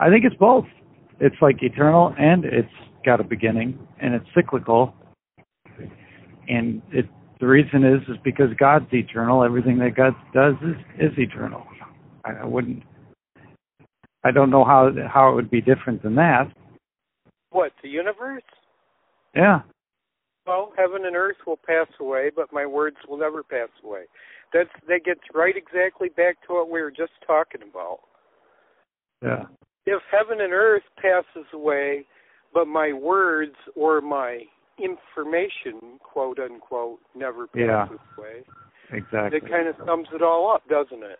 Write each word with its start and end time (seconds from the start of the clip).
I 0.00 0.10
think 0.10 0.24
it's 0.24 0.36
both. 0.36 0.66
It's 1.20 1.36
like 1.40 1.62
eternal 1.62 2.14
and 2.18 2.44
it's 2.44 2.68
got 3.04 3.20
a 3.20 3.24
beginning 3.24 3.78
and 4.00 4.14
it's 4.14 4.26
cyclical. 4.34 4.94
And 6.48 6.82
it 6.92 7.06
the 7.40 7.46
reason 7.46 7.84
is 7.84 8.00
is 8.08 8.16
because 8.22 8.48
God's 8.58 8.86
eternal. 8.92 9.44
Everything 9.44 9.78
that 9.78 9.94
God 9.96 10.14
does 10.32 10.54
is 10.62 10.76
is 10.98 11.18
eternal. 11.18 11.64
I, 12.24 12.32
I 12.32 12.44
wouldn't. 12.44 12.82
I 14.24 14.30
don't 14.30 14.50
know 14.50 14.64
how 14.64 14.90
how 15.06 15.30
it 15.30 15.34
would 15.34 15.50
be 15.50 15.60
different 15.60 16.02
than 16.02 16.14
that. 16.16 16.52
What 17.50 17.72
the 17.82 17.88
universe? 17.88 18.42
Yeah. 19.34 19.60
Well, 20.46 20.72
heaven 20.76 21.06
and 21.06 21.16
earth 21.16 21.36
will 21.46 21.58
pass 21.66 21.86
away, 22.00 22.30
but 22.34 22.52
my 22.52 22.66
words 22.66 22.96
will 23.08 23.16
never 23.16 23.42
pass 23.42 23.68
away. 23.82 24.04
That's 24.52 24.70
that 24.88 25.04
gets 25.04 25.20
right 25.34 25.56
exactly 25.56 26.08
back 26.08 26.36
to 26.46 26.54
what 26.54 26.70
we 26.70 26.80
were 26.80 26.90
just 26.90 27.12
talking 27.26 27.62
about. 27.62 28.00
Yeah. 29.22 29.44
If 29.86 30.02
heaven 30.10 30.40
and 30.40 30.52
earth 30.52 30.82
passes 31.00 31.46
away, 31.52 32.06
but 32.52 32.66
my 32.66 32.92
words 32.92 33.56
or 33.76 34.00
my 34.00 34.44
information, 34.82 35.98
quote 36.02 36.38
unquote, 36.38 37.00
never 37.14 37.46
passes 37.46 37.58
Yeah. 37.60 37.88
away, 38.18 38.42
Exactly. 38.90 39.40
that 39.40 39.50
kind 39.50 39.68
of 39.68 39.76
sums 39.84 40.08
it 40.12 40.22
all 40.22 40.50
up, 40.52 40.66
doesn't 40.68 41.02
it? 41.02 41.18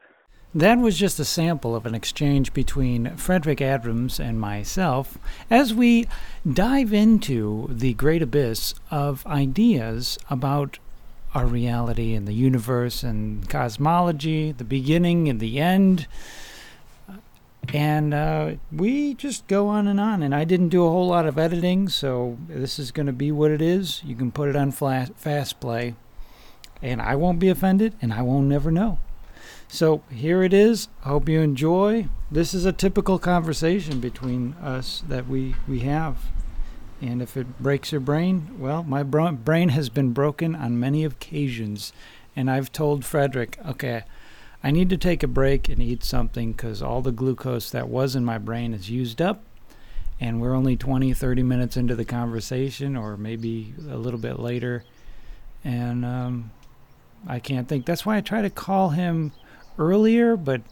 That 0.54 0.78
was 0.78 0.96
just 0.96 1.18
a 1.18 1.24
sample 1.24 1.74
of 1.74 1.84
an 1.84 1.94
exchange 1.96 2.52
between 2.52 3.16
Frederick 3.16 3.60
Adams 3.60 4.20
and 4.20 4.40
myself 4.40 5.18
as 5.50 5.74
we 5.74 6.06
dive 6.50 6.92
into 6.92 7.66
the 7.68 7.94
great 7.94 8.22
abyss 8.22 8.74
of 8.90 9.26
ideas 9.26 10.16
about 10.30 10.78
our 11.34 11.46
reality 11.46 12.14
and 12.14 12.28
the 12.28 12.32
universe 12.32 13.02
and 13.02 13.48
cosmology, 13.50 14.52
the 14.52 14.62
beginning 14.62 15.28
and 15.28 15.40
the 15.40 15.58
end. 15.58 16.06
And 17.72 18.12
uh, 18.12 18.52
we 18.70 19.14
just 19.14 19.46
go 19.46 19.68
on 19.68 19.86
and 19.86 20.00
on. 20.00 20.22
And 20.22 20.34
I 20.34 20.44
didn't 20.44 20.68
do 20.68 20.84
a 20.84 20.90
whole 20.90 21.08
lot 21.08 21.26
of 21.26 21.38
editing, 21.38 21.88
so 21.88 22.36
this 22.48 22.78
is 22.78 22.90
going 22.90 23.06
to 23.06 23.12
be 23.12 23.32
what 23.32 23.50
it 23.50 23.62
is. 23.62 24.02
You 24.04 24.14
can 24.16 24.30
put 24.30 24.48
it 24.48 24.56
on 24.56 24.70
fla- 24.70 25.08
fast 25.16 25.60
play, 25.60 25.94
and 26.82 27.00
I 27.00 27.14
won't 27.14 27.38
be 27.38 27.48
offended, 27.48 27.94
and 28.02 28.12
I 28.12 28.22
won't 28.22 28.46
never 28.46 28.70
know. 28.70 28.98
So 29.68 30.02
here 30.10 30.42
it 30.42 30.52
is. 30.52 30.88
Hope 31.00 31.28
you 31.28 31.40
enjoy. 31.40 32.08
This 32.30 32.54
is 32.54 32.64
a 32.64 32.72
typical 32.72 33.18
conversation 33.18 33.98
between 33.98 34.54
us 34.54 35.02
that 35.08 35.26
we, 35.26 35.56
we 35.66 35.80
have. 35.80 36.18
And 37.00 37.20
if 37.20 37.36
it 37.36 37.60
breaks 37.60 37.90
your 37.90 38.00
brain, 38.00 38.56
well, 38.58 38.82
my 38.82 39.02
brain 39.02 39.70
has 39.70 39.88
been 39.88 40.12
broken 40.12 40.54
on 40.54 40.78
many 40.78 41.04
occasions. 41.04 41.92
And 42.36 42.50
I've 42.50 42.72
told 42.72 43.04
Frederick, 43.04 43.58
okay, 43.66 44.04
I 44.64 44.70
need 44.70 44.88
to 44.88 44.96
take 44.96 45.22
a 45.22 45.28
break 45.28 45.68
and 45.68 45.82
eat 45.82 46.02
something 46.02 46.52
because 46.52 46.80
all 46.80 47.02
the 47.02 47.12
glucose 47.12 47.68
that 47.70 47.86
was 47.86 48.16
in 48.16 48.24
my 48.24 48.38
brain 48.38 48.72
is 48.72 48.88
used 48.88 49.20
up. 49.20 49.44
And 50.18 50.40
we're 50.40 50.54
only 50.54 50.74
20, 50.74 51.12
30 51.12 51.42
minutes 51.42 51.76
into 51.76 51.94
the 51.94 52.06
conversation, 52.06 52.96
or 52.96 53.18
maybe 53.18 53.74
a 53.90 53.98
little 53.98 54.18
bit 54.18 54.38
later. 54.38 54.82
And 55.64 56.02
um, 56.02 56.50
I 57.28 57.40
can't 57.40 57.68
think. 57.68 57.84
That's 57.84 58.06
why 58.06 58.16
I 58.16 58.22
try 58.22 58.40
to 58.40 58.48
call 58.48 58.88
him 58.90 59.32
earlier, 59.78 60.34
but 60.34 60.62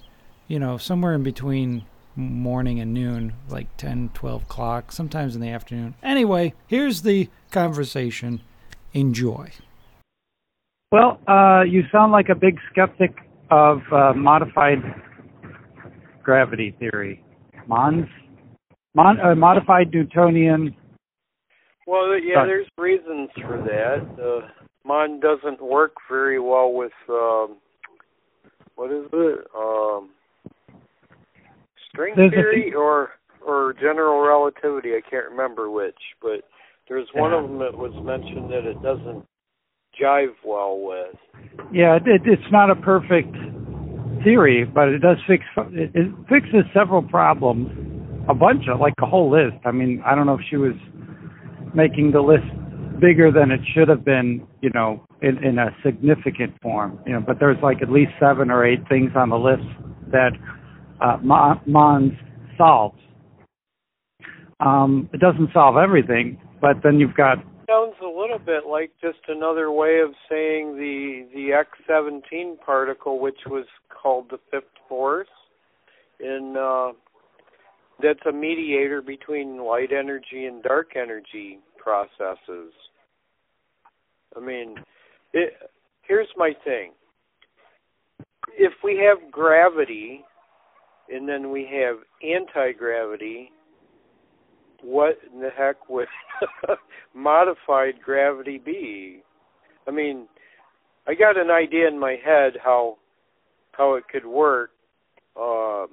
you 0.49 0.59
know, 0.59 0.79
somewhere 0.79 1.13
in 1.13 1.23
between 1.23 1.85
morning 2.17 2.81
and 2.81 2.95
noon, 2.95 3.35
like 3.51 3.77
10, 3.77 4.11
12 4.15 4.45
o'clock, 4.45 4.91
sometimes 4.91 5.35
in 5.35 5.43
the 5.43 5.51
afternoon. 5.51 5.95
Anyway, 6.03 6.55
here's 6.67 7.03
the 7.03 7.29
conversation. 7.51 8.41
Enjoy. 8.95 9.51
Well, 10.91 11.21
uh, 11.29 11.63
you 11.63 11.85
sound 11.93 12.13
like 12.13 12.31
a 12.31 12.35
big 12.35 12.59
skeptic 12.71 13.22
of 13.53 13.81
uh, 13.93 14.15
modified 14.17 14.79
gravity 16.23 16.75
theory. 16.79 17.23
MOND? 17.69 18.07
Mon- 18.95 19.21
uh, 19.21 19.35
modified 19.35 19.93
Newtonian. 19.93 20.75
Well, 21.87 22.19
yeah, 22.19 22.39
Right. 22.39 22.47
there's 22.47 22.69
reasons 22.79 23.29
for 23.35 23.59
that. 23.59 24.23
Uh, 24.23 24.49
mine 24.85 25.21
doesn't 25.21 25.61
work 25.61 25.93
very 26.09 26.41
well 26.41 26.73
with 26.73 26.93
um, 27.11 27.57
what 28.77 28.91
is 28.91 29.07
it? 29.13 29.47
Um, 29.57 30.11
string 31.91 32.15
There's 32.17 32.33
theory 32.33 32.73
or 32.75 33.11
or 33.45 33.75
general 33.75 34.21
relativity. 34.21 34.95
I 34.95 35.01
can't 35.09 35.29
remember 35.31 35.69
which, 35.71 35.99
but 36.23 36.45
there's 36.89 37.09
one 37.15 37.33
of 37.35 37.43
them 37.43 37.59
that 37.59 37.77
was 37.77 37.93
mentioned 38.03 38.51
that 38.51 38.65
it 38.65 38.81
doesn't 38.83 39.27
jive 40.01 40.35
well 40.45 40.79
with. 40.81 41.17
Yeah, 41.73 41.97
it, 41.97 42.03
it, 42.07 42.23
it's 42.25 42.53
not 42.53 42.71
a 42.71 42.77
perfect 42.77 43.35
theory, 44.25 44.65
but 44.65 44.89
it 44.89 44.99
does 45.01 45.19
fix. 45.27 45.45
It, 45.73 45.91
it 45.95 46.13
fixes 46.29 46.65
several 46.75 47.03
problems. 47.03 47.69
A 48.29 48.35
bunch 48.35 48.65
of, 48.73 48.79
like 48.79 48.95
a 49.03 49.07
whole 49.07 49.31
list. 49.31 49.57
I 49.65 49.73
mean, 49.73 50.01
I 50.07 50.15
don't 50.15 50.27
know 50.27 50.35
if 50.35 50.45
she 50.49 50.57
was 50.57 50.75
making 51.75 52.13
the 52.13 52.21
list 52.21 52.47
bigger 53.01 53.33
than 53.33 53.51
it 53.51 53.61
should 53.75 53.89
have 53.89 54.05
been, 54.05 54.47
you 54.61 54.71
know, 54.75 55.05
in, 55.23 55.43
in 55.43 55.59
a 55.59 55.75
significant 55.85 56.55
form. 56.63 57.01
You 57.05 57.15
know, 57.15 57.21
but 57.21 57.41
there's 57.41 57.59
like 57.63 57.83
at 57.83 57.91
least 57.91 58.13
seven 58.21 58.51
or 58.51 58.65
eight 58.65 58.87
things 58.89 59.11
on 59.17 59.31
the 59.31 59.37
list 59.37 59.67
that 60.13 60.31
uh, 61.01 61.19
MOND 61.67 62.17
solves. 62.57 62.99
Um, 64.61 65.11
it 65.13 65.19
doesn't 65.19 65.53
solve 65.53 65.77
everything, 65.77 66.41
but 66.61 66.77
then 66.85 67.01
you've 67.01 67.17
got 67.17 67.39
Sounds 67.73 67.95
a 68.03 68.07
little 68.07 68.39
bit 68.39 68.65
like 68.69 68.91
just 69.01 69.19
another 69.29 69.71
way 69.73 70.01
of 70.05 70.11
saying 70.29 70.77
the 70.77 71.27
the 71.33 71.51
X17 71.91 72.61
particle, 72.61 73.19
which 73.19 73.39
was 73.47 73.65
called 73.89 74.27
the 74.31 74.39
fifth 74.51 74.65
force, 74.89 75.29
in 76.21 76.55
uh, 76.59 76.93
that's 78.03 78.27
a 78.29 78.33
mediator 78.33 79.01
between 79.01 79.65
light 79.65 79.91
energy 79.91 80.45
and 80.47 80.63
dark 80.63 80.97
energy 80.97 81.61
processes. 81.79 82.73
I 84.37 84.41
mean, 84.41 84.77
it, 85.33 85.55
here's 86.03 86.29
my 86.37 86.53
thing. 86.65 86.93
If 88.59 88.73
we 88.85 89.03
have 89.07 89.31
gravity 89.31 90.25
and 91.09 91.29
then 91.29 91.51
we 91.51 91.69
have 91.83 91.97
anti-gravity, 92.23 93.51
what 94.83 95.19
in 95.33 95.41
the 95.41 95.51
heck 95.51 95.89
would 95.89 96.09
modified 97.15 98.01
gravity 98.05 98.59
be? 98.59 99.23
I 99.87 99.91
mean, 99.91 100.27
I 101.07 101.15
got 101.15 101.37
an 101.37 101.51
idea 101.51 101.89
in 101.89 101.99
my 101.99 102.17
head 102.25 102.55
how 102.63 102.99
how 103.73 103.95
it 103.95 104.05
could 104.11 104.27
work. 104.27 104.71
Um, 105.37 105.89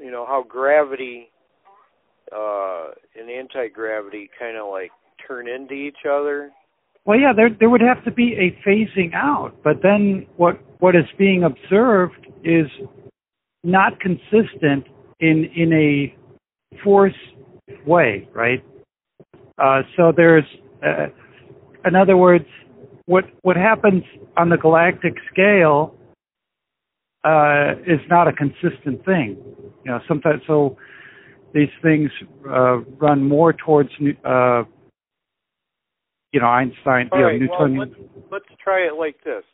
you 0.00 0.10
know 0.10 0.24
how 0.26 0.44
gravity 0.48 1.30
uh, 2.34 2.88
and 3.18 3.30
anti-gravity 3.30 4.30
kind 4.38 4.56
of 4.56 4.68
like 4.70 4.90
turn 5.26 5.48
into 5.48 5.74
each 5.74 6.06
other. 6.08 6.50
Well, 7.04 7.18
yeah, 7.18 7.32
there 7.34 7.50
there 7.58 7.70
would 7.70 7.80
have 7.80 8.04
to 8.04 8.10
be 8.10 8.34
a 8.34 8.68
phasing 8.68 9.14
out, 9.14 9.52
but 9.64 9.82
then 9.82 10.26
what 10.36 10.58
what 10.78 10.94
is 10.94 11.06
being 11.16 11.44
observed 11.44 12.26
is 12.44 12.66
not 13.64 13.98
consistent 14.00 14.86
in 15.20 15.50
in 15.54 15.72
a 15.72 16.14
force 16.84 17.14
way, 17.86 18.28
right? 18.34 18.64
Uh, 19.58 19.82
so 19.96 20.12
there's, 20.16 20.44
uh, 20.84 21.06
in 21.84 21.94
other 21.94 22.16
words, 22.16 22.46
what 23.06 23.24
what 23.42 23.56
happens 23.56 24.04
on 24.36 24.50
the 24.50 24.56
galactic 24.56 25.14
scale 25.32 25.96
uh, 27.24 27.72
is 27.86 28.00
not 28.08 28.28
a 28.28 28.32
consistent 28.32 29.04
thing. 29.04 29.36
You 29.84 29.92
know, 29.92 30.00
sometimes 30.06 30.42
so 30.46 30.76
these 31.54 31.70
things 31.82 32.10
uh, 32.48 32.78
run 33.00 33.26
more 33.26 33.52
towards 33.52 33.88
uh, 34.24 34.64
you 36.32 36.40
know 36.40 36.46
Einstein, 36.46 37.08
All 37.10 37.18
you 37.18 37.46
know, 37.46 37.56
right, 37.56 37.60
well, 37.60 37.78
let's, 37.78 38.00
let's 38.30 38.60
try 38.62 38.80
it 38.86 38.94
like 38.98 39.16
this. 39.24 39.44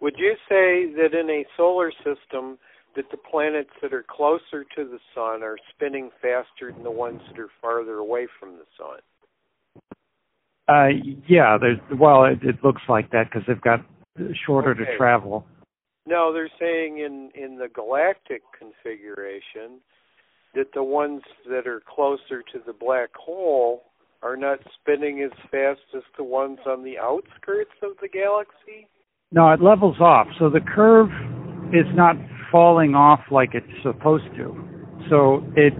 Would 0.00 0.14
you 0.18 0.34
say 0.48 0.92
that 0.96 1.18
in 1.18 1.28
a 1.28 1.44
solar 1.56 1.90
system 2.04 2.58
that 2.96 3.10
the 3.10 3.16
planets 3.16 3.70
that 3.82 3.92
are 3.92 4.04
closer 4.08 4.64
to 4.74 4.84
the 4.84 4.98
sun 5.14 5.42
are 5.42 5.56
spinning 5.74 6.10
faster 6.20 6.72
than 6.72 6.82
the 6.82 6.90
ones 6.90 7.20
that 7.30 7.38
are 7.38 7.50
farther 7.60 7.96
away 7.96 8.26
from 8.40 8.56
the 8.56 8.64
sun? 8.76 9.00
Uh, 10.68 10.88
yeah, 11.28 11.56
there's 11.60 11.78
well, 11.98 12.24
it, 12.24 12.38
it 12.42 12.56
looks 12.64 12.82
like 12.88 13.10
that 13.10 13.30
because 13.30 13.46
they've 13.46 13.60
got 13.60 13.80
shorter 14.46 14.70
Okay. 14.70 14.84
to 14.84 14.96
travel. 14.96 15.46
No, 16.06 16.32
they're 16.32 16.50
saying 16.58 16.98
in 16.98 17.30
in 17.34 17.58
the 17.58 17.68
galactic 17.68 18.42
configuration 18.58 19.80
that 20.54 20.72
the 20.74 20.82
ones 20.82 21.22
that 21.48 21.66
are 21.66 21.82
closer 21.86 22.42
to 22.52 22.58
the 22.66 22.72
black 22.72 23.10
hole 23.14 23.84
are 24.22 24.36
not 24.36 24.58
spinning 24.80 25.22
as 25.22 25.30
fast 25.50 25.80
as 25.94 26.02
the 26.16 26.24
ones 26.24 26.58
on 26.66 26.82
the 26.82 26.98
outskirts 26.98 27.74
of 27.82 27.90
the 28.00 28.08
galaxy. 28.08 28.88
No, 29.30 29.52
it 29.52 29.60
levels 29.60 30.00
off, 30.00 30.26
so 30.38 30.48
the 30.48 30.60
curve 30.60 31.10
is 31.72 31.86
not 31.94 32.16
falling 32.56 32.94
off 32.94 33.20
like 33.30 33.50
it's 33.52 33.66
supposed 33.82 34.24
to. 34.34 34.56
So 35.10 35.44
it 35.56 35.74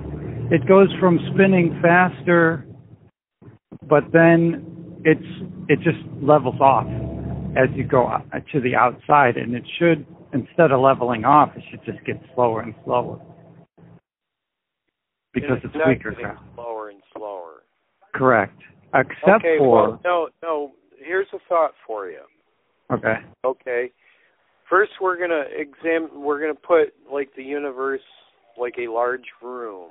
it 0.52 0.68
goes 0.68 0.88
from 1.00 1.18
spinning 1.32 1.78
faster, 1.80 2.66
but 3.88 4.04
then 4.12 5.00
it's 5.02 5.24
it 5.70 5.78
just 5.80 5.96
levels 6.20 6.60
off 6.60 6.86
as 7.56 7.74
you 7.74 7.82
go 7.82 8.10
to 8.52 8.60
the 8.60 8.74
outside, 8.74 9.38
and 9.38 9.54
it 9.54 9.64
should 9.78 10.04
instead 10.34 10.70
of 10.70 10.80
leveling 10.82 11.24
off, 11.24 11.48
it 11.56 11.62
should 11.70 11.82
just 11.86 12.04
get 12.04 12.20
slower 12.34 12.60
and 12.60 12.74
slower. 12.84 13.18
because 15.32 15.56
it's, 15.64 15.74
it's 15.74 15.86
weaker 15.86 16.10
ground. 16.12 16.38
Slower 16.56 16.90
and 16.90 17.00
slower. 17.16 17.62
Correct. 18.14 18.60
Except 18.92 19.44
okay, 19.44 19.56
for 19.58 19.70
well, 19.70 20.00
no, 20.04 20.28
no. 20.42 20.72
Here's 20.98 21.28
a 21.32 21.38
thought 21.48 21.72
for 21.86 22.10
you. 22.10 22.20
Okay. 22.92 23.16
Okay. 23.46 23.92
First, 24.68 24.92
we're 25.00 25.18
gonna 25.18 25.44
examine. 25.56 26.22
We're 26.22 26.40
gonna 26.40 26.54
put 26.54 26.94
like 27.12 27.30
the 27.36 27.42
universe 27.42 28.00
like 28.58 28.74
a 28.78 28.90
large 28.90 29.26
room, 29.42 29.90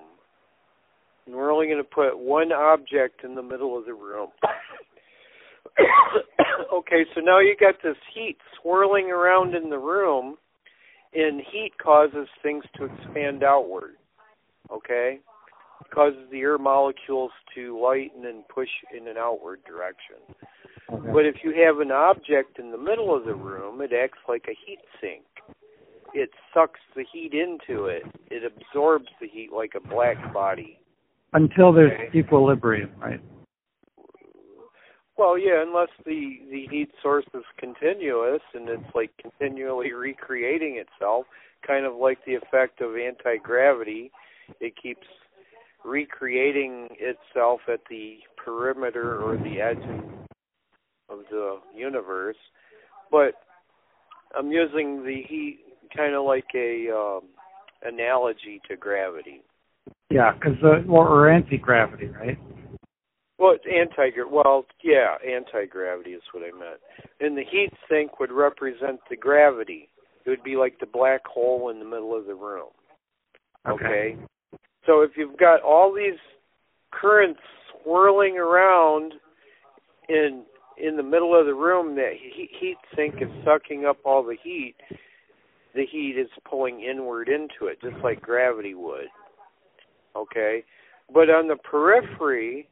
and 1.25 1.35
we're 1.35 1.51
only 1.51 1.67
gonna 1.67 1.83
put 1.83 2.17
one 2.17 2.51
object 2.51 3.23
in 3.23 3.35
the 3.35 3.43
middle 3.43 3.77
of 3.77 3.85
the 3.85 3.93
room. 3.93 4.29
okay, 6.73 7.05
so 7.13 7.21
now 7.21 7.39
you 7.39 7.55
got 7.59 7.75
this 7.83 7.97
heat 8.13 8.37
swirling 8.61 9.11
around 9.11 9.55
in 9.55 9.69
the 9.69 9.77
room, 9.77 10.35
and 11.13 11.41
heat 11.51 11.71
causes 11.81 12.27
things 12.43 12.63
to 12.77 12.85
expand 12.85 13.43
outward. 13.43 13.95
Okay? 14.71 15.19
It 15.81 15.91
causes 15.91 16.19
the 16.31 16.39
air 16.39 16.57
molecules 16.57 17.31
to 17.55 17.79
lighten 17.81 18.25
and 18.25 18.47
push 18.47 18.69
in 18.95 19.07
an 19.07 19.17
outward 19.17 19.59
direction. 19.65 20.17
Okay. 20.91 21.09
But 21.11 21.25
if 21.25 21.37
you 21.43 21.53
have 21.65 21.79
an 21.79 21.91
object 21.91 22.59
in 22.59 22.71
the 22.71 22.77
middle 22.77 23.15
of 23.15 23.25
the 23.25 23.33
room, 23.33 23.81
it 23.81 23.91
acts 23.93 24.19
like 24.27 24.45
a 24.47 24.57
heat 24.65 24.79
sink. 25.01 25.23
It 26.13 26.29
sucks 26.53 26.79
the 26.95 27.03
heat 27.11 27.33
into 27.33 27.85
it. 27.85 28.03
It 28.29 28.43
absorbs 28.43 29.09
the 29.19 29.27
heat 29.27 29.51
like 29.51 29.73
a 29.75 29.79
black 29.79 30.17
body. 30.33 30.79
Until 31.33 31.73
there's 31.73 31.91
Okay. 31.91 32.17
equilibrium, 32.19 32.91
right? 32.99 33.19
Well, 35.17 35.37
yeah, 35.37 35.61
unless 35.61 35.89
the 36.05 36.41
the 36.49 36.67
heat 36.67 36.91
source 37.01 37.25
is 37.33 37.43
continuous 37.57 38.41
and 38.53 38.67
it's 38.67 38.93
like 38.93 39.11
continually 39.17 39.93
recreating 39.93 40.75
itself, 40.75 41.25
kind 41.65 41.85
of 41.85 41.95
like 41.95 42.23
the 42.25 42.35
effect 42.35 42.81
of 42.81 42.97
anti 42.97 43.37
gravity. 43.37 44.11
It 44.59 44.75
keeps 44.75 45.07
recreating 45.83 46.89
itself 46.99 47.61
at 47.67 47.79
the 47.89 48.19
perimeter 48.37 49.21
or 49.21 49.37
the 49.37 49.61
edge 49.61 50.24
of 51.09 51.19
the 51.29 51.59
universe. 51.75 52.37
But 53.11 53.33
I'm 54.37 54.51
using 54.51 55.03
the 55.03 55.21
heat 55.27 55.59
kind 55.95 56.15
of 56.15 56.25
like 56.25 56.47
a 56.55 56.89
um, 56.89 57.29
analogy 57.83 58.61
to 58.69 58.75
gravity. 58.75 59.41
Yeah, 60.09 60.33
because 60.33 60.57
uh, 60.63 60.89
or, 60.89 61.07
or 61.07 61.29
anti-gravity, 61.29 62.07
right? 62.07 62.37
Well, 63.37 63.53
it's 63.53 63.65
anti 63.65 64.11
well, 64.31 64.65
yeah, 64.83 65.15
anti 65.25 65.65
gravity 65.65 66.11
is 66.11 66.21
what 66.31 66.43
I 66.43 66.57
meant. 66.57 66.79
And 67.19 67.37
the 67.37 67.43
heat 67.43 67.71
sink 67.89 68.19
would 68.19 68.31
represent 68.31 68.99
the 69.09 69.17
gravity. 69.17 69.89
It 70.25 70.29
would 70.29 70.43
be 70.43 70.55
like 70.55 70.79
the 70.79 70.85
black 70.85 71.25
hole 71.25 71.69
in 71.69 71.79
the 71.79 71.85
middle 71.85 72.17
of 72.17 72.25
the 72.25 72.33
room. 72.33 72.69
Okay. 73.67 74.15
So 74.85 75.01
if 75.01 75.11
you've 75.17 75.37
got 75.37 75.61
all 75.61 75.93
these 75.93 76.19
currents 76.91 77.39
swirling 77.83 78.37
around 78.37 79.13
in 80.07 80.43
in 80.77 80.97
the 80.97 81.03
middle 81.03 81.39
of 81.39 81.45
the 81.45 81.53
room, 81.53 81.95
that 81.95 82.13
heat, 82.19 82.49
heat 82.59 82.77
sink 82.95 83.15
is 83.21 83.29
sucking 83.43 83.85
up 83.85 83.97
all 84.05 84.23
the 84.23 84.37
heat. 84.41 84.75
The 85.73 85.85
heat 85.85 86.15
is 86.17 86.29
pulling 86.49 86.81
inward 86.81 87.29
into 87.29 87.67
it, 87.69 87.81
just 87.81 88.01
like 88.03 88.21
gravity 88.21 88.73
would. 88.73 89.07
Okay. 90.15 90.63
But 91.13 91.29
on 91.29 91.47
the 91.47 91.57
periphery, 91.57 92.67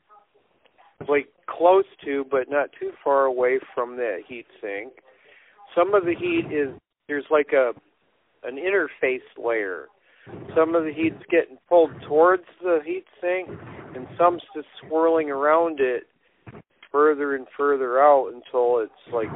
like 1.07 1.27
close 1.47 1.85
to 2.05 2.25
but 2.29 2.49
not 2.49 2.69
too 2.79 2.91
far 3.03 3.25
away 3.25 3.59
from 3.73 3.97
the 3.97 4.19
heat 4.27 4.45
sink. 4.61 4.93
Some 5.75 5.93
of 5.93 6.05
the 6.05 6.15
heat 6.15 6.45
is 6.51 6.69
there's 7.07 7.25
like 7.29 7.51
a 7.53 7.71
an 8.43 8.57
interface 8.57 9.19
layer. 9.37 9.87
Some 10.55 10.75
of 10.75 10.83
the 10.83 10.93
heat's 10.93 11.23
getting 11.29 11.57
pulled 11.67 11.91
towards 12.07 12.43
the 12.61 12.79
heat 12.85 13.05
sink 13.19 13.49
and 13.95 14.07
some's 14.17 14.41
just 14.55 14.67
swirling 14.81 15.29
around 15.29 15.79
it 15.79 16.03
further 16.93 17.35
and 17.35 17.45
further 17.57 17.99
out 17.99 18.31
until 18.33 18.79
it's 18.79 18.93
like 19.11 19.27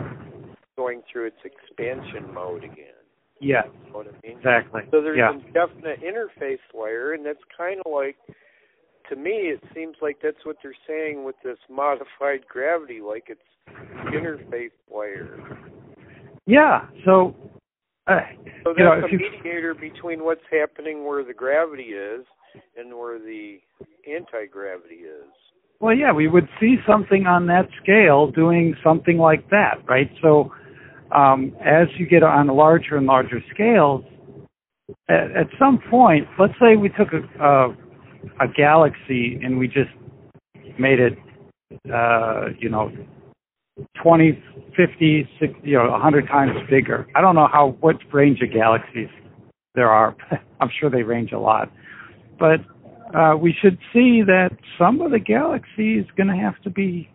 going 0.78 1.02
through 1.12 1.26
its 1.26 1.38
expansion 1.44 2.34
mode 2.34 2.64
again. 2.64 2.94
Yeah. 3.42 3.64
You 3.66 3.92
know 3.92 3.98
what 3.98 4.08
I 4.08 4.28
mean? 4.28 4.38
exactly. 4.38 4.82
So 4.92 5.02
there's 5.02 5.18
yeah. 5.18 5.36
a 5.36 5.52
definite 5.52 6.00
interface 6.02 6.60
layer, 6.74 7.14
and 7.14 7.26
that's 7.26 7.40
kind 7.56 7.82
of 7.86 7.92
like, 7.92 8.16
to 9.10 9.16
me, 9.16 9.52
it 9.52 9.62
seems 9.74 9.96
like 10.02 10.18
that's 10.22 10.46
what 10.46 10.58
they're 10.62 10.74
saying 10.88 11.24
with 11.24 11.36
this 11.44 11.58
modified 11.70 12.48
gravity, 12.48 13.02
like 13.02 13.26
it's 13.28 13.42
interface 14.14 14.72
layer. 14.94 15.60
Yeah. 16.46 16.86
So, 17.06 17.36
uh, 18.08 18.20
So 18.64 18.74
you 18.78 18.84
know, 18.84 18.94
a 18.94 19.12
you 19.12 19.20
mediator 19.20 19.74
between 19.74 20.24
what's 20.24 20.42
happening 20.52 21.06
where 21.06 21.24
the 21.24 21.34
gravity 21.34 21.94
is 21.94 22.26
and 22.78 22.94
where 22.96 23.20
the 23.20 23.58
anti-gravity 24.10 24.96
is. 24.96 25.32
Well, 25.80 25.96
yeah, 25.96 26.12
we 26.12 26.28
would 26.28 26.50
see 26.60 26.78
something 26.88 27.28
on 27.28 27.46
that 27.48 27.70
scale 27.82 28.32
doing 28.32 28.76
something 28.84 29.18
like 29.18 29.50
that, 29.52 29.78
right? 29.88 30.10
So, 30.22 30.52
um, 31.16 31.56
as 31.64 31.88
you 31.98 32.08
get 32.08 32.24
on 32.24 32.48
larger 32.48 32.98
and 32.98 33.06
larger 33.06 33.42
scales, 33.54 34.04
at, 35.08 35.32
at 35.36 35.48
some 35.60 35.80
point, 35.90 36.28
let's 36.40 36.54
say 36.60 36.76
we 36.76 36.90
took 36.90 37.10
a, 37.14 37.44
a, 37.44 37.70
a 38.44 38.48
galaxy 38.56 39.40
and 39.44 39.60
we 39.60 39.68
just 39.68 39.92
made 40.80 41.00
it, 41.00 41.14
uh, 41.94 42.48
you 42.60 42.70
know, 42.70 42.92
20, 44.02 44.44
50, 44.76 45.30
60, 45.40 45.60
you 45.64 45.78
know, 45.78 45.92
100 45.92 46.28
times 46.28 46.58
bigger. 46.70 47.08
I 47.16 47.22
don't 47.22 47.36
know 47.36 47.48
how 47.52 47.78
what 47.82 47.98
range 48.12 48.42
of 48.42 48.52
galaxies 48.52 49.10
there 49.76 49.90
are. 49.92 50.16
I'm 50.60 50.72
sure 50.80 50.90
they 50.90 51.04
range 51.04 51.34
a 51.34 51.40
lot, 51.40 51.72
but 52.40 52.62
uh, 53.16 53.36
we 53.38 53.56
should 53.62 53.78
see 53.94 54.22
that 54.26 54.50
some 54.78 55.02
of 55.02 55.12
the 55.12 55.20
galaxy 55.20 55.98
is 55.98 56.06
going 56.16 56.28
to 56.28 56.36
have 56.36 56.62
to 56.64 56.70
be 56.70 57.10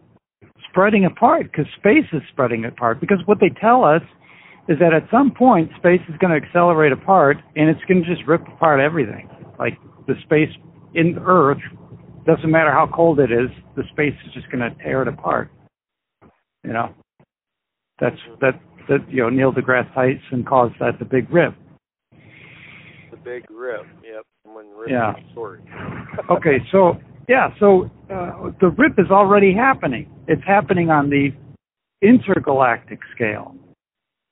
spreading 0.68 1.04
apart 1.04 1.50
because 1.50 1.66
space 1.76 2.06
is 2.12 2.22
spreading 2.30 2.64
apart. 2.64 3.00
Because 3.00 3.18
what 3.26 3.38
they 3.40 3.50
tell 3.60 3.84
us 3.84 4.02
is 4.68 4.78
that 4.78 4.94
at 4.94 5.02
some 5.10 5.32
point 5.32 5.70
space 5.76 6.00
is 6.08 6.14
going 6.18 6.30
to 6.38 6.46
accelerate 6.46 6.92
apart 6.92 7.36
and 7.56 7.68
it's 7.68 7.80
going 7.88 8.02
to 8.02 8.08
just 8.08 8.26
rip 8.26 8.46
apart 8.48 8.80
everything. 8.80 9.28
Like 9.58 9.78
the 10.06 10.14
space 10.24 10.50
in 10.94 11.18
Earth 11.24 11.60
doesn't 12.26 12.50
matter 12.50 12.70
how 12.70 12.88
cold 12.94 13.18
it 13.18 13.32
is, 13.32 13.50
the 13.76 13.82
space 13.92 14.14
is 14.26 14.32
just 14.32 14.50
going 14.50 14.60
to 14.60 14.74
tear 14.82 15.02
it 15.02 15.08
apart. 15.08 15.50
You 16.64 16.72
know, 16.72 16.94
that's 18.00 18.16
that 18.40 18.60
that 18.88 19.08
you 19.10 19.22
know 19.22 19.30
Neil 19.30 19.52
deGrasse 19.52 19.92
Tyson 19.94 20.44
calls 20.44 20.72
that 20.78 20.98
the 21.00 21.04
big 21.04 21.28
rip. 21.30 21.54
The 23.10 23.16
big 23.16 23.50
rip, 23.50 23.84
yep, 24.04 24.24
when 24.54 24.66
rip 24.76 24.90
Yeah. 24.90 25.16
is 25.16 25.24
short. 25.34 25.62
okay, 26.30 26.58
so 26.70 26.96
yeah, 27.28 27.48
so 27.60 27.90
uh, 28.12 28.50
the 28.60 28.68
rip 28.76 28.98
is 28.98 29.10
already 29.10 29.54
happening. 29.54 30.10
It's 30.28 30.42
happening 30.46 30.90
on 30.90 31.08
the 31.10 31.30
intergalactic 32.02 32.98
scale, 33.14 33.54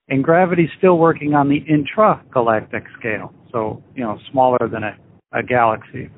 and 0.08 0.22
gravity's 0.24 0.70
still 0.78 0.98
working 0.98 1.34
on 1.34 1.48
the 1.48 1.60
intragalactic 1.62 2.82
scale. 2.98 3.32
So 3.52 3.82
you 3.94 4.02
know, 4.04 4.18
smaller 4.30 4.68
than 4.70 4.82
a, 4.84 4.96
a 5.32 5.42
galaxy. 5.42 6.10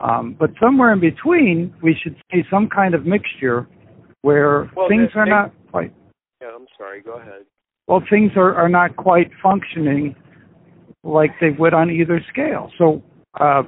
Um, 0.00 0.34
but 0.38 0.50
somewhere 0.60 0.92
in 0.92 1.00
between, 1.00 1.74
we 1.82 1.94
should 2.02 2.16
see 2.32 2.42
some 2.50 2.68
kind 2.68 2.94
of 2.94 3.04
mixture 3.04 3.68
where 4.22 4.70
Well, 4.74 4.88
things 4.88 5.10
are 5.14 5.26
makes- 5.26 5.30
not 5.30 5.52
quite 5.70 5.92
Yeah, 6.40 6.48
I'm 6.56 6.66
sorry. 6.78 7.02
Go 7.02 7.18
ahead. 7.18 7.42
well, 7.86 8.02
things 8.08 8.32
are, 8.36 8.54
are 8.54 8.68
not 8.68 8.96
quite 8.96 9.30
functioning 9.42 10.14
like 11.04 11.30
they 11.40 11.50
would 11.50 11.74
on 11.74 11.90
either 11.90 12.20
scale. 12.28 12.70
So 12.78 13.02
uh, 13.38 13.62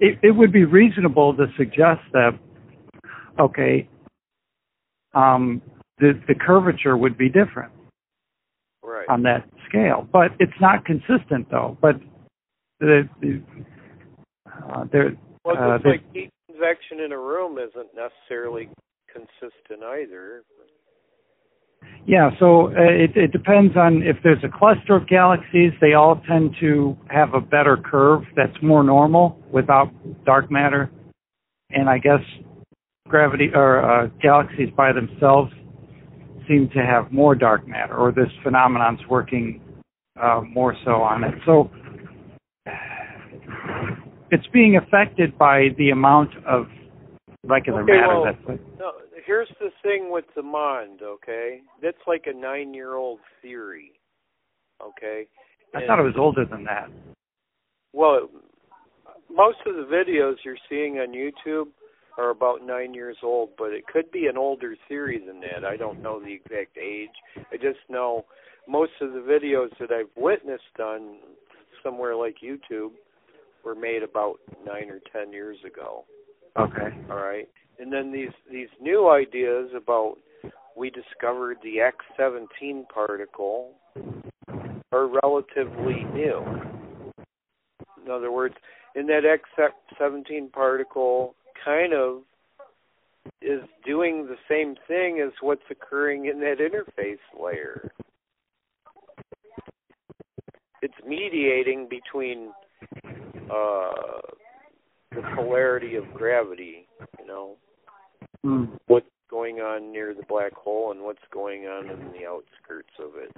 it, 0.00 0.18
it 0.22 0.30
would 0.32 0.52
be 0.52 0.64
reasonable 0.64 1.34
to 1.36 1.46
suggest 1.56 2.00
that, 2.12 2.38
okay, 3.38 3.88
um, 5.14 5.62
the, 5.98 6.20
the 6.28 6.34
curvature 6.34 6.96
would 6.96 7.16
be 7.16 7.28
different 7.28 7.72
Right. 8.82 9.08
on 9.08 9.22
that 9.22 9.48
scale. 9.68 10.06
But 10.12 10.32
it's 10.38 10.60
not 10.60 10.84
consistent, 10.84 11.50
though. 11.50 11.78
But 11.80 11.96
the, 12.80 13.08
the, 13.20 13.42
uh, 14.46 14.84
there, 14.92 15.16
well, 15.44 15.56
uh, 15.56 15.78
the- 15.78 15.88
like 15.88 16.12
heat 16.12 16.30
convection 16.50 17.00
in 17.00 17.12
a 17.12 17.18
room 17.18 17.58
isn't 17.58 17.88
necessarily 17.94 18.68
consistent 19.12 19.82
either. 19.82 20.42
Yeah, 22.06 22.30
so 22.38 22.68
uh, 22.68 22.72
it, 22.76 23.16
it 23.16 23.32
depends 23.32 23.76
on 23.76 24.02
if 24.02 24.16
there's 24.22 24.42
a 24.44 24.58
cluster 24.58 24.94
of 24.96 25.08
galaxies, 25.08 25.72
they 25.80 25.94
all 25.94 26.20
tend 26.28 26.54
to 26.60 26.96
have 27.08 27.32
a 27.32 27.40
better 27.40 27.78
curve 27.78 28.22
that's 28.36 28.56
more 28.62 28.84
normal 28.84 29.38
without 29.50 29.90
dark 30.24 30.50
matter. 30.50 30.90
And 31.70 31.88
I 31.88 31.98
guess 31.98 32.20
gravity 33.08 33.48
or 33.54 33.80
uh, 33.80 34.08
galaxies 34.20 34.68
by 34.76 34.92
themselves 34.92 35.50
seem 36.46 36.68
to 36.74 36.80
have 36.80 37.10
more 37.10 37.34
dark 37.34 37.66
matter, 37.66 37.96
or 37.96 38.12
this 38.12 38.28
phenomenon's 38.42 39.00
working 39.08 39.62
uh, 40.22 40.42
more 40.46 40.74
so 40.84 41.02
on 41.02 41.24
it. 41.24 41.34
So 41.46 41.70
it's 44.30 44.46
being 44.52 44.76
affected 44.76 45.38
by 45.38 45.68
the 45.78 45.90
amount 45.90 46.30
of 46.46 46.66
regular 47.46 47.82
Okay, 47.82 47.92
matter 47.92 48.20
well- 48.20 48.24
that's 48.24 48.60
No, 48.78 48.92
here's 49.26 49.48
the 49.60 49.70
thing 49.82 50.10
with 50.10 50.24
the 50.34 50.42
mind. 50.42 51.00
Okay, 51.02 51.60
that's 51.82 51.96
like 52.06 52.24
a 52.26 52.32
nine-year-old 52.32 53.20
theory. 53.42 53.92
Okay. 54.82 55.26
I 55.74 55.78
And- 55.78 55.86
thought 55.86 55.98
it 55.98 56.02
was 56.02 56.16
older 56.16 56.44
than 56.44 56.64
that. 56.64 56.88
Well, 57.92 58.28
most 59.30 59.58
of 59.66 59.74
the 59.76 59.84
videos 59.84 60.36
you're 60.44 60.58
seeing 60.68 60.98
on 60.98 61.08
YouTube 61.12 61.68
are 62.16 62.30
about 62.30 62.62
nine 62.62 62.94
years 62.94 63.16
old, 63.22 63.56
but 63.56 63.72
it 63.72 63.86
could 63.86 64.10
be 64.10 64.26
an 64.26 64.36
older 64.36 64.76
theory 64.88 65.18
than 65.18 65.40
that. 65.40 65.64
I 65.64 65.76
don't 65.76 66.00
know 66.00 66.20
the 66.20 66.32
exact 66.32 66.76
age. 66.76 67.10
I 67.52 67.56
just 67.56 67.80
know 67.88 68.24
most 68.68 68.92
of 69.00 69.12
the 69.12 69.20
videos 69.20 69.76
that 69.78 69.90
I've 69.90 70.10
witnessed 70.16 70.78
on 70.80 71.18
somewhere 71.82 72.14
like 72.14 72.36
YouTube 72.42 72.92
were 73.64 73.74
made 73.74 74.02
about 74.02 74.38
nine 74.64 74.90
or 74.90 75.00
ten 75.12 75.32
years 75.32 75.58
ago. 75.64 76.04
Okay. 76.56 76.94
All 77.10 77.16
right. 77.16 77.48
And 77.78 77.92
then 77.92 78.12
these 78.12 78.32
these 78.50 78.68
new 78.80 79.08
ideas 79.10 79.70
about 79.76 80.16
we 80.76 80.90
discovered 80.90 81.58
the 81.62 81.76
X17 82.18 82.88
particle 82.88 83.72
are 84.92 85.08
relatively 85.22 86.04
new. 86.14 86.42
In 88.04 88.10
other 88.10 88.30
words, 88.30 88.54
in 88.94 89.06
that 89.06 89.22
X17 89.24 90.52
particle 90.52 91.34
kind 91.64 91.92
of 91.92 92.22
is 93.40 93.60
doing 93.84 94.26
the 94.26 94.36
same 94.48 94.74
thing 94.86 95.22
as 95.24 95.32
what's 95.40 95.62
occurring 95.70 96.26
in 96.26 96.40
that 96.40 96.56
interface 96.58 97.18
layer. 97.40 97.90
It's 100.82 100.94
mediating 101.06 101.88
between 101.88 102.50
uh, 103.50 104.20
the 105.12 105.22
polarity 105.34 105.96
of 105.96 106.04
gravity, 106.12 106.86
you 107.18 107.26
know, 107.26 107.56
Mm. 108.44 108.68
what's 108.88 109.06
going 109.30 109.56
on 109.56 109.90
near 109.90 110.12
the 110.12 110.22
black 110.28 110.52
hole 110.52 110.92
and 110.92 111.00
what's 111.00 111.22
going 111.32 111.62
on 111.62 111.88
in 111.88 112.12
the 112.12 112.26
outskirts 112.26 112.92
of 112.98 113.12
it. 113.16 113.32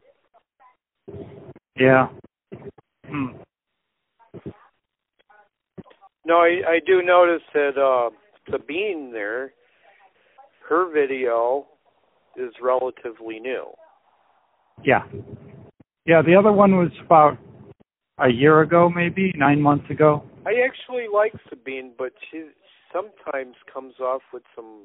Yeah. 1.78 2.08
Hmm. 3.06 3.36
No, 6.25 6.38
I, 6.38 6.60
I 6.68 6.80
do 6.84 7.02
notice 7.02 7.42
that 7.54 7.78
uh, 7.78 8.10
Sabine 8.50 9.12
there, 9.12 9.52
her 10.68 10.92
video 10.92 11.66
is 12.36 12.52
relatively 12.60 13.38
new. 13.38 13.66
Yeah. 14.84 15.04
Yeah, 16.04 16.22
the 16.22 16.34
other 16.34 16.52
one 16.52 16.76
was 16.76 16.90
about 17.04 17.38
a 18.18 18.28
year 18.28 18.62
ago, 18.62 18.88
maybe 18.88 19.32
nine 19.36 19.60
months 19.62 19.88
ago. 19.88 20.25
I 20.44 20.54
actually 20.64 21.06
like 21.12 21.32
Sabine, 21.48 21.92
but 21.96 22.12
she 22.30 22.44
sometimes 22.93 23.57
comes 23.73 23.95
off 24.00 24.23
with 24.33 24.43
some 24.55 24.85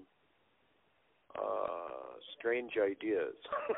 uh 1.35 2.17
strange 2.37 2.73
ideas. 2.83 3.35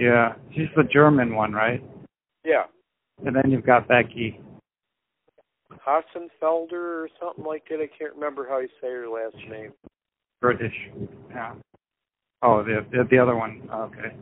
Yeah, 0.00 0.32
she's 0.54 0.68
the 0.74 0.84
German 0.84 1.34
one, 1.34 1.52
right? 1.52 1.82
yeah. 2.46 2.62
And 3.26 3.36
then 3.36 3.50
you've 3.50 3.66
got 3.66 3.86
Becky. 3.86 4.40
Hassenfelder 5.86 6.72
or 6.72 7.08
something 7.20 7.44
like 7.44 7.64
that. 7.68 7.74
I 7.80 7.88
can't 7.98 8.14
remember 8.14 8.46
how 8.48 8.60
you 8.60 8.68
say 8.80 8.88
her 8.88 9.06
last 9.06 9.36
name. 9.50 9.72
British. 10.40 10.72
Yeah. 11.30 11.54
Oh, 12.42 12.62
the 12.64 12.86
the, 12.90 13.04
the 13.10 13.18
other 13.18 13.36
one. 13.36 13.68
Okay. 13.72 14.16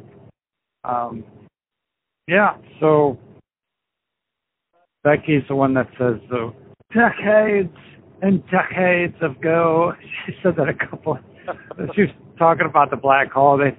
Um. 0.84 1.24
Yeah. 2.26 2.56
So 2.80 3.16
Becky's 5.04 5.44
the 5.48 5.54
one 5.54 5.72
that 5.74 5.86
says 5.98 6.16
the 6.30 6.52
decades 6.92 7.76
and 8.22 8.42
decades 8.50 9.16
ago. 9.22 9.92
She 10.26 10.34
said 10.42 10.54
that 10.56 10.68
a 10.68 10.74
couple. 10.74 11.18
she 11.94 12.02
was 12.02 12.10
talking 12.38 12.66
about 12.68 12.90
the 12.90 12.96
black 12.96 13.32
hole. 13.32 13.58
They, 13.58 13.76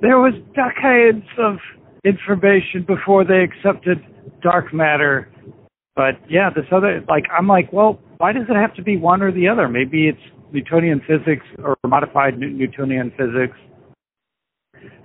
there 0.00 0.18
was 0.18 0.34
decades 0.54 1.26
of 1.38 1.56
information 2.04 2.84
before 2.86 3.24
they 3.24 3.42
accepted 3.42 3.98
dark 4.42 4.72
matter. 4.72 5.28
But 5.96 6.14
yeah, 6.28 6.50
this 6.54 6.64
other 6.72 7.04
like 7.08 7.24
I'm 7.36 7.48
like, 7.48 7.72
well, 7.72 8.00
why 8.18 8.32
does 8.32 8.44
it 8.48 8.54
have 8.54 8.74
to 8.76 8.82
be 8.82 8.96
one 8.96 9.20
or 9.20 9.32
the 9.32 9.48
other? 9.48 9.68
Maybe 9.68 10.08
it's 10.08 10.20
Newtonian 10.52 11.00
physics 11.00 11.44
or 11.62 11.76
modified 11.86 12.38
Newtonian 12.38 13.10
physics 13.10 13.56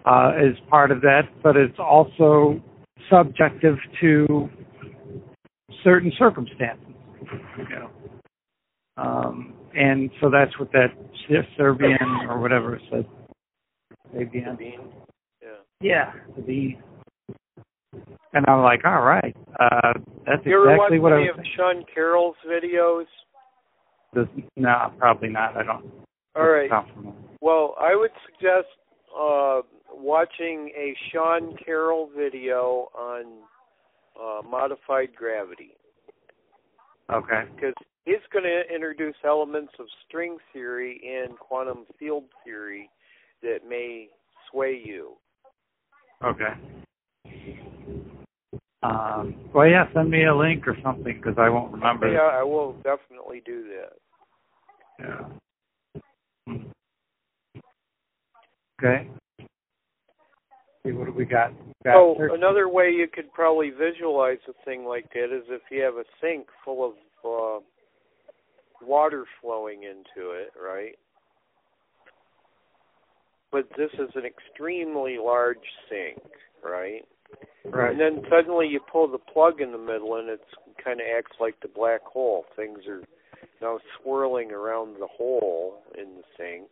uh, 0.06 0.32
is 0.38 0.56
part 0.70 0.92
of 0.92 1.01
that, 1.01 1.24
but 1.44 1.56
it's 1.56 1.80
also 1.80 2.62
subjective 3.10 3.75
to 4.01 4.50
certain 5.84 6.12
circumstances. 6.18 6.86
You 7.58 7.80
know. 7.80 7.89
Um, 8.98 9.54
and 9.74 10.10
so 10.22 10.30
that's 10.30 10.58
what 10.60 10.72
that 10.72 10.88
Serbian 11.58 11.98
or 12.30 12.40
whatever 12.40 12.75
it 12.75 12.82
said. 12.90 13.06
Fabian. 14.14 14.58
Yeah. 15.42 15.48
Yeah, 15.82 16.14
the. 16.46 16.72
And 18.34 18.46
I'm 18.48 18.62
like, 18.64 18.82
all 18.86 19.02
right, 19.02 19.36
uh, 19.60 19.94
that's 20.25 20.46
You 20.46 20.62
ever 20.62 20.75
exactly 20.75 21.00
what 21.00 21.14
I 21.14 21.18
any 21.18 21.30
was. 21.32 21.40
of 21.40 21.46
Sean 21.56 21.86
Carroll's 21.94 22.36
videos? 22.48 23.06
This, 24.14 24.28
no, 24.56 24.92
probably 24.98 25.30
not. 25.30 25.56
I 25.58 25.64
don't. 25.64 25.92
All 26.36 26.48
right. 26.50 26.70
Well, 27.42 27.75
I 27.80 27.96
would 27.96 28.12
suggest 28.25 28.68
uh, 29.18 29.62
watching 29.94 30.72
a 30.78 30.94
Sean 31.12 31.56
Carroll 31.64 32.10
video 32.18 32.90
on 32.98 33.25
uh, 34.22 34.42
modified 34.48 35.16
gravity 35.16 35.72
Okay. 37.12 37.44
because 37.56 37.74
he's 38.06 38.16
going 38.32 38.46
to 38.46 38.74
introduce 38.74 39.16
elements 39.26 39.74
of 39.80 39.88
string 40.08 40.38
theory 40.54 41.02
and 41.06 41.38
quantum 41.38 41.86
field 42.00 42.24
theory 42.44 42.90
that 43.42 43.60
may 43.68 44.08
sway 44.50 44.82
you. 44.84 45.14
Okay. 46.24 46.54
Um, 48.84 49.36
well, 49.54 49.68
yeah, 49.68 49.92
send 49.94 50.10
me 50.10 50.26
a 50.26 50.36
link 50.36 50.68
or 50.68 50.78
something 50.84 51.16
because 51.18 51.36
I 51.38 51.50
won't 51.50 51.74
remember. 51.74 52.12
Yeah, 52.12 52.20
I 52.20 52.44
will 52.44 52.74
definitely 52.84 53.42
do 53.46 53.68
that. 53.70 53.94
Yeah. 55.00 56.56
Okay. 58.80 59.10
See 60.86 60.92
what 60.92 61.06
do 61.06 61.14
we 61.14 61.26
got? 61.26 61.52
got 61.84 61.96
So 61.96 62.16
thir- 62.18 62.36
another 62.36 62.70
way 62.70 62.92
you 62.92 63.08
could 63.12 63.34
probably 63.34 63.72
visualize 63.72 64.38
a 64.48 64.54
thing 64.66 64.86
like 64.86 65.12
that 65.14 65.36
is 65.36 65.44
if 65.50 65.62
you 65.72 65.82
have 65.82 65.96
a 65.96 66.04
sink 66.22 66.48
full 66.64 66.86
of 66.86 66.94
uh, 67.26 67.64
water 68.86 69.25
flowing 69.42 69.84
into 69.84 70.32
it, 70.32 70.51
right? 70.62 70.96
But 73.51 73.70
this 73.77 73.92
is 73.94 74.10
an 74.15 74.24
extremely 74.25 75.18
large 75.18 75.58
sink, 75.89 76.22
right? 76.63 77.04
right. 77.65 77.92
And 77.92 78.00
then 78.00 78.24
suddenly 78.30 78.68
you 78.68 78.80
pull 78.92 79.08
the 79.08 79.18
plug 79.18 79.62
in 79.62 79.72
the 79.72 79.77
middle 79.77 80.15
and 80.15 80.30
it 80.30 80.42
kind 80.84 81.00
of 81.00 81.08
acts 81.18 81.38
like 81.39 81.60
the 81.62 81.68
black 81.68 82.04
hole. 82.04 82.46
Things 82.56 82.80
are 82.88 83.01
now 83.62 83.80
swirling 84.01 84.51
around 84.51 84.96
the 85.00 85.08
hole 85.08 85.80
in 85.98 86.15
the 86.15 86.24
sink. 86.38 86.68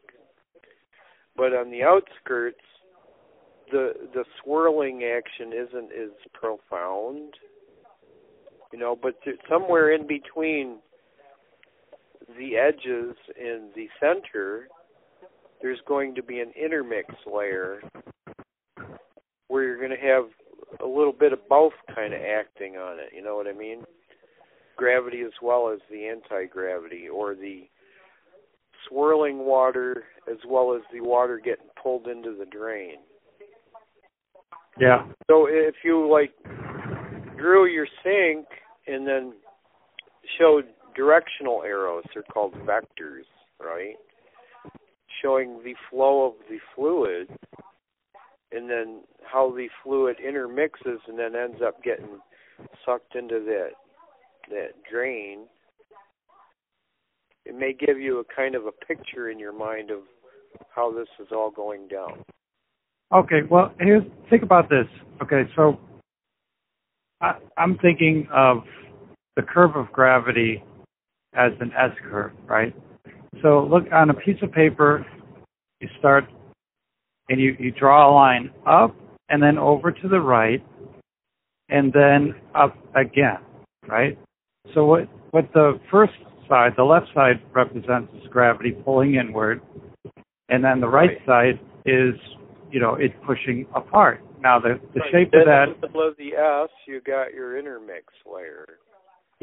But 1.36 1.54
on 1.54 1.72
the 1.72 1.84
outskirts, 1.84 2.60
the 3.72 3.94
the 4.14 4.24
swirling 4.44 5.04
action 5.04 5.52
isn't 5.54 5.92
as 5.92 6.12
profound, 6.34 7.34
you 8.72 8.78
know. 8.78 8.98
But 9.02 9.16
somewhere 9.50 9.94
in 9.94 10.06
between 10.06 10.80
the 12.38 12.58
edges 12.58 13.16
and 13.40 13.74
the 13.76 13.88
center, 14.00 14.68
there's 15.62 15.82
going 15.88 16.16
to 16.16 16.24
be 16.24 16.40
an 16.40 16.52
intermix 16.62 17.14
layer 17.32 17.82
where 19.48 19.64
you're 19.64 19.78
going 19.78 19.92
to 19.92 20.08
have 20.08 20.26
a 20.82 20.88
little 20.88 21.14
bit 21.14 21.34
of 21.34 21.40
both 21.48 21.74
kind 21.96 22.14
of 22.14 22.20
acting 22.22 22.78
on 22.78 23.00
it. 23.00 23.14
You 23.16 23.24
know 23.24 23.36
what 23.36 23.48
I 23.48 23.54
mean? 23.54 23.84
Gravity 24.76 25.22
as 25.22 25.34
well 25.42 25.72
as 25.72 25.80
the 25.92 26.08
anti-gravity, 26.08 27.08
or 27.08 27.36
the 27.36 27.68
swirling 28.90 29.46
water 29.46 30.04
as 30.30 30.38
well 30.48 30.76
as 30.76 30.82
the 30.92 31.02
water 31.02 31.40
getting 31.44 31.68
pulled 31.82 32.08
into 32.08 32.36
the 32.38 32.46
drain. 32.46 32.96
Yeah. 34.80 35.06
So 35.30 35.46
if 35.48 35.76
you 35.84 36.12
like 36.12 36.34
drew 37.38 37.68
your 37.68 37.88
sink 38.04 38.48
and 38.88 39.08
then 39.08 39.34
showed 40.40 40.66
directional 40.96 41.64
arrows, 41.64 42.04
they're 42.14 42.24
called 42.24 42.54
vectors, 42.66 43.26
right? 43.60 43.96
Showing 45.22 45.62
the 45.64 45.76
flow 45.90 46.26
of 46.26 46.34
the 46.50 46.60
fluid 46.76 47.30
and 48.52 48.70
then 48.70 49.02
how 49.24 49.52
the 49.52 49.68
fluid 49.84 50.18
intermixes 50.26 51.00
and 51.08 51.18
then 51.18 51.36
ends 51.36 51.62
up 51.66 51.84
getting 51.84 52.20
sucked 52.86 53.16
into 53.16 53.40
that 53.46 53.72
that 54.50 54.72
drain. 54.90 55.46
It 57.46 57.56
may 57.56 57.74
give 57.74 58.00
you 58.00 58.20
a 58.20 58.24
kind 58.36 58.56
of 58.56 58.66
a 58.66 58.72
picture 58.72 59.30
in 59.30 59.40
your 59.40 59.54
mind 59.54 59.90
of 59.90 60.00
how 60.76 60.92
this 60.92 61.08
is 61.20 61.28
all 61.32 61.52
going 61.52 61.88
down. 61.88 62.24
Okay. 63.14 63.42
Well, 63.50 63.74
here's 63.80 64.04
think 64.30 64.44
about 64.44 64.70
this. 64.70 64.86
Okay, 65.22 65.44
so 65.56 65.80
I, 67.22 67.36
I'm 67.58 67.78
thinking 67.78 68.28
of 68.34 68.64
the 69.36 69.42
curve 69.42 69.76
of 69.76 69.92
gravity 69.92 70.64
as 71.36 71.52
an 71.60 71.72
S 71.78 71.92
curve, 72.10 72.32
right? 72.46 72.76
So 73.42 73.68
look 73.70 73.86
on 73.92 74.10
a 74.10 74.14
piece 74.14 74.42
of 74.42 74.52
paper. 74.52 75.06
You 75.80 75.90
start 76.00 76.26
and 77.30 77.40
you, 77.40 77.56
you 77.60 77.72
draw 77.72 78.10
a 78.10 78.12
line 78.14 78.52
up 78.66 78.96
and 79.30 79.42
then 79.42 79.58
over 79.58 79.92
to 79.92 80.08
the 80.08 80.20
right 80.20 80.64
and 81.70 81.92
then 81.92 82.36
up 82.56 82.76
again, 82.96 83.40
right? 83.88 84.18
So 84.74 84.86
what 84.86 85.10
what 85.32 85.52
the 85.54 85.80
first 85.90 86.14
side, 86.48 86.74
the 86.78 86.84
left 86.84 87.08
side 87.14 87.42
represents 87.54 88.14
is 88.14 88.28
gravity 88.30 88.72
pulling 88.72 89.16
inward, 89.16 89.62
and 90.50 90.64
then 90.64 90.80
the 90.80 90.88
right, 90.88 91.10
Right. 91.10 91.26
side 91.26 91.60
is, 91.86 92.16
you 92.72 92.80
know, 92.80 92.96
it 92.96 93.12
pushing 93.24 93.66
apart. 93.74 94.24
Now 94.40 94.60
the 94.60 94.80
the 94.94 95.00
Right. 95.00 95.12
shape 95.12 95.32
Then 95.32 95.42
of 95.42 95.48
that 95.48 95.82
middle 95.82 96.14
the 96.18 96.36
S, 96.36 96.70
you 96.86 97.02
got 97.02 97.34
your 97.34 97.58
intermix 97.58 98.14
layer. 98.26 98.80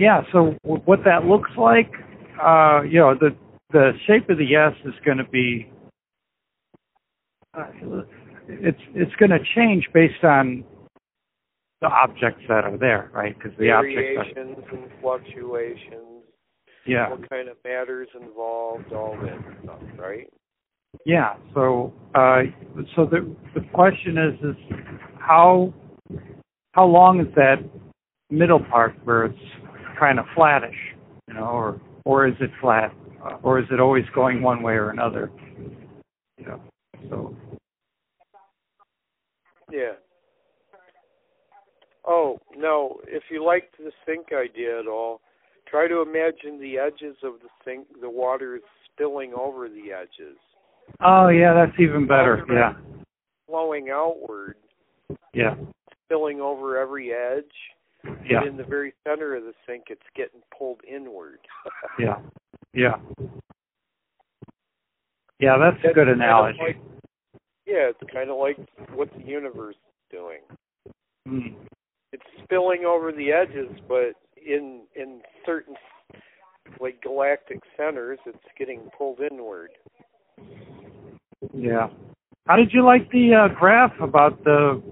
Yeah, 0.00 0.22
so 0.32 0.56
w- 0.64 0.82
what 0.86 1.00
that 1.04 1.26
looks 1.26 1.50
like, 1.58 1.92
uh, 2.42 2.80
you 2.88 3.00
know, 3.00 3.14
the 3.14 3.36
the 3.70 3.92
shape 4.06 4.30
of 4.30 4.38
the 4.38 4.56
S 4.56 4.72
is 4.86 4.94
going 5.04 5.18
to 5.18 5.28
be, 5.28 5.70
uh, 7.52 7.66
it's 8.48 8.80
it's 8.94 9.14
going 9.16 9.28
to 9.30 9.38
change 9.54 9.86
based 9.92 10.24
on 10.24 10.64
the 11.82 11.88
objects 11.88 12.40
that 12.48 12.64
are 12.64 12.78
there, 12.78 13.10
right? 13.12 13.36
Because 13.36 13.52
the 13.58 13.72
objects, 13.72 13.98
are, 14.16 14.24
Variations 14.24 14.64
and 14.72 14.90
fluctuations, 15.02 16.24
yeah, 16.86 17.10
what 17.10 17.28
kind 17.28 17.50
of 17.50 17.58
matters 17.62 18.08
involved, 18.18 18.90
all 18.94 19.18
that 19.20 19.38
stuff, 19.62 19.82
right? 19.98 20.32
yeah. 21.04 21.34
So, 21.52 21.92
uh, 22.14 22.44
so 22.96 23.04
the 23.04 23.36
the 23.54 23.66
question 23.74 24.16
is, 24.16 24.40
is 24.40 24.56
how 25.18 25.74
how 26.72 26.86
long 26.86 27.20
is 27.20 27.28
that 27.34 27.56
middle 28.30 28.64
part 28.64 28.94
where 29.04 29.26
it's 29.26 29.38
kind 30.00 30.18
of 30.18 30.24
flattish, 30.34 30.76
you 31.28 31.34
know, 31.34 31.44
or 31.44 31.80
or 32.04 32.26
is 32.26 32.34
it 32.40 32.50
flat, 32.60 32.92
or 33.42 33.60
is 33.60 33.66
it 33.70 33.78
always 33.78 34.04
going 34.14 34.42
one 34.42 34.62
way 34.62 34.72
or 34.72 34.90
another? 34.90 35.30
You 36.38 36.46
know, 36.46 36.60
so 37.08 37.36
Yeah. 39.70 39.92
Oh, 42.06 42.38
no, 42.56 42.98
if 43.06 43.24
you 43.30 43.44
liked 43.44 43.76
the 43.78 43.92
sink 44.06 44.28
idea 44.32 44.80
at 44.80 44.88
all, 44.88 45.20
try 45.68 45.86
to 45.86 46.00
imagine 46.00 46.58
the 46.58 46.78
edges 46.78 47.16
of 47.22 47.34
the 47.42 47.48
sink, 47.64 47.86
the 48.00 48.10
water 48.10 48.56
is 48.56 48.62
spilling 48.92 49.32
over 49.34 49.68
the 49.68 49.92
edges, 49.92 50.38
oh 51.00 51.28
yeah, 51.28 51.54
that's 51.54 51.78
even 51.78 52.06
better. 52.06 52.44
Yeah, 52.48 52.74
flowing 53.46 53.90
outward, 53.90 54.56
yeah, 55.32 55.54
spilling 56.06 56.40
over 56.40 56.78
every 56.78 57.12
edge. 57.12 57.44
Yeah, 58.24 58.40
But 58.40 58.48
in 58.48 58.56
the 58.56 58.64
very 58.64 58.92
center 59.06 59.34
of 59.36 59.44
the 59.44 59.52
sink, 59.66 59.84
it's 59.88 60.00
getting 60.16 60.40
pulled 60.56 60.80
inward. 60.88 61.38
yeah, 61.98 62.18
yeah. 62.74 62.96
Yeah, 65.38 65.56
that's 65.58 65.78
a 65.78 65.82
That's 65.82 65.94
good 65.94 66.06
kind 66.06 66.10
of 66.10 66.16
analogy. 66.16 66.58
like- 66.60 66.76
yeah, 67.66 67.88
it's 67.90 68.12
kind 68.12 68.30
of 68.30 68.36
like 68.36 68.56
what 68.94 69.08
the 69.16 69.22
universe 69.24 69.76
is 69.76 70.10
doing. 70.10 70.40
Mm. 71.28 71.54
It's 72.12 72.22
spilling 72.42 72.84
over 72.84 73.12
the 73.12 73.30
edges, 73.30 73.70
but 73.88 74.14
in 74.36 74.82
in 74.96 75.20
certain 75.46 75.74
like 76.80 77.00
galactic 77.00 77.60
centers, 77.76 78.18
it's 78.26 78.38
getting 78.58 78.90
pulled 78.98 79.20
inward. 79.20 79.70
Yeah. 81.54 81.88
How 82.46 82.56
did 82.56 82.72
you 82.72 82.84
like 82.84 83.08
the 83.12 83.34
uh, 83.34 83.54
graph 83.54 83.92
about 84.00 84.42
the 84.42 84.82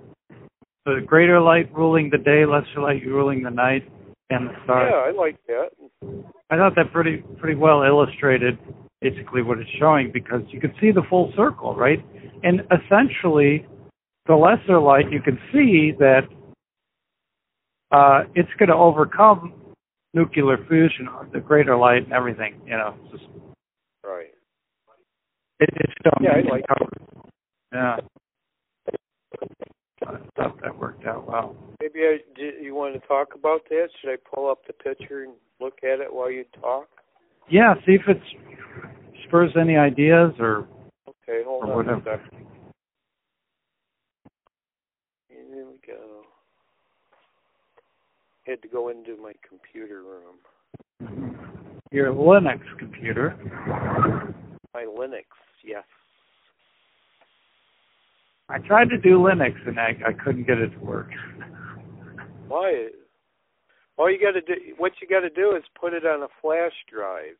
the 0.95 1.00
greater 1.04 1.40
light 1.40 1.73
ruling 1.75 2.11
the 2.11 2.18
day, 2.18 2.45
lesser 2.45 2.80
light 2.80 3.02
ruling 3.04 3.42
the 3.42 3.50
night, 3.50 3.83
and 4.30 4.49
the 4.49 4.54
stars? 4.64 4.92
Yeah, 4.92 4.99
I 4.99 5.11
like 5.11 5.38
that. 5.47 5.68
I 6.50 6.57
thought 6.57 6.75
that 6.76 6.92
pretty 6.92 7.23
pretty 7.38 7.57
well 7.57 7.83
illustrated 7.83 8.59
basically 9.00 9.42
what 9.42 9.59
it's 9.59 9.71
showing 9.78 10.11
because 10.12 10.42
you 10.49 10.61
can 10.61 10.73
see 10.80 10.90
the 10.90 11.02
full 11.09 11.33
circle, 11.37 11.75
right? 11.75 12.04
And 12.42 12.62
essentially, 12.73 13.66
the 14.26 14.35
lesser 14.35 14.80
light 14.80 15.11
you 15.11 15.21
can 15.21 15.38
see 15.52 15.92
that 15.99 16.23
uh, 17.90 18.25
it's 18.35 18.50
going 18.59 18.68
to 18.68 18.75
overcome 18.75 19.54
nuclear 20.14 20.59
fusion, 20.68 21.09
the 21.33 21.40
greater 21.40 21.76
light, 21.76 22.04
and 22.04 22.12
everything. 22.12 22.61
You 22.66 22.76
know, 22.76 22.95
it's 23.04 23.12
just 23.12 23.30
Right. 24.04 24.33
it, 25.61 25.68
it's 25.75 25.92
done. 26.02 26.23
Yeah, 26.23 26.30
I 26.30 26.50
like 26.50 26.65
Yeah. 27.73 27.97
I 30.08 30.16
thought 30.36 30.60
that 30.62 30.78
worked 30.78 31.04
out 31.06 31.28
well. 31.28 31.54
Maybe 31.80 32.00
I, 32.00 32.18
do 32.34 32.52
you 32.62 32.75
want 32.75 32.94
to 33.00 33.06
talk 33.06 33.34
about 33.34 33.60
that? 33.68 33.88
Should 34.00 34.10
I 34.10 34.16
pull 34.34 34.50
up 34.50 34.66
the 34.66 34.73
picture 34.73 35.25
and 35.25 35.34
look 35.60 35.78
at 35.82 36.00
it 36.00 36.12
while 36.12 36.30
you 36.30 36.44
talk? 36.60 36.88
Yeah, 37.50 37.75
see 37.86 37.92
if 37.92 38.02
it 38.08 38.21
spurs 39.26 39.50
any 39.60 39.76
ideas 39.76 40.32
or 40.38 40.66
Okay, 41.08 41.42
hold 41.44 41.64
Or 41.64 41.66
on 41.66 41.73
a 41.73 41.76
whatever. 41.76 42.02
second. 42.25 42.47
Here 45.28 45.66
we 45.66 45.78
go. 45.86 46.23
Had 48.47 48.62
to 48.62 48.68
go 48.68 48.88
into 48.88 49.16
my 49.23 49.32
computer 49.47 50.02
room. 50.02 50.36
your 51.92 52.12
Linux 52.12 52.60
computer. 52.78 53.36
My 54.75 54.84
Linux, 54.84 55.25
yes. 55.64 55.84
I 58.49 58.58
tried 58.58 58.89
to 58.91 58.99
do 58.99 59.19
Linux 59.19 59.54
and 59.67 59.78
I, 59.78 59.97
I 60.06 60.13
couldn't 60.13 60.47
get 60.47 60.58
it 60.58 60.71
to 60.71 60.78
work. 60.78 61.11
Why? 62.49 62.89
All 63.99 64.11
you 64.11 64.19
got 64.21 64.32
to 64.32 64.41
do, 64.41 64.54
what 64.78 64.93
you 65.02 65.08
got 65.08 65.21
to 65.21 65.30
do 65.30 65.54
is 65.56 65.63
put 65.78 65.93
it 65.93 66.06
on 66.06 66.23
a 66.23 66.28
flash 66.41 66.73
drive. 66.91 67.34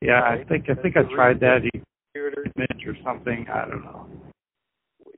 Yeah, 0.00 0.22
I 0.22 0.44
think 0.48 0.66
I 0.70 0.74
think 0.80 0.96
I 0.96 1.02
tried 1.14 1.40
that 1.40 1.62
Computer. 2.14 2.44
image 2.56 2.86
or 2.86 2.94
something. 3.04 3.46
I 3.52 3.66
don't 3.68 3.82
know. 3.84 4.06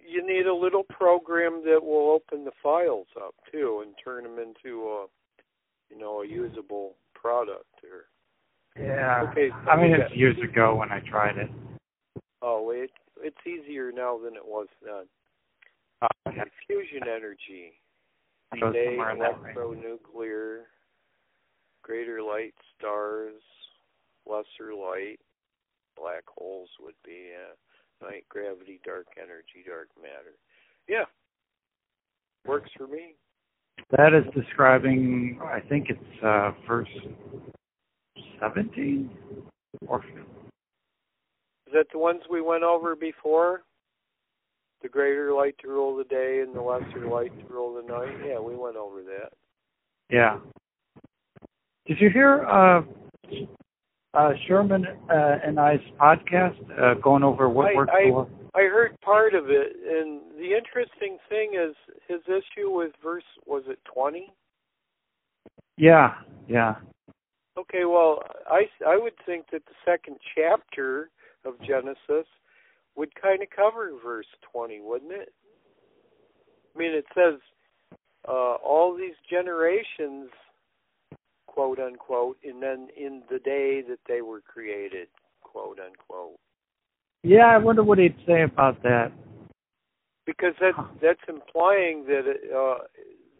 You 0.08 0.26
need 0.26 0.46
a 0.46 0.54
little 0.54 0.84
program 0.84 1.62
that 1.64 1.80
will 1.84 2.10
open 2.10 2.44
the 2.44 2.52
files 2.62 3.08
up 3.20 3.34
too 3.50 3.82
and 3.84 3.94
turn 4.02 4.22
them 4.24 4.38
into 4.38 4.84
a, 4.84 5.06
you 5.90 5.98
know, 5.98 6.22
a 6.22 6.26
usable 6.26 6.94
product. 7.14 7.66
Or 7.84 8.82
Yeah. 8.82 9.26
Okay, 9.30 9.50
so 9.50 9.70
I 9.70 9.76
mean, 9.80 9.92
it's 9.92 10.08
got- 10.08 10.16
years 10.16 10.36
ago 10.38 10.76
when 10.76 10.90
I 10.92 11.00
tried 11.00 11.36
it. 11.38 11.50
oh, 12.42 12.70
it 12.70 12.90
it's 13.26 13.46
easier 13.46 13.92
now 13.92 14.18
than 14.22 14.34
it 14.34 14.46
was 14.46 14.68
then. 14.82 15.04
Uh, 16.02 16.08
Fusion 16.66 17.02
energy. 17.04 17.72
Day, 18.72 18.96
electronuclear, 18.96 20.60
greater 21.82 22.22
light 22.22 22.54
stars, 22.78 23.42
lesser 24.24 24.72
light, 24.72 25.18
black 25.96 26.22
holes 26.28 26.68
would 26.80 26.94
be 27.04 27.32
uh, 27.34 28.06
night 28.06 28.24
gravity, 28.28 28.80
dark 28.84 29.06
energy, 29.18 29.64
dark 29.66 29.88
matter. 30.00 30.36
Yeah, 30.88 31.04
works 32.46 32.70
for 32.78 32.86
me. 32.86 33.16
That 33.90 34.14
is 34.14 34.24
describing. 34.32 35.40
I 35.42 35.60
think 35.60 35.90
it's 35.90 36.24
uh, 36.24 36.52
verse 36.66 36.88
seventeen 38.40 39.10
or 39.86 40.04
Is 40.04 40.45
that 41.76 41.86
the 41.92 41.98
ones 41.98 42.22
we 42.30 42.40
went 42.40 42.62
over 42.64 42.96
before? 42.96 43.62
The 44.82 44.88
greater 44.88 45.32
light 45.32 45.56
to 45.62 45.68
rule 45.68 45.96
the 45.96 46.04
day 46.04 46.40
and 46.44 46.54
the 46.54 46.60
lesser 46.60 47.06
light 47.08 47.32
to 47.38 47.52
rule 47.52 47.74
the 47.74 47.82
night. 47.90 48.14
Yeah, 48.26 48.38
we 48.40 48.54
went 48.56 48.76
over 48.76 49.02
that. 49.02 49.32
Yeah. 50.10 50.38
Did 51.86 51.98
you 52.00 52.10
hear 52.10 52.44
uh, 52.46 52.82
uh, 54.14 54.30
Sherman 54.46 54.86
uh, 55.10 55.38
and 55.44 55.58
I's 55.58 55.80
podcast 56.00 56.58
uh, 56.80 56.94
going 57.00 57.22
over 57.22 57.48
what 57.48 57.68
I- 57.68 57.74
works 57.74 57.92
I- 57.94 58.10
for? 58.10 58.28
I 58.54 58.60
heard 58.62 58.98
part 59.02 59.34
of 59.34 59.50
it, 59.50 59.76
and 59.86 60.22
the 60.38 60.54
interesting 60.56 61.18
thing 61.28 61.52
is 61.62 61.76
his 62.08 62.22
issue 62.26 62.70
with 62.70 62.92
verse 63.02 63.22
was 63.44 63.64
it 63.68 63.78
twenty? 63.84 64.32
Yeah, 65.76 66.14
yeah, 66.48 66.76
Okay, 67.58 67.84
well, 67.84 68.22
I 68.50 68.62
I 68.86 68.96
would 68.96 69.12
think 69.26 69.46
that 69.52 69.62
the 69.66 69.74
second 69.84 70.16
chapter 70.34 71.10
of 71.46 71.54
Genesis 71.66 72.26
would 72.96 73.14
kind 73.20 73.42
of 73.42 73.48
cover 73.54 73.90
verse 74.04 74.26
twenty, 74.52 74.80
wouldn't 74.80 75.12
it? 75.12 75.32
I 76.74 76.78
mean, 76.78 76.92
it 76.92 77.06
says 77.14 77.40
uh, 78.28 78.54
all 78.64 78.96
these 78.96 79.14
generations, 79.30 80.30
quote 81.46 81.78
unquote, 81.78 82.38
and 82.44 82.62
then 82.62 82.88
in 82.96 83.22
the 83.30 83.38
day 83.38 83.82
that 83.88 84.00
they 84.08 84.20
were 84.22 84.40
created, 84.40 85.08
quote 85.42 85.78
unquote. 85.78 86.36
yeah. 87.22 87.46
I 87.46 87.58
wonder 87.58 87.82
what 87.82 87.98
he'd 87.98 88.16
say 88.26 88.42
about 88.42 88.82
that. 88.82 89.12
because 90.26 90.54
that 90.60 90.74
that's 91.00 91.20
implying 91.28 92.04
that 92.06 92.24
uh, 92.54 92.84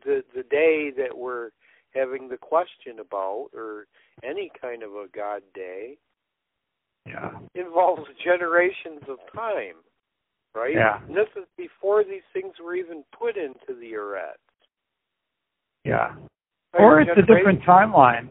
the 0.05 0.23
the 0.35 0.45
day 0.45 0.91
that 0.97 1.17
we're 1.17 1.51
having 1.95 2.29
the 2.29 2.37
question 2.39 3.01
about, 3.01 3.49
or 3.55 3.87
any 4.23 4.51
kind 4.61 4.83
of 4.83 4.91
a 4.93 5.07
God 5.15 5.43
day, 5.55 5.97
Yeah, 7.07 7.31
involves 7.55 8.03
generations 8.25 9.03
of 9.09 9.19
time, 9.35 9.77
right? 10.55 10.75
Yeah. 10.75 11.01
And 11.07 11.17
this 11.17 11.29
is 11.37 11.45
before 11.57 12.03
these 12.05 12.27
things 12.33 12.55
were 12.63 12.75
even 12.75 13.05
put 13.17 13.37
into 13.37 13.79
the 13.81 13.95
arret. 13.95 14.39
yeah. 15.85 16.15
Or 16.79 17.01
it's 17.01 17.11
a 17.17 17.23
different 17.23 17.63
timeline. 17.63 18.29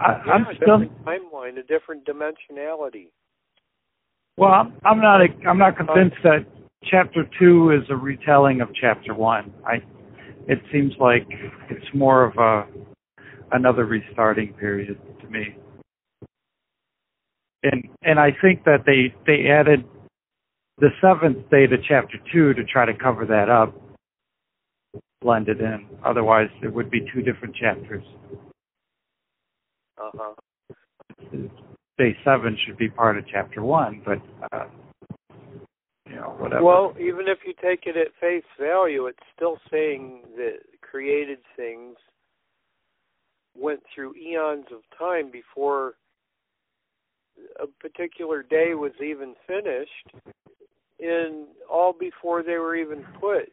I, 0.00 0.22
yeah, 0.26 0.32
I'm 0.32 0.46
a 0.46 0.54
still 0.56 0.78
different 0.78 1.04
timeline, 1.04 1.58
a 1.58 1.62
different 1.62 2.04
dimensionality. 2.04 3.08
well. 4.36 4.50
I'm, 4.50 4.72
I'm 4.84 5.00
not. 5.00 5.20
I'm 5.46 5.58
not 5.58 5.74
uh, 5.80 5.84
convinced 5.84 6.16
that 6.24 6.44
chapter 6.84 7.24
two 7.38 7.70
is 7.70 7.88
a 7.90 7.96
retelling 7.96 8.60
of 8.60 8.68
chapter 8.78 9.14
one. 9.14 9.52
I. 9.66 9.76
It 10.46 10.60
seems 10.70 10.92
like 10.98 11.26
it's 11.70 11.86
more 11.94 12.24
of 12.24 12.36
a 12.36 12.66
another 13.52 13.86
restarting 13.86 14.52
period 14.54 14.98
to 15.22 15.28
me. 15.28 15.56
And 17.64 17.88
and 18.02 18.20
I 18.20 18.30
think 18.42 18.64
that 18.64 18.84
they 18.84 19.14
they 19.26 19.48
added 19.48 19.84
the 20.78 20.90
seventh 21.00 21.48
day 21.50 21.66
to 21.66 21.76
chapter 21.88 22.18
two 22.32 22.52
to 22.54 22.64
try 22.64 22.84
to 22.84 22.92
cover 22.94 23.24
that 23.26 23.48
up, 23.48 23.74
blended 25.22 25.60
in. 25.60 25.86
Otherwise, 26.04 26.50
it 26.62 26.72
would 26.72 26.90
be 26.90 27.00
two 27.12 27.22
different 27.22 27.56
chapters. 27.56 28.04
Uh 29.98 30.10
huh. 30.14 30.34
Day 31.96 32.16
seven 32.24 32.58
should 32.66 32.76
be 32.76 32.88
part 32.88 33.16
of 33.16 33.24
chapter 33.32 33.62
one, 33.62 34.02
but 34.04 34.18
uh, 34.52 34.66
you 36.08 36.16
know 36.16 36.34
whatever. 36.38 36.62
Well, 36.62 36.94
even 37.00 37.28
if 37.28 37.38
you 37.46 37.54
take 37.62 37.86
it 37.86 37.96
at 37.96 38.08
face 38.20 38.44
value, 38.60 39.06
it's 39.06 39.18
still 39.34 39.58
saying 39.70 40.22
that 40.36 40.58
created 40.82 41.38
things 41.56 41.96
went 43.56 43.80
through 43.94 44.14
eons 44.16 44.66
of 44.72 44.80
time 44.98 45.30
before 45.30 45.94
a 47.60 47.66
particular 47.80 48.42
day 48.42 48.74
was 48.74 48.92
even 49.02 49.34
finished, 49.46 50.34
and 51.00 51.46
all 51.70 51.92
before 51.92 52.42
they 52.42 52.56
were 52.58 52.76
even 52.76 53.04
put 53.20 53.52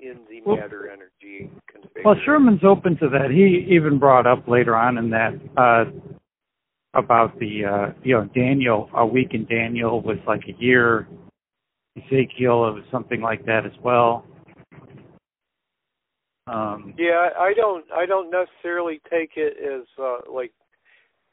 in 0.00 0.18
the 0.28 0.42
Well- 0.44 0.56
matter 0.56 0.88
energy 0.90 1.50
configuration. 1.66 2.02
Well, 2.04 2.16
Sherman's 2.24 2.64
open 2.64 2.96
to 2.98 3.08
that. 3.10 3.30
He 3.30 3.66
even 3.74 3.98
brought 3.98 4.26
up 4.26 4.46
later 4.48 4.74
on 4.76 4.98
in 4.98 5.10
that 5.10 5.34
uh, 5.56 5.86
about 6.94 7.38
the 7.38 7.64
uh, 7.64 7.92
you 8.02 8.14
know 8.14 8.24
Daniel. 8.34 8.90
A 8.94 9.06
week 9.06 9.34
in 9.34 9.44
Daniel 9.46 10.00
was 10.00 10.18
like 10.26 10.48
a 10.48 10.52
year. 10.52 11.06
Ezekiel, 11.96 12.66
it 12.68 12.72
was 12.74 12.84
something 12.90 13.20
like 13.20 13.44
that 13.46 13.64
as 13.64 13.72
well. 13.82 14.26
Um, 16.46 16.92
Yeah, 16.98 17.30
I 17.38 17.54
don't 17.54 17.84
I 17.92 18.04
don't 18.04 18.30
necessarily 18.30 19.00
take 19.08 19.32
it 19.36 19.56
as 19.62 19.86
uh 19.98 20.30
like 20.30 20.52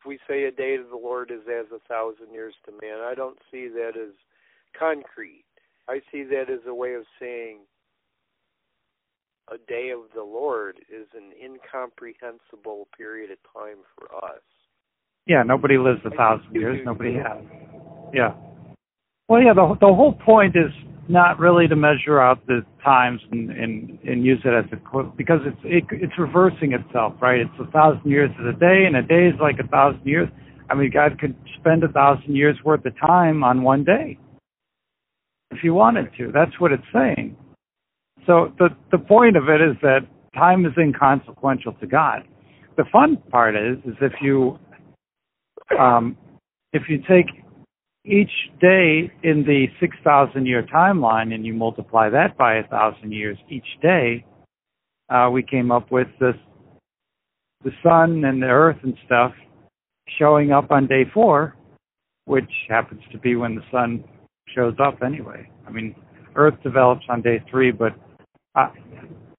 we 0.06 0.20
say 0.28 0.44
a 0.44 0.52
day 0.52 0.78
to 0.78 0.84
the 0.84 0.98
Lord 0.98 1.32
is 1.32 1.42
as 1.48 1.68
a 1.74 1.80
thousand 1.88 2.34
years 2.34 2.54
to 2.66 2.72
man. 2.72 3.00
I 3.00 3.14
don't 3.16 3.38
see 3.52 3.68
that 3.70 3.94
as 3.98 4.14
concrete. 4.78 5.46
I 5.88 6.02
see 6.12 6.24
that 6.24 6.50
as 6.50 6.62
a 6.68 6.74
way 6.74 6.94
of 6.94 7.04
saying 7.20 7.60
a 9.52 9.58
day 9.68 9.90
of 9.90 10.12
the 10.16 10.24
Lord 10.24 10.78
is 10.90 11.08
an 11.16 11.32
incomprehensible 11.42 12.88
period 12.98 13.32
of 13.32 13.38
time 13.54 13.84
for 13.98 14.16
us. 14.24 14.42
yeah, 15.28 15.44
nobody 15.44 15.78
lives 15.78 16.00
a 16.06 16.10
thousand 16.12 16.56
years. 16.56 16.80
Nobody 16.86 17.16
has. 17.16 17.44
Yeah. 18.14 18.34
Well, 19.28 19.42
yeah. 19.42 19.54
The 19.54 19.76
the 19.80 19.94
whole 19.94 20.14
point 20.14 20.56
is 20.56 20.72
not 21.08 21.40
really 21.40 21.68
to 21.68 21.76
measure 21.76 22.20
out 22.20 22.46
the 22.48 22.66
times 22.84 23.22
and 23.32 23.52
and, 23.52 24.00
and 24.04 24.26
use 24.26 24.40
it 24.46 24.54
as 24.54 24.66
a 24.72 25.04
because 25.18 25.40
it's 25.46 25.58
it, 25.64 25.84
it's 25.92 26.18
reversing 26.18 26.74
itself, 26.74 27.14
right? 27.22 27.40
It's 27.42 27.52
a 27.60 27.70
thousand 27.72 28.10
years 28.10 28.30
is 28.40 28.56
a 28.56 28.60
day, 28.60 28.86
and 28.86 28.96
a 28.96 29.02
day 29.02 29.28
is 29.28 29.36
like 29.42 29.60
a 29.60 29.68
thousand 29.68 30.06
years. 30.06 30.30
I 30.70 30.76
mean, 30.76 30.92
God 30.92 31.20
could 31.20 31.36
spend 31.60 31.84
a 31.84 31.90
thousand 31.90 32.36
years 32.36 32.58
worth 32.64 32.86
of 32.86 32.98
time 33.00 33.44
on 33.44 33.64
one 33.64 33.84
day 33.84 34.18
if 35.52 35.60
He 35.60 35.70
wanted 35.70 36.10
to. 36.18 36.32
That's 36.32 36.60
what 36.60 36.72
it's 36.72 36.84
saying. 36.94 37.36
So 38.26 38.54
the 38.60 38.70
the 38.92 39.00
point 39.00 39.36
of 39.36 39.50
it 39.50 39.62
is 39.62 39.76
that 39.82 40.02
time 40.36 40.66
is 40.66 40.74
inconsequential 40.78 41.74
to 41.74 41.88
God. 41.88 42.24
The 42.78 42.86
fun 42.92 43.18
part 43.30 43.56
is 43.56 43.78
is 43.86 43.96
if 44.02 44.14
you 44.22 44.60
um, 45.78 46.16
if 46.74 46.84
you 46.88 47.00
take 47.00 47.40
each 48.06 48.32
day 48.60 49.12
in 49.24 49.44
the 49.44 49.68
6,000 49.80 50.46
year 50.46 50.64
timeline 50.64 51.34
and 51.34 51.46
you 51.46 51.54
multiply 51.54 52.10
that 52.10 52.38
by 52.38 52.56
a 52.56 52.68
thousand 52.68 53.12
years 53.12 53.38
each 53.50 53.66
day, 53.82 54.26
uh, 55.10 55.30
we 55.32 55.44
came 55.44 55.72
up 55.72 55.92
with 55.92 56.08
this 56.20 56.36
the 57.64 57.72
sun 57.84 58.26
and 58.26 58.42
the 58.42 58.48
earth 58.48 58.78
and 58.82 58.96
stuff 59.06 59.34
showing 60.18 60.52
up 60.52 60.72
on 60.72 60.88
day 60.88 61.06
four, 61.14 61.56
which 62.26 62.50
happens 62.70 63.02
to 63.12 63.20
be 63.20 63.36
when 63.36 63.56
the 63.56 63.62
sun 63.72 64.04
shows 64.56 64.74
up 64.84 65.04
anyway. 65.04 65.48
I 65.68 65.72
mean, 65.72 65.96
Earth 66.36 66.56
develops 66.64 67.06
on 67.10 67.22
day 67.22 67.44
three, 67.50 67.72
but 67.72 67.94
I, 68.56 68.70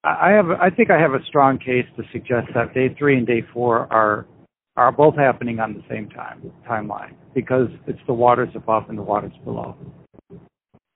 I 0.04 0.30
have 0.30 0.50
I 0.50 0.70
think 0.70 0.90
I 0.90 1.00
have 1.00 1.14
a 1.14 1.24
strong 1.26 1.58
case 1.58 1.86
to 1.96 2.02
suggest 2.12 2.48
that 2.54 2.74
day 2.74 2.94
three 2.98 3.16
and 3.16 3.26
day 3.26 3.42
four 3.52 3.92
are 3.92 4.26
are 4.76 4.92
both 4.92 5.16
happening 5.16 5.60
on 5.60 5.74
the 5.74 5.82
same 5.88 6.08
time 6.08 6.50
timeline 6.68 7.14
because 7.34 7.68
it's 7.86 7.98
the 8.06 8.12
waters 8.12 8.48
above 8.54 8.84
and 8.88 8.98
the 8.98 9.02
waters 9.02 9.32
below. 9.44 9.76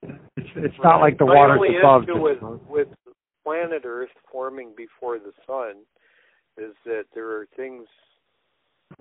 It's 0.01 0.49
it's 0.55 0.75
not 0.83 0.99
like 0.99 1.17
the 1.17 1.25
My 1.25 1.35
waters 1.35 1.59
only 1.59 1.77
above. 1.77 2.03
issue 2.03 2.21
with 2.21 2.37
with 2.67 2.87
planet 3.43 3.83
Earth 3.85 4.09
forming 4.31 4.73
before 4.75 5.19
the 5.19 5.31
sun 5.45 5.83
is 6.57 6.73
that 6.85 7.03
there 7.13 7.29
are 7.29 7.47
things 7.55 7.87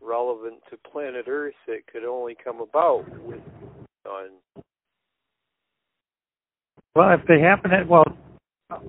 relevant 0.03 0.57
to 0.71 0.77
planet 0.91 1.27
Earth 1.29 1.55
that 1.67 1.87
could 1.91 2.05
only 2.05 2.37
come 2.43 2.61
about 2.61 3.05
with 3.25 3.41
the 3.45 3.87
sun. 4.05 4.63
well, 6.95 7.13
if 7.13 7.27
they 7.27 7.41
happen 7.41 7.73
at 7.73 7.89
well, 7.89 8.05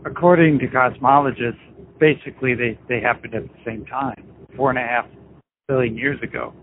according 0.05 0.59
to 0.59 0.67
cosmologists, 0.67 1.59
basically 1.99 2.55
they 2.55 2.77
they 2.89 2.99
happened 2.99 3.35
at 3.35 3.43
the 3.43 3.59
same 3.65 3.85
time, 3.85 4.23
four 4.55 4.69
and 4.69 4.79
a 4.79 4.81
half 4.81 5.05
billion 5.67 5.97
years 5.97 6.21
ago, 6.21 6.53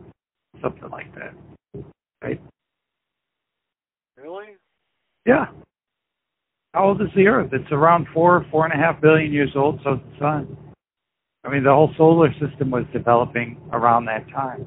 something 0.62 0.88
like 0.90 1.14
that, 1.14 1.34
right? 2.22 2.40
Really? 4.16 4.56
Yeah. 5.26 5.46
How 6.72 6.88
old 6.88 7.00
is 7.02 7.08
the 7.14 7.26
Earth? 7.26 7.50
It's 7.52 7.70
around 7.70 8.06
four, 8.12 8.44
four 8.50 8.64
and 8.64 8.72
a 8.72 8.76
half 8.76 9.00
billion 9.00 9.32
years 9.32 9.50
old. 9.54 9.80
So 9.84 9.96
the 9.96 10.18
Sun. 10.18 10.56
I 11.44 11.50
mean, 11.50 11.62
the 11.62 11.70
whole 11.70 11.92
solar 11.96 12.32
system 12.32 12.70
was 12.70 12.84
developing 12.92 13.60
around 13.72 14.06
that 14.06 14.26
time. 14.30 14.66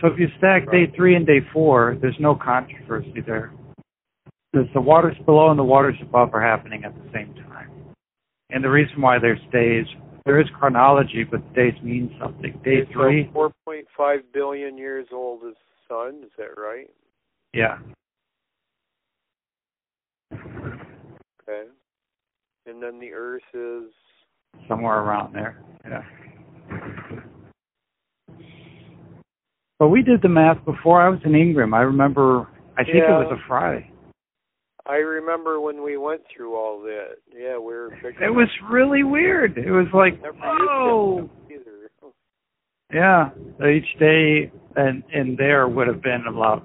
So 0.00 0.06
if 0.06 0.18
you 0.18 0.28
stack 0.38 0.70
day 0.70 0.90
three 0.96 1.16
and 1.16 1.26
day 1.26 1.40
four, 1.52 1.96
there's 2.00 2.16
no 2.20 2.34
controversy 2.34 3.20
there. 3.26 3.52
Because 4.52 4.68
the 4.74 4.80
waters 4.80 5.16
below 5.26 5.50
and 5.50 5.58
the 5.58 5.64
waters 5.64 5.96
above 6.00 6.34
are 6.34 6.42
happening 6.42 6.84
at 6.84 6.94
the 6.94 7.10
same 7.12 7.34
time. 7.34 7.70
And 8.50 8.62
the 8.62 8.70
reason 8.70 9.00
why 9.00 9.18
there's 9.18 9.40
days, 9.52 9.86
there 10.24 10.40
is 10.40 10.46
chronology, 10.58 11.24
but 11.24 11.54
days 11.54 11.74
mean 11.82 12.14
something. 12.20 12.60
Day 12.64 12.82
Okay, 12.82 12.92
three, 12.92 13.30
4.5 13.34 14.18
billion 14.32 14.78
years 14.78 15.08
old 15.12 15.42
is 15.44 15.54
the 15.54 15.94
sun. 15.94 16.22
Is 16.24 16.30
that 16.38 16.60
right? 16.60 16.88
yeah. 17.52 17.78
Okay. 20.32 21.68
And 22.66 22.82
then 22.82 23.00
the 23.00 23.12
Earth 23.12 23.42
is 23.52 23.92
somewhere 24.68 25.00
around 25.00 25.34
there. 25.34 25.62
Yeah. 25.84 26.02
But 29.78 29.88
we 29.88 30.02
did 30.02 30.22
the 30.22 30.28
math 30.28 30.64
before 30.64 31.02
I 31.02 31.08
was 31.08 31.18
in 31.24 31.34
Ingram. 31.34 31.74
I 31.74 31.80
remember. 31.80 32.46
I 32.78 32.84
think 32.84 32.96
it 32.96 33.08
was 33.08 33.36
a 33.36 33.48
Friday. 33.48 33.91
I 34.86 34.96
remember 34.96 35.60
when 35.60 35.82
we 35.82 35.96
went 35.96 36.22
through 36.34 36.56
all 36.56 36.80
that. 36.82 37.16
Yeah, 37.32 37.58
we 37.58 37.72
were 37.72 37.90
figuring 38.02 38.22
It 38.22 38.34
was 38.34 38.48
really 38.68 39.04
weird. 39.04 39.56
It 39.56 39.70
was 39.70 39.86
like, 39.94 40.20
oh, 40.44 41.30
yeah. 42.92 43.30
So 43.58 43.66
each 43.66 43.98
day 43.98 44.50
and 44.76 45.02
and 45.14 45.38
there 45.38 45.68
would 45.68 45.86
have 45.86 46.02
been 46.02 46.24
about 46.28 46.64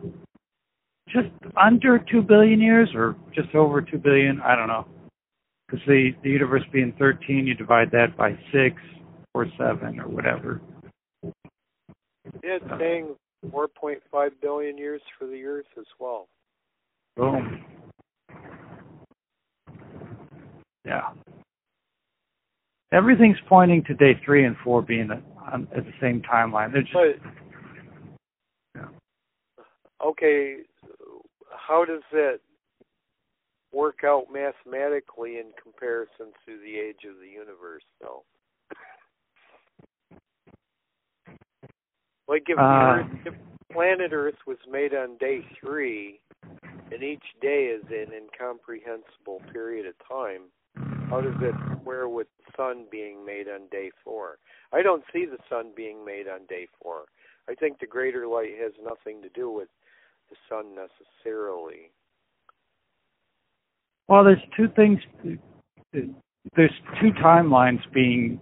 just 1.09 1.29
under 1.55 1.99
two 2.11 2.21
billion 2.21 2.59
years, 2.59 2.89
or 2.93 3.15
just 3.33 3.53
over 3.55 3.81
two 3.81 3.97
billion. 3.97 4.41
I 4.41 4.55
don't 4.55 4.67
know. 4.67 4.85
Because 5.67 5.85
the 5.87 6.11
the 6.23 6.29
universe 6.29 6.63
being 6.73 6.93
thirteen, 6.97 7.47
you 7.47 7.53
divide 7.53 7.91
that 7.91 8.17
by 8.17 8.31
six 8.51 8.75
or 9.33 9.45
seven 9.57 9.99
or 9.99 10.07
whatever. 10.07 10.59
Yeah, 12.43 12.57
it's 12.61 12.65
saying 12.79 13.15
4.5 13.51 14.29
billion 14.41 14.77
years 14.77 15.01
for 15.17 15.27
the 15.27 15.43
Earth 15.43 15.65
as 15.77 15.85
well. 15.99 16.27
Boom. 17.15 17.63
Yeah. 20.85 21.09
Everything's 22.93 23.37
pointing 23.49 23.83
to 23.85 23.93
day 23.93 24.19
three 24.23 24.45
and 24.45 24.55
four 24.63 24.81
being 24.81 25.11
at, 25.11 25.21
on, 25.51 25.67
at 25.75 25.83
the 25.83 25.91
same 25.99 26.21
timeline. 26.21 26.71
They're 26.71 26.81
just 26.81 26.93
But 26.93 27.19
Yeah. 28.75 28.87
okay, 30.05 30.57
how 31.51 31.83
does 31.83 32.03
that 32.13 32.39
work 33.73 34.05
out 34.05 34.27
mathematically 34.31 35.37
in 35.37 35.51
comparison 35.61 36.31
to 36.45 36.57
the 36.59 36.77
age 36.77 37.03
of 37.09 37.19
the 37.19 37.27
universe, 37.27 37.83
though? 37.99 38.23
Like 42.29 42.43
if, 42.47 42.57
Uh, 42.57 42.61
Earth, 42.61 43.07
if 43.25 43.33
planet 43.71 44.11
Earth 44.13 44.35
was 44.45 44.57
made 44.69 44.93
on 44.93 45.17
day 45.17 45.45
three, 45.59 46.21
and 46.91 47.03
each 47.03 47.23
day 47.41 47.65
is 47.75 47.83
an 47.89 48.13
incomprehensible 48.13 49.41
period 49.51 49.85
of 49.85 49.93
time, 50.07 50.43
how 51.09 51.21
does 51.21 51.35
it 51.41 51.55
square 51.81 52.09
with 52.09 52.27
the 52.37 52.51
sun 52.55 52.85
being 52.91 53.25
made 53.25 53.47
on 53.47 53.67
day 53.71 53.91
four? 54.03 54.37
I 54.73 54.81
don't 54.81 55.03
see 55.13 55.25
the 55.25 55.37
sun 55.49 55.71
being 55.75 56.03
made 56.05 56.27
on 56.27 56.45
day 56.47 56.67
four. 56.81 57.05
I 57.49 57.55
think 57.55 57.79
the 57.79 57.87
greater 57.87 58.27
light 58.27 58.51
has 58.61 58.73
nothing 58.83 59.21
to 59.21 59.29
do 59.29 59.49
with 59.49 59.69
the 60.29 60.35
sun 60.49 60.75
necessarily. 60.75 61.91
well, 64.07 64.23
there's 64.23 64.43
two 64.55 64.67
things. 64.75 64.99
There's 65.93 66.71
two 67.01 67.11
timelines 67.23 67.79
being 67.93 68.39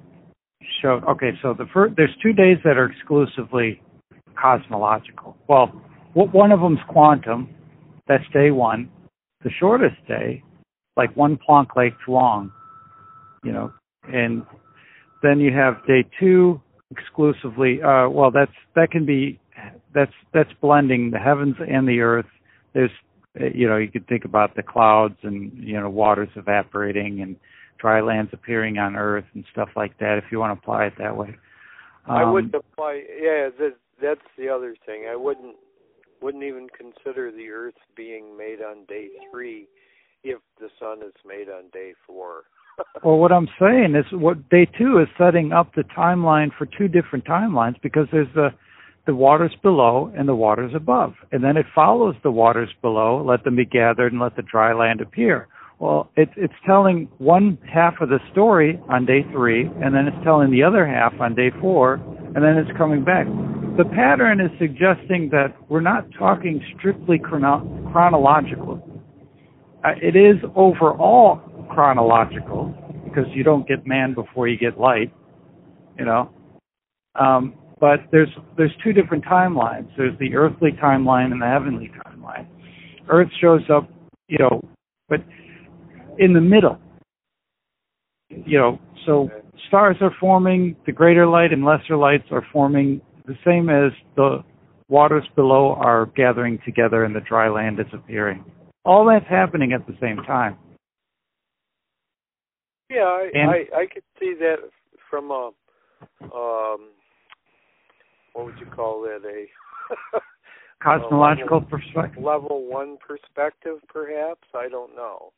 shown. 0.81 1.03
Okay, 1.03 1.31
so 1.41 1.53
the 1.53 1.65
first 1.73 1.95
there's 1.97 2.15
two 2.21 2.33
days 2.33 2.57
that 2.63 2.77
are 2.77 2.85
exclusively 2.85 3.81
cosmological. 4.39 5.37
Well, 5.47 5.67
one 6.13 6.51
of 6.51 6.61
them's 6.61 6.79
quantum. 6.87 7.49
That's 8.07 8.23
day 8.33 8.51
one. 8.51 8.89
The 9.43 9.49
shortest 9.59 9.95
day, 10.07 10.43
like 10.97 11.15
one 11.15 11.37
Planck 11.37 11.75
length 11.75 11.97
long, 12.07 12.51
you 13.43 13.51
know, 13.51 13.73
and 14.03 14.45
then 15.21 15.39
you 15.39 15.51
have 15.53 15.85
day 15.85 16.05
two 16.19 16.61
exclusively. 16.91 17.81
Uh, 17.81 18.09
well, 18.09 18.31
that's 18.31 18.51
that 18.75 18.91
can 18.91 19.05
be 19.05 19.39
that's 19.93 20.13
that's 20.33 20.49
blending 20.61 21.11
the 21.11 21.19
heavens 21.19 21.55
and 21.59 21.87
the 21.87 21.99
earth. 21.99 22.25
There's 22.73 22.91
you 23.53 23.67
know 23.67 23.77
you 23.77 23.89
could 23.89 24.07
think 24.07 24.25
about 24.25 24.55
the 24.55 24.63
clouds 24.63 25.17
and 25.23 25.51
you 25.55 25.79
know 25.79 25.89
waters 25.89 26.29
evaporating 26.35 27.21
and 27.21 27.35
dry 27.79 28.01
lands 28.01 28.31
appearing 28.33 28.77
on 28.77 28.95
earth 28.95 29.25
and 29.33 29.43
stuff 29.51 29.69
like 29.75 29.97
that 29.99 30.17
if 30.17 30.31
you 30.31 30.39
want 30.39 30.57
to 30.57 30.61
apply 30.61 30.85
it 30.85 30.93
that 30.97 31.15
way 31.15 31.35
um, 32.07 32.15
i 32.15 32.31
wouldn't 32.31 32.55
apply 32.55 33.03
yeah 33.21 33.49
that, 33.59 33.75
that's 34.01 34.21
the 34.37 34.47
other 34.47 34.75
thing 34.85 35.05
i 35.11 35.15
wouldn't 35.15 35.55
wouldn't 36.25 36.43
even 36.43 36.67
consider 36.75 37.31
the 37.31 37.49
earth 37.49 37.75
being 37.95 38.35
made 38.35 38.59
on 38.59 38.83
day 38.85 39.09
three 39.31 39.67
if 40.23 40.39
the 40.59 40.69
sun 40.79 41.03
is 41.05 41.13
made 41.23 41.49
on 41.49 41.69
day 41.71 41.93
four 42.07 42.45
well 43.03 43.17
what 43.17 43.31
i'm 43.31 43.47
saying 43.59 43.93
is 43.95 44.05
what 44.11 44.49
day 44.49 44.67
two 44.77 44.97
is 44.97 45.07
setting 45.19 45.51
up 45.51 45.71
the 45.75 45.83
timeline 45.95 46.49
for 46.57 46.65
two 46.65 46.87
different 46.87 47.23
timelines 47.25 47.79
because 47.83 48.07
there's 48.11 48.33
the 48.33 48.49
the 49.05 49.13
waters 49.13 49.55
below 49.61 50.11
and 50.17 50.27
the 50.27 50.33
waters 50.33 50.71
above. 50.75 51.13
And 51.31 51.43
then 51.43 51.57
it 51.57 51.67
follows 51.75 52.15
the 52.23 52.31
waters 52.31 52.69
below, 52.81 53.23
let 53.23 53.43
them 53.43 53.55
be 53.55 53.65
gathered 53.65 54.11
and 54.11 54.19
let 54.19 54.35
the 54.35 54.41
dry 54.41 54.73
land 54.73 54.99
appear. 54.99 55.47
Well, 55.79 56.09
it, 56.15 56.29
it's 56.37 56.53
telling 56.65 57.07
one 57.17 57.57
half 57.71 58.01
of 58.01 58.09
the 58.09 58.19
story 58.31 58.79
on 58.89 59.05
day 59.05 59.23
three, 59.31 59.65
and 59.83 59.93
then 59.93 60.07
it's 60.07 60.23
telling 60.23 60.49
the 60.49 60.63
other 60.63 60.87
half 60.87 61.13
on 61.19 61.35
day 61.35 61.51
four, 61.61 61.95
and 62.33 62.43
then 62.43 62.57
it's 62.57 62.75
coming 62.77 63.03
back. 63.03 63.27
The 63.77 63.83
pattern 63.83 64.39
is 64.39 64.51
suggesting 64.57 65.27
that 65.31 65.53
we're 65.67 65.81
not 65.81 66.05
talking 66.17 66.63
strictly 66.77 67.19
chrono- 67.19 67.89
chronological. 67.91 68.81
Uh, 69.83 69.89
it 70.01 70.15
is 70.15 70.37
overall 70.55 71.41
chronological 71.69 72.73
because 73.03 73.25
you 73.33 73.43
don't 73.43 73.67
get 73.67 73.85
man 73.85 74.13
before 74.13 74.47
you 74.47 74.57
get 74.57 74.79
light, 74.79 75.13
you 75.99 76.05
know. 76.05 76.31
Um, 77.19 77.53
but 77.81 77.99
there's 78.13 78.29
there's 78.57 78.71
two 78.81 78.93
different 78.93 79.25
timelines. 79.25 79.89
There's 79.97 80.17
the 80.19 80.35
earthly 80.35 80.71
timeline 80.81 81.33
and 81.33 81.41
the 81.41 81.47
heavenly 81.47 81.91
timeline. 82.05 82.47
Earth 83.09 83.29
shows 83.41 83.61
up, 83.69 83.89
you 84.29 84.37
know, 84.39 84.61
but 85.09 85.19
in 86.17 86.31
the 86.31 86.41
middle. 86.41 86.79
You 88.29 88.57
know, 88.57 88.79
so 89.05 89.29
stars 89.67 89.97
are 89.99 90.15
forming, 90.17 90.77
the 90.85 90.93
greater 90.93 91.27
light 91.27 91.51
and 91.51 91.65
lesser 91.65 91.97
lights 91.97 92.25
are 92.31 92.45
forming 92.53 93.01
the 93.27 93.35
same 93.45 93.69
as 93.69 93.91
the 94.15 94.43
waters 94.87 95.25
below 95.35 95.73
are 95.73 96.07
gathering 96.15 96.59
together 96.65 97.03
and 97.03 97.15
the 97.15 97.21
dry 97.21 97.49
land 97.49 97.79
is 97.79 97.87
appearing. 97.93 98.43
All 98.83 99.05
that's 99.05 99.27
happening 99.27 99.73
at 99.73 99.85
the 99.87 99.95
same 99.99 100.17
time. 100.17 100.57
Yeah, 102.89 103.01
I 103.01 103.29
and, 103.33 103.49
I, 103.49 103.77
I 103.77 103.85
could 103.91 104.03
see 104.19 104.35
that 104.39 104.57
from 105.09 105.31
a 105.31 105.51
um 106.23 106.89
what 108.33 108.45
would 108.45 108.59
you 108.59 108.65
call 108.67 109.05
it 109.05 109.21
a 109.25 110.19
cosmological 110.83 111.59
level, 111.59 111.69
perspective 111.69 112.23
level 112.23 112.65
one 112.69 112.97
perspective 112.97 113.77
perhaps 113.87 114.47
i 114.53 114.67
don't 114.67 114.95
know 114.95 115.31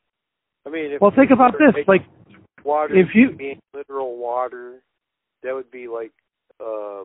i 0.66 0.70
mean 0.70 0.92
if 0.92 1.00
well 1.00 1.12
think 1.14 1.30
about 1.30 1.52
this 1.52 1.74
like 1.86 2.04
water 2.64 2.96
if 2.96 3.08
you 3.14 3.30
being 3.32 3.60
literal 3.72 4.16
water 4.16 4.82
that 5.42 5.54
would 5.54 5.70
be 5.70 5.86
like 5.86 6.12
uh, 6.60 7.02
a 7.02 7.04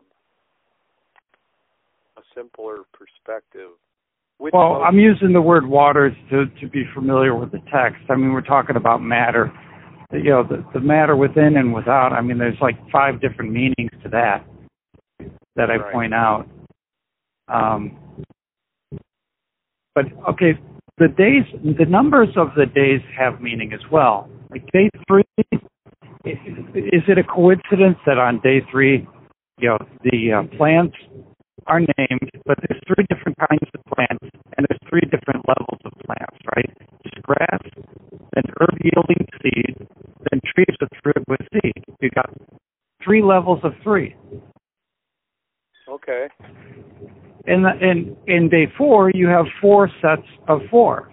simpler 2.34 2.78
perspective 2.92 3.70
Which 4.38 4.52
well 4.52 4.82
i'm 4.82 4.98
using 4.98 5.32
the 5.32 5.42
word 5.42 5.66
waters 5.66 6.12
to 6.30 6.46
to 6.60 6.68
be 6.68 6.84
familiar 6.94 7.34
with 7.34 7.52
the 7.52 7.62
text 7.72 8.02
i 8.10 8.16
mean 8.16 8.32
we're 8.32 8.40
talking 8.40 8.76
about 8.76 9.02
matter 9.02 9.52
you 10.12 10.30
know 10.30 10.44
the, 10.44 10.64
the 10.74 10.80
matter 10.80 11.16
within 11.16 11.56
and 11.56 11.72
without 11.72 12.12
i 12.12 12.20
mean 12.20 12.38
there's 12.38 12.60
like 12.60 12.76
five 12.90 13.20
different 13.20 13.52
meanings 13.52 13.90
to 14.02 14.08
that 14.10 14.44
that 15.56 15.70
I 15.70 15.76
right. 15.76 15.92
point 15.92 16.14
out. 16.14 16.46
Um, 17.48 17.96
but 19.94 20.06
okay, 20.30 20.58
the 20.98 21.08
days, 21.08 21.44
the 21.78 21.84
numbers 21.84 22.28
of 22.36 22.48
the 22.56 22.66
days 22.66 23.00
have 23.16 23.40
meaning 23.40 23.72
as 23.72 23.80
well. 23.92 24.28
Like 24.50 24.70
day 24.72 24.90
three, 25.06 25.24
is 25.44 27.02
it 27.08 27.18
a 27.18 27.24
coincidence 27.24 27.98
that 28.06 28.18
on 28.18 28.40
day 28.40 28.60
three, 28.70 29.06
you 29.58 29.68
know, 29.68 29.78
the 30.02 30.32
uh, 30.32 30.56
plants 30.56 30.96
are 31.66 31.80
named, 31.80 32.30
but 32.46 32.58
there's 32.62 32.80
three 32.86 33.04
different 33.08 33.36
kinds 33.38 33.68
of 33.74 33.80
plants, 33.94 34.36
and 34.56 34.66
there's 34.68 34.80
three 34.88 35.04
different 35.10 35.44
levels 35.48 35.80
of 35.84 35.92
plants, 36.04 36.38
right? 36.56 36.70
There's 37.02 37.22
grass, 37.22 37.62
then 38.34 38.44
herb 38.60 38.76
yielding 38.82 39.26
seed, 39.42 39.86
then 40.30 40.40
trees 40.54 40.76
with 40.80 40.90
fruit 41.02 41.24
with 41.28 41.40
seed. 41.52 41.84
You 42.00 42.10
got 42.10 42.30
three 43.02 43.22
levels 43.22 43.60
of 43.64 43.72
three. 43.82 44.14
Okay. 45.88 46.28
In 47.46 47.62
the, 47.62 47.72
in 47.80 48.16
in 48.26 48.48
day 48.48 48.66
four, 48.78 49.10
you 49.14 49.28
have 49.28 49.44
four 49.60 49.90
sets 50.00 50.26
of 50.48 50.60
four. 50.70 51.12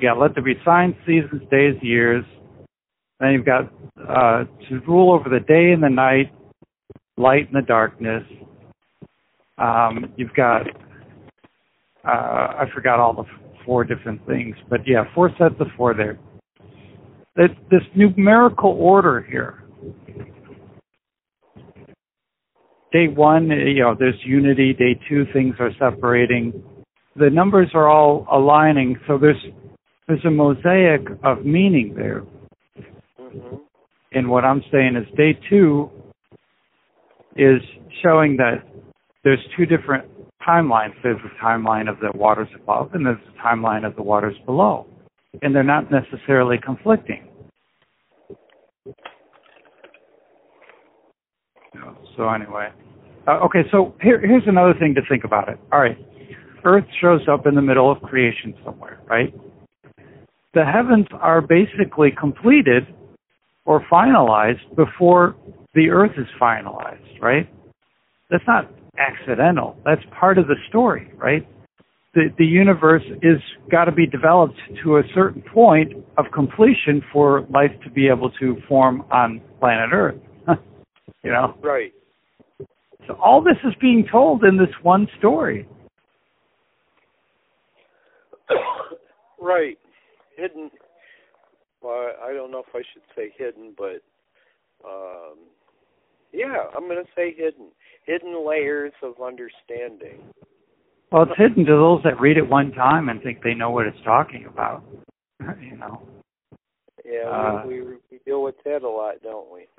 Yeah, 0.00 0.12
let 0.12 0.34
there 0.34 0.42
be 0.42 0.54
signs, 0.64 0.94
seasons, 1.06 1.42
days, 1.50 1.74
years. 1.82 2.24
Then 3.18 3.32
you've 3.32 3.44
got 3.44 3.72
uh, 4.08 4.44
to 4.68 4.80
rule 4.86 5.12
over 5.12 5.28
the 5.28 5.44
day 5.44 5.72
and 5.72 5.82
the 5.82 5.88
night, 5.88 6.32
light 7.16 7.46
and 7.46 7.56
the 7.56 7.66
darkness. 7.66 8.24
Um, 9.58 10.12
you've 10.16 10.34
got 10.34 10.62
uh, 12.04 12.08
I 12.08 12.64
forgot 12.74 12.98
all 12.98 13.14
the 13.14 13.24
four 13.64 13.84
different 13.84 14.26
things, 14.26 14.56
but 14.68 14.80
yeah, 14.86 15.04
four 15.14 15.30
sets 15.38 15.54
of 15.60 15.68
four 15.76 15.94
there. 15.94 16.18
This, 17.36 17.50
this 17.70 17.82
numerical 17.94 18.70
order 18.70 19.22
here 19.22 19.62
day 22.92 23.08
one, 23.08 23.50
you 23.50 23.80
know, 23.80 23.96
there's 23.98 24.14
unity. 24.24 24.74
Day 24.74 24.98
two, 25.08 25.24
things 25.32 25.54
are 25.58 25.70
separating. 25.78 26.62
The 27.16 27.30
numbers 27.30 27.70
are 27.74 27.88
all 27.88 28.26
aligning, 28.30 28.96
so 29.06 29.18
there's 29.18 29.42
there's 30.06 30.24
a 30.24 30.30
mosaic 30.30 31.02
of 31.24 31.44
meaning 31.44 31.94
there. 31.96 32.22
Mm-hmm. 33.18 33.56
And 34.12 34.28
what 34.28 34.44
I'm 34.44 34.62
saying 34.70 34.96
is, 34.96 35.06
day 35.16 35.38
two 35.48 35.90
is 37.36 37.62
showing 38.02 38.36
that 38.36 38.62
there's 39.24 39.40
two 39.56 39.66
different 39.66 40.04
timelines. 40.46 40.92
There's 41.02 41.20
the 41.22 41.30
timeline 41.42 41.88
of 41.88 41.98
the 42.00 42.16
waters 42.16 42.48
above, 42.54 42.94
and 42.94 43.06
there's 43.06 43.18
the 43.26 43.38
timeline 43.40 43.86
of 43.86 43.94
the 43.96 44.02
waters 44.02 44.36
below, 44.46 44.86
and 45.42 45.54
they're 45.54 45.62
not 45.62 45.90
necessarily 45.90 46.58
conflicting. 46.64 47.28
So 52.16 52.28
anyway, 52.28 52.68
uh, 53.26 53.38
okay. 53.44 53.62
So 53.70 53.94
here, 54.00 54.20
here's 54.20 54.42
another 54.46 54.74
thing 54.78 54.94
to 54.94 55.00
think 55.08 55.24
about 55.24 55.48
it. 55.48 55.58
All 55.72 55.80
right, 55.80 55.96
Earth 56.64 56.84
shows 57.00 57.22
up 57.30 57.46
in 57.46 57.54
the 57.54 57.62
middle 57.62 57.90
of 57.90 58.02
creation 58.02 58.54
somewhere, 58.64 59.00
right? 59.08 59.32
The 60.54 60.64
heavens 60.64 61.06
are 61.20 61.40
basically 61.40 62.10
completed 62.10 62.86
or 63.64 63.82
finalized 63.90 64.76
before 64.76 65.34
the 65.74 65.88
Earth 65.88 66.12
is 66.18 66.26
finalized, 66.40 67.20
right? 67.22 67.48
That's 68.30 68.44
not 68.46 68.70
accidental. 68.98 69.76
That's 69.84 70.02
part 70.18 70.38
of 70.38 70.46
the 70.46 70.56
story, 70.68 71.12
right? 71.16 71.46
The 72.14 72.28
the 72.36 72.44
universe 72.44 73.04
is 73.22 73.40
got 73.70 73.86
to 73.86 73.92
be 73.92 74.06
developed 74.06 74.58
to 74.82 74.98
a 74.98 75.02
certain 75.14 75.42
point 75.42 75.92
of 76.18 76.26
completion 76.32 77.02
for 77.12 77.46
life 77.50 77.72
to 77.84 77.90
be 77.90 78.08
able 78.08 78.30
to 78.32 78.56
form 78.68 79.04
on 79.10 79.40
planet 79.60 79.90
Earth. 79.92 80.20
you 81.22 81.30
know? 81.30 81.56
Right. 81.62 81.92
So 83.06 83.14
all 83.14 83.42
this 83.42 83.56
is 83.64 83.72
being 83.80 84.06
told 84.10 84.44
in 84.44 84.58
this 84.58 84.68
one 84.82 85.08
story. 85.18 85.66
right. 89.40 89.78
Hidden. 90.36 90.70
Well, 91.82 92.12
I 92.22 92.32
don't 92.32 92.50
know 92.50 92.60
if 92.60 92.74
I 92.74 92.82
should 92.92 93.02
say 93.16 93.32
hidden, 93.36 93.74
but 93.76 94.02
um, 94.86 95.38
yeah, 96.32 96.64
I'm 96.76 96.88
going 96.88 97.02
to 97.02 97.10
say 97.16 97.34
hidden. 97.36 97.68
Hidden 98.04 98.46
layers 98.46 98.92
of 99.02 99.14
understanding. 99.22 100.20
Well, 101.10 101.24
it's 101.24 101.32
hidden 101.36 101.64
to 101.66 101.72
those 101.72 102.02
that 102.04 102.20
read 102.20 102.38
it 102.38 102.48
one 102.48 102.72
time 102.72 103.08
and 103.08 103.22
think 103.22 103.42
they 103.42 103.54
know 103.54 103.70
what 103.70 103.86
it's 103.86 104.02
talking 104.04 104.46
about. 104.46 104.82
you 105.60 105.76
know. 105.76 106.02
Yeah, 107.04 107.28
uh, 107.28 107.64
we, 107.66 107.82
we 107.82 107.96
we 108.10 108.20
deal 108.24 108.42
with 108.42 108.54
that 108.64 108.82
a 108.82 108.88
lot, 108.88 109.16
don't 109.22 109.52
we? 109.52 109.66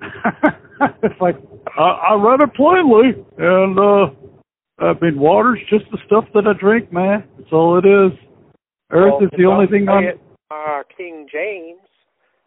it's 1.02 1.20
like 1.20 1.36
I, 1.76 1.82
I 2.10 2.14
read 2.14 2.40
it 2.42 2.54
plainly, 2.54 3.24
and 3.38 3.78
uh 3.78 4.06
I 4.78 4.92
mean, 5.00 5.18
water's 5.18 5.60
just 5.70 5.84
the 5.90 5.98
stuff 6.06 6.24
that 6.34 6.46
I 6.46 6.52
drink, 6.58 6.92
man. 6.92 7.24
That's 7.38 7.52
all 7.52 7.78
it 7.78 7.86
is. 7.86 8.18
Earth 8.90 9.14
well, 9.20 9.22
is 9.22 9.30
the 9.36 9.44
only 9.44 9.66
thing 9.66 9.88
on. 9.88 10.04
uh, 10.50 10.82
King 10.96 11.26
James. 11.32 11.80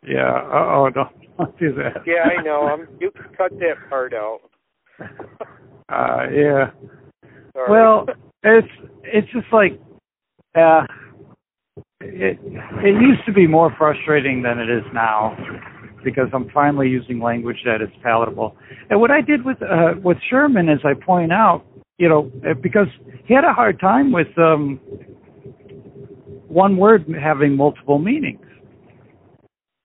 Yeah. 0.05 0.43
Oh, 0.51 0.89
don't, 0.93 1.09
don't 1.37 1.57
do 1.59 1.73
that. 1.75 2.03
Yeah, 2.05 2.23
I 2.37 2.41
know. 2.43 2.67
I'm. 2.67 2.87
You 2.99 3.11
can 3.11 3.33
cut 3.35 3.51
that 3.59 3.89
part 3.89 4.13
out. 4.13 4.39
uh, 5.89 6.25
yeah. 6.33 6.71
Sorry. 7.53 7.71
Well, 7.71 8.05
it's 8.43 8.67
it's 9.03 9.27
just 9.31 9.47
like, 9.51 9.79
uh, 10.55 10.85
it 12.01 12.39
it 12.41 13.01
used 13.01 13.25
to 13.25 13.33
be 13.33 13.47
more 13.47 13.73
frustrating 13.77 14.41
than 14.41 14.59
it 14.59 14.69
is 14.69 14.83
now, 14.93 15.35
because 16.03 16.27
I'm 16.33 16.49
finally 16.53 16.89
using 16.89 17.19
language 17.19 17.57
that 17.65 17.81
is 17.81 17.89
palatable. 18.03 18.55
And 18.89 18.99
what 18.99 19.11
I 19.11 19.21
did 19.21 19.43
with 19.45 19.61
uh, 19.61 19.93
with 20.03 20.17
Sherman 20.29 20.69
is 20.69 20.79
I 20.83 20.93
point 20.93 21.31
out, 21.31 21.65
you 21.97 22.09
know, 22.09 22.31
uh, 22.47 22.53
because 22.61 22.87
he 23.25 23.33
had 23.33 23.43
a 23.43 23.53
hard 23.53 23.79
time 23.79 24.11
with 24.11 24.27
um, 24.37 24.79
one 26.47 26.77
word 26.77 27.05
having 27.21 27.55
multiple 27.55 27.99
meanings. 27.99 28.41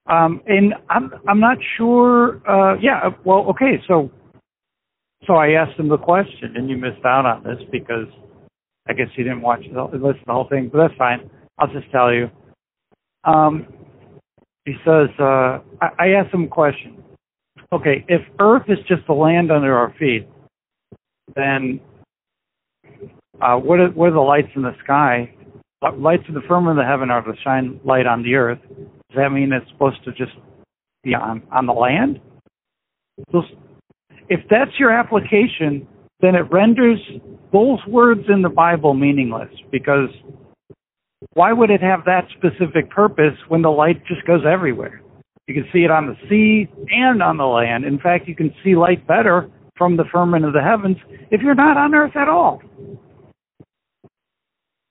Um, 0.06 0.42
and 0.46 0.74
I'm 0.90 1.12
I'm 1.28 1.40
not 1.40 1.58
sure. 1.76 2.40
Uh, 2.48 2.76
yeah. 2.80 3.10
Well, 3.24 3.46
okay. 3.50 3.80
So 3.86 4.10
so 5.26 5.34
I 5.34 5.50
asked 5.50 5.78
him 5.78 5.88
the 5.88 5.98
question, 5.98 6.56
and 6.56 6.68
you 6.68 6.76
missed 6.76 7.04
out 7.04 7.26
on 7.26 7.44
this 7.44 7.62
because 7.70 8.06
I 8.88 8.92
guess 8.92 9.06
you 9.16 9.24
didn't 9.24 9.42
watch 9.42 9.62
the, 9.72 9.82
listen 9.84 10.22
the 10.26 10.32
whole 10.32 10.48
thing, 10.48 10.70
but 10.72 10.78
that's 10.78 10.98
fine. 10.98 11.30
I'll 11.58 11.72
just 11.72 11.90
tell 11.90 12.12
you. 12.12 12.28
Um, 13.24 13.66
he 14.64 14.74
says, 14.84 15.08
uh, 15.18 15.60
I, 15.80 15.88
I 15.98 16.08
asked 16.18 16.34
him 16.34 16.44
a 16.44 16.48
question. 16.48 17.02
Okay, 17.72 18.04
if 18.08 18.20
Earth 18.40 18.64
is 18.68 18.78
just 18.88 19.06
the 19.06 19.12
land 19.12 19.50
under 19.50 19.76
our 19.76 19.94
feet, 19.98 20.28
then 21.34 21.80
uh, 23.40 23.56
what, 23.56 23.80
are, 23.80 23.90
what 23.90 24.08
are 24.08 24.12
the 24.12 24.20
lights 24.20 24.48
in 24.54 24.62
the 24.62 24.74
sky? 24.84 25.32
Lights 25.96 26.24
in 26.28 26.34
the 26.34 26.42
firmament 26.46 26.78
of 26.78 26.84
the 26.84 26.88
heaven 26.88 27.10
are 27.10 27.22
to 27.22 27.32
shine 27.42 27.80
light 27.84 28.06
on 28.06 28.22
the 28.22 28.34
earth. 28.36 28.60
Does 28.68 29.16
that 29.16 29.30
mean 29.30 29.52
it's 29.52 29.68
supposed 29.72 30.04
to 30.04 30.12
just 30.12 30.32
be 31.02 31.14
on, 31.14 31.42
on 31.50 31.66
the 31.66 31.72
land? 31.72 32.20
Those, 33.32 33.50
if 34.28 34.40
that's 34.48 34.72
your 34.78 34.90
application, 34.90 35.86
then 36.20 36.34
it 36.34 36.50
renders 36.50 36.98
those 37.52 37.78
words 37.86 38.22
in 38.28 38.42
the 38.42 38.48
Bible 38.48 38.94
meaningless 38.94 39.50
because 39.70 40.08
why 41.34 41.52
would 41.52 41.70
it 41.70 41.80
have 41.80 42.04
that 42.06 42.26
specific 42.36 42.90
purpose 42.90 43.36
when 43.48 43.62
the 43.62 43.70
light 43.70 44.04
just 44.06 44.26
goes 44.26 44.42
everywhere? 44.46 45.02
You 45.46 45.54
can 45.54 45.64
see 45.72 45.80
it 45.80 45.90
on 45.90 46.06
the 46.06 46.16
sea 46.28 46.70
and 46.90 47.22
on 47.22 47.36
the 47.36 47.44
land. 47.44 47.84
In 47.84 47.98
fact, 47.98 48.28
you 48.28 48.34
can 48.34 48.54
see 48.62 48.76
light 48.76 49.06
better 49.06 49.50
from 49.76 49.96
the 49.96 50.04
firmament 50.12 50.44
of 50.44 50.52
the 50.52 50.62
heavens 50.62 50.96
if 51.30 51.40
you're 51.40 51.54
not 51.54 51.76
on 51.76 51.94
earth 51.94 52.16
at 52.16 52.28
all. 52.28 52.62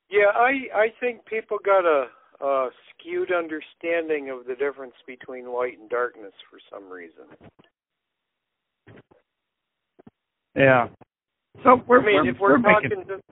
Yeah, 0.10 0.32
I 0.36 0.68
I 0.76 0.88
think 1.00 1.26
people 1.26 1.58
got 1.64 1.86
a, 1.86 2.08
a 2.46 2.70
skewed 2.92 3.32
understanding 3.32 4.30
of 4.30 4.46
the 4.46 4.56
difference 4.56 4.96
between 5.08 5.54
light 5.54 5.80
and 5.80 5.90
darkness 5.90 6.34
for 6.50 6.60
some 6.70 6.90
reason. 6.90 7.24
Yeah. 10.56 10.88
So 11.64 11.82
we're, 11.88 12.02
I 12.02 12.06
mean, 12.06 12.16
we're, 12.16 12.30
if 12.30 12.40
we're, 12.40 12.58
we're 12.58 12.62
talking 12.74 12.90
making, 12.90 13.04
just 13.08 13.24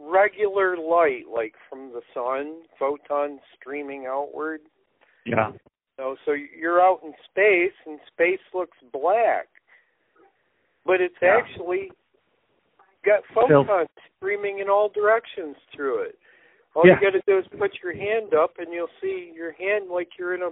regular 0.00 0.76
light, 0.76 1.24
like 1.32 1.54
from 1.68 1.92
the 1.92 2.00
sun, 2.14 2.62
photons 2.78 3.40
streaming 3.58 4.06
outward. 4.08 4.60
yeah, 5.24 5.50
You 5.52 5.58
know, 5.98 6.16
so 6.24 6.32
you're 6.32 6.80
out 6.80 7.00
in 7.04 7.12
space, 7.30 7.72
and 7.86 7.98
space 8.12 8.40
looks 8.54 8.76
black, 8.92 9.46
but 10.84 11.00
it's 11.00 11.14
Yeah. 11.22 11.36
actually 11.38 11.90
got 13.04 13.20
photons 13.34 13.88
streaming 14.16 14.58
in 14.58 14.68
all 14.68 14.88
directions 14.90 15.56
through 15.74 16.02
it. 16.02 16.18
All 16.74 16.86
Yeah. 16.86 16.94
you 16.96 17.00
got 17.00 17.12
to 17.12 17.22
do 17.26 17.38
is 17.38 17.46
put 17.58 17.72
your 17.82 17.94
hand 17.94 18.34
up, 18.34 18.58
and 18.58 18.72
you'll 18.72 18.88
see 19.00 19.32
your 19.34 19.52
hand 19.52 19.88
like 19.90 20.18
you're 20.18 20.34
in 20.34 20.42
a 20.42 20.50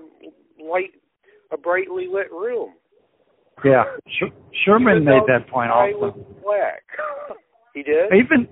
light, 0.63 0.95
a 1.51 1.57
brightly 1.57 2.07
lit 2.07 2.31
room. 2.33 2.75
Yeah. 3.65 3.85
Sh- 4.09 4.33
Sherman 4.65 5.05
made 5.05 5.23
that 5.27 5.49
point 5.49 5.71
also. 5.71 6.17
black. 6.43 6.83
he 7.75 7.83
did. 7.83 8.13
Even, 8.13 8.49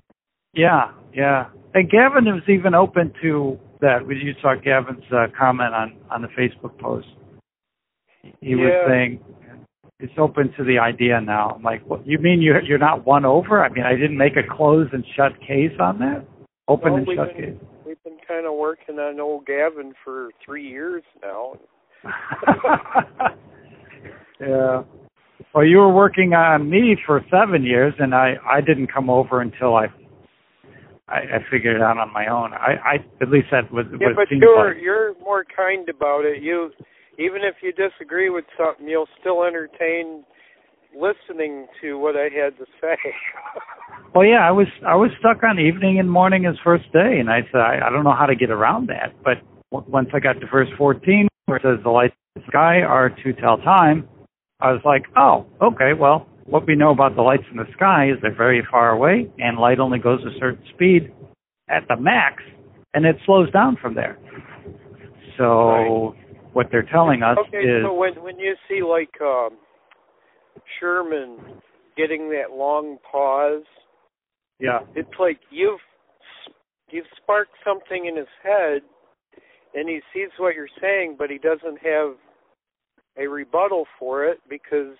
yeah, 0.54 0.92
yeah. 1.14 1.46
And 1.74 1.90
Gavin 1.90 2.24
was 2.26 2.42
even 2.48 2.74
open 2.74 3.12
to 3.22 3.58
that. 3.80 4.06
When 4.06 4.16
you 4.18 4.32
saw 4.40 4.54
Gavin's 4.54 5.04
uh, 5.12 5.26
comment 5.38 5.74
on 5.74 5.96
on 6.10 6.22
the 6.22 6.28
Facebook 6.28 6.78
post, 6.78 7.08
he 8.40 8.54
was 8.54 8.72
saying 8.88 9.20
it's 10.00 10.12
open 10.18 10.52
to 10.56 10.64
the 10.64 10.78
idea 10.78 11.20
now. 11.20 11.50
I'm 11.56 11.62
like, 11.62 11.84
what, 11.86 12.06
you 12.06 12.18
mean 12.18 12.40
you're 12.40 12.62
you're 12.62 12.78
not 12.78 13.04
won 13.06 13.24
over? 13.24 13.62
I 13.64 13.68
mean, 13.70 13.84
I 13.84 13.92
didn't 13.92 14.16
make 14.16 14.36
a 14.36 14.42
close 14.56 14.88
and 14.92 15.04
shut 15.16 15.38
case 15.40 15.72
on 15.80 15.98
that. 15.98 16.24
Open 16.68 16.92
Well, 16.92 17.02
and 17.02 17.08
shut 17.16 17.36
been- 17.36 17.44
case. 17.58 17.62
We've 17.86 18.02
been 18.02 18.18
kind 18.26 18.46
of 18.46 18.54
working 18.54 18.98
on 18.98 19.20
old 19.20 19.46
Gavin 19.46 19.94
for 20.02 20.30
three 20.44 20.66
years 20.68 21.04
now. 21.22 21.54
yeah. 24.40 24.82
Well, 25.56 25.64
you 25.64 25.78
were 25.78 25.90
working 25.90 26.34
on 26.34 26.68
me 26.68 26.98
for 27.06 27.24
seven 27.30 27.62
years, 27.62 27.94
and 27.98 28.14
I 28.14 28.34
I 28.46 28.60
didn't 28.60 28.92
come 28.92 29.08
over 29.08 29.40
until 29.40 29.74
I 29.74 29.86
I, 31.08 31.16
I 31.16 31.38
figured 31.50 31.76
it 31.76 31.82
out 31.82 31.96
on 31.96 32.12
my 32.12 32.26
own. 32.26 32.52
I 32.52 32.74
I 32.84 32.94
at 33.22 33.30
least 33.30 33.46
that 33.52 33.72
was 33.72 33.86
Yeah, 33.98 34.08
but 34.14 34.30
you're 34.30 34.74
like. 34.74 34.82
you're 34.82 35.14
more 35.20 35.46
kind 35.46 35.88
about 35.88 36.26
it. 36.26 36.42
You 36.42 36.72
even 37.18 37.40
if 37.42 37.54
you 37.62 37.72
disagree 37.72 38.28
with 38.28 38.44
something, 38.58 38.86
you'll 38.86 39.08
still 39.18 39.44
entertain 39.44 40.24
listening 40.94 41.68
to 41.80 41.98
what 41.98 42.16
I 42.16 42.24
had 42.24 42.58
to 42.58 42.66
say. 42.80 42.96
Well, 44.14 44.24
yeah, 44.26 44.46
I 44.46 44.50
was 44.50 44.66
I 44.86 44.94
was 44.94 45.10
stuck 45.20 45.42
on 45.42 45.58
evening 45.58 45.98
and 45.98 46.10
morning 46.10 46.44
his 46.44 46.56
first 46.64 46.84
day, 46.92 47.18
and 47.18 47.30
I 47.30 47.40
said 47.52 47.60
I, 47.60 47.80
I 47.86 47.90
don't 47.90 48.04
know 48.04 48.14
how 48.14 48.26
to 48.26 48.34
get 48.36 48.50
around 48.50 48.88
that. 48.88 49.14
But 49.22 49.38
w- 49.70 49.90
once 49.90 50.08
I 50.14 50.20
got 50.20 50.40
to 50.40 50.46
verse 50.46 50.68
14, 50.78 51.28
where 51.46 51.58
it 51.58 51.62
says 51.62 51.82
the 51.82 51.90
lights 51.90 52.14
in 52.34 52.42
the 52.42 52.46
sky 52.48 52.80
are 52.80 53.10
to 53.10 53.32
tell 53.34 53.58
time, 53.58 54.08
I 54.60 54.72
was 54.72 54.80
like, 54.84 55.04
oh, 55.16 55.46
okay. 55.62 55.92
Well, 55.98 56.26
what 56.46 56.66
we 56.66 56.74
know 56.74 56.90
about 56.90 57.16
the 57.16 57.22
lights 57.22 57.44
in 57.50 57.56
the 57.56 57.66
sky 57.74 58.08
is 58.10 58.16
they're 58.22 58.34
very 58.34 58.66
far 58.70 58.90
away, 58.90 59.30
and 59.38 59.58
light 59.58 59.78
only 59.78 59.98
goes 59.98 60.20
a 60.24 60.38
certain 60.38 60.64
speed 60.74 61.12
at 61.68 61.86
the 61.88 61.96
max, 61.96 62.42
and 62.94 63.04
it 63.04 63.16
slows 63.26 63.50
down 63.50 63.76
from 63.80 63.94
there. 63.94 64.16
So 65.36 66.14
what 66.52 66.68
they're 66.70 66.88
telling 66.90 67.22
us 67.22 67.36
okay, 67.48 67.58
is 67.58 67.84
so 67.84 67.92
when 67.92 68.14
when 68.22 68.38
you 68.38 68.54
see 68.68 68.82
like 68.82 69.10
um 69.20 69.58
Sherman 70.80 71.38
getting 71.96 72.30
that 72.30 72.56
long 72.56 72.96
pause, 73.10 73.64
yeah, 74.58 74.80
it's 74.94 75.10
like 75.20 75.38
you've 75.50 75.80
you've 76.90 77.06
sparked 77.22 77.52
something 77.64 78.06
in 78.06 78.16
his 78.16 78.28
head 78.42 78.82
and 79.74 79.88
he 79.88 80.00
sees 80.14 80.30
what 80.38 80.54
you're 80.54 80.68
saying 80.80 81.16
but 81.18 81.30
he 81.30 81.38
doesn't 81.38 81.78
have 81.82 82.14
a 83.18 83.26
rebuttal 83.26 83.84
for 83.98 84.24
it 84.24 84.38
because 84.48 84.96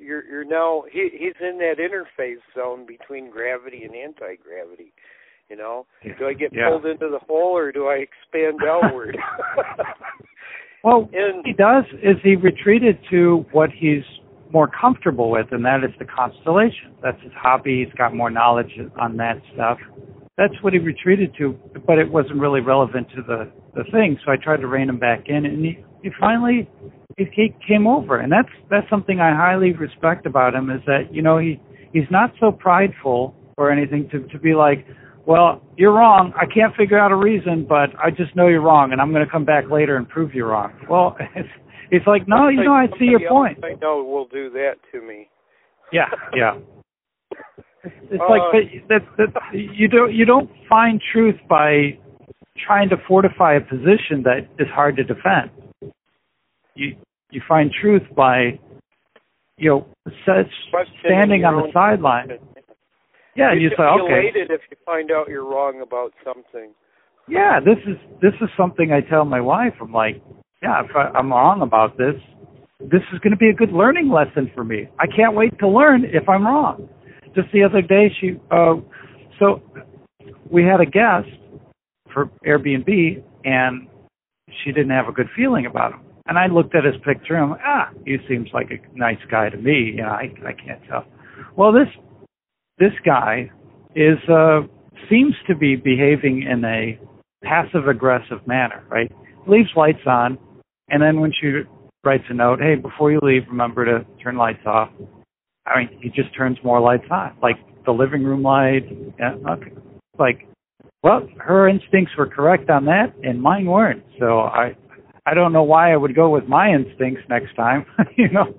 you're 0.00 0.24
you're 0.24 0.44
now 0.44 0.82
he 0.92 1.08
he's 1.12 1.34
in 1.40 1.58
that 1.58 1.76
interface 1.78 2.40
zone 2.54 2.86
between 2.86 3.30
gravity 3.30 3.84
and 3.84 3.94
anti-gravity 3.94 4.92
you 5.48 5.56
know 5.56 5.86
do 6.18 6.26
i 6.26 6.32
get 6.34 6.52
Yeah. 6.52 6.68
pulled 6.68 6.84
into 6.86 7.08
the 7.08 7.20
hole 7.26 7.56
or 7.56 7.72
do 7.72 7.86
i 7.86 7.94
expand 8.04 8.58
outward 8.68 9.16
Well, 10.84 11.08
And- 11.14 11.36
what 11.38 11.46
he 11.46 11.52
does 11.52 11.84
is 12.02 12.16
he 12.22 12.36
retreated 12.36 12.98
to 13.10 13.44
what 13.52 13.70
he's 13.70 14.04
more 14.52 14.68
comfortable 14.68 15.30
with, 15.30 15.46
and 15.50 15.64
that 15.64 15.82
is 15.82 15.90
the 15.98 16.04
constellation. 16.04 16.94
That's 17.02 17.20
his 17.22 17.32
hobby. 17.36 17.84
He's 17.84 17.92
got 17.98 18.14
more 18.14 18.30
knowledge 18.30 18.70
on 19.00 19.16
that 19.16 19.40
stuff. 19.54 19.78
That's 20.38 20.54
what 20.62 20.72
he 20.72 20.78
retreated 20.78 21.34
to, 21.38 21.58
but 21.86 21.98
it 21.98 22.08
wasn't 22.10 22.38
really 22.38 22.60
relevant 22.60 23.08
to 23.16 23.22
the 23.22 23.50
the 23.74 23.82
thing. 23.90 24.18
So 24.24 24.30
I 24.30 24.36
tried 24.36 24.58
to 24.60 24.68
rein 24.68 24.88
him 24.88 24.98
back 24.98 25.24
in, 25.26 25.44
and 25.46 25.64
he, 25.64 25.78
he 26.02 26.10
finally 26.20 26.68
he, 27.16 27.54
came 27.66 27.86
over, 27.86 28.18
and 28.18 28.30
that's 28.30 28.48
that's 28.70 28.88
something 28.90 29.20
I 29.20 29.34
highly 29.34 29.72
respect 29.72 30.26
about 30.26 30.54
him 30.54 30.70
is 30.70 30.80
that 30.86 31.12
you 31.12 31.22
know 31.22 31.38
he 31.38 31.60
he's 31.92 32.10
not 32.10 32.32
so 32.38 32.52
prideful 32.52 33.34
or 33.56 33.70
anything 33.70 34.08
to 34.10 34.26
to 34.28 34.38
be 34.38 34.54
like, 34.54 34.86
well, 35.26 35.62
you're 35.76 35.92
wrong. 35.92 36.32
I 36.36 36.44
can't 36.44 36.74
figure 36.76 36.98
out 36.98 37.12
a 37.12 37.16
reason, 37.16 37.66
but 37.66 37.90
I 37.98 38.10
just 38.10 38.36
know 38.36 38.48
you're 38.48 38.60
wrong, 38.60 38.92
and 38.92 39.00
I'm 39.00 39.12
going 39.12 39.24
to 39.24 39.30
come 39.30 39.44
back 39.44 39.70
later 39.70 39.96
and 39.96 40.08
prove 40.08 40.34
you're 40.34 40.48
wrong. 40.48 40.72
Well, 40.90 41.16
it's 41.34 41.48
it's 41.90 42.06
like 42.06 42.28
no, 42.28 42.48
you 42.48 42.64
know, 42.64 42.74
I 42.74 42.86
see 42.98 43.06
your 43.06 43.28
point. 43.28 43.64
I 43.64 43.74
know 43.80 44.04
will 44.04 44.28
do 44.28 44.50
that 44.50 44.74
to 44.92 45.00
me 45.00 45.28
Yeah, 45.92 46.08
yeah. 46.34 46.58
It's 48.10 48.20
Uh, 48.20 48.28
like 48.28 48.42
that, 48.88 49.00
that, 49.16 49.32
that 49.32 49.42
you 49.54 49.86
don't 49.86 50.12
you 50.12 50.24
don't 50.24 50.50
find 50.68 51.00
truth 51.12 51.36
by 51.48 51.96
trying 52.66 52.88
to 52.88 52.96
fortify 53.06 53.54
a 53.54 53.60
position 53.60 54.24
that 54.24 54.48
is 54.58 54.66
hard 54.74 54.96
to 54.96 55.04
defend. 55.04 55.50
You 56.74 56.96
you 57.36 57.42
find 57.46 57.70
truth 57.70 58.02
by 58.16 58.58
you 59.58 59.70
know 59.70 59.86
standing 61.04 61.44
on 61.44 61.62
the 61.62 61.70
sideline. 61.72 62.30
Yeah, 63.36 63.52
you 63.52 63.60
you 63.60 63.68
should 63.68 63.76
say 63.76 63.84
be 63.84 64.02
okay. 64.02 64.20
elated 64.22 64.50
if 64.50 64.62
you 64.70 64.76
find 64.86 65.10
out 65.12 65.28
you're 65.28 65.44
wrong 65.44 65.82
about 65.82 66.14
something 66.24 66.72
Yeah, 67.28 67.60
this 67.60 67.76
is 67.86 67.98
this 68.22 68.32
is 68.40 68.48
something 68.56 68.90
I 68.90 69.02
tell 69.02 69.26
my 69.26 69.42
wife. 69.42 69.74
I'm 69.80 69.92
like, 69.92 70.22
yeah, 70.62 70.82
if 70.82 70.96
I, 70.96 71.10
I'm 71.16 71.30
wrong 71.30 71.60
about 71.60 71.98
this, 71.98 72.14
this 72.80 73.02
is 73.12 73.18
going 73.20 73.32
to 73.32 73.36
be 73.36 73.50
a 73.50 73.54
good 73.54 73.72
learning 73.72 74.08
lesson 74.08 74.50
for 74.54 74.64
me. 74.64 74.88
I 74.98 75.06
can't 75.06 75.36
wait 75.36 75.58
to 75.58 75.68
learn 75.68 76.04
if 76.06 76.26
I'm 76.28 76.46
wrong. 76.46 76.88
Just 77.34 77.48
the 77.52 77.62
other 77.64 77.82
day, 77.82 78.08
she 78.18 78.40
uh, 78.50 78.76
so 79.38 79.60
we 80.50 80.62
had 80.64 80.80
a 80.80 80.86
guest 80.86 81.28
for 82.14 82.30
Airbnb, 82.46 83.22
and 83.44 83.88
she 84.64 84.72
didn't 84.72 84.90
have 84.92 85.08
a 85.08 85.12
good 85.12 85.28
feeling 85.36 85.66
about 85.66 85.92
him. 85.92 86.05
And 86.28 86.38
I 86.38 86.46
looked 86.46 86.74
at 86.74 86.84
his 86.84 86.96
picture 87.04 87.34
and 87.34 87.44
I'm 87.44 87.50
like, 87.50 87.60
ah, 87.64 87.90
he 88.04 88.16
seems 88.28 88.48
like 88.52 88.70
a 88.70 88.98
nice 88.98 89.18
guy 89.30 89.48
to 89.48 89.56
me. 89.56 89.92
You 89.96 90.02
know, 90.02 90.08
I 90.08 90.32
I 90.44 90.52
can't 90.52 90.82
tell. 90.88 91.04
Well, 91.56 91.72
this 91.72 91.88
this 92.78 92.92
guy 93.04 93.50
is 93.94 94.18
uh 94.28 94.60
seems 95.08 95.34
to 95.46 95.54
be 95.54 95.76
behaving 95.76 96.42
in 96.42 96.64
a 96.64 96.98
passive 97.42 97.86
aggressive 97.88 98.46
manner, 98.46 98.84
right? 98.88 99.10
Leaves 99.46 99.70
lights 99.76 100.06
on, 100.06 100.38
and 100.88 101.02
then 101.02 101.20
when 101.20 101.32
she 101.40 101.62
writes 102.04 102.24
a 102.30 102.34
note, 102.34 102.60
hey, 102.60 102.74
before 102.76 103.10
you 103.12 103.20
leave, 103.22 103.42
remember 103.48 103.84
to 103.84 104.06
turn 104.22 104.36
lights 104.36 104.64
off. 104.66 104.90
I 105.66 105.78
mean, 105.80 105.98
he 106.00 106.08
just 106.08 106.34
turns 106.36 106.58
more 106.64 106.80
lights 106.80 107.06
on, 107.10 107.36
like 107.42 107.56
the 107.84 107.92
living 107.92 108.24
room 108.24 108.42
light. 108.42 108.84
Yeah, 109.18 109.34
okay. 109.48 109.72
Like, 110.18 110.46
well, 111.02 111.28
her 111.38 111.68
instincts 111.68 112.12
were 112.16 112.26
correct 112.26 112.70
on 112.70 112.84
that, 112.86 113.14
and 113.22 113.40
mine 113.40 113.66
weren't. 113.66 114.02
So 114.18 114.40
I, 114.40 114.76
I 115.26 115.34
don't 115.34 115.52
know 115.52 115.64
why 115.64 115.92
I 115.92 115.96
would 115.96 116.14
go 116.14 116.30
with 116.30 116.46
my 116.46 116.70
instincts 116.72 117.22
next 117.28 117.54
time. 117.56 117.84
you 118.16 118.30
know. 118.30 118.54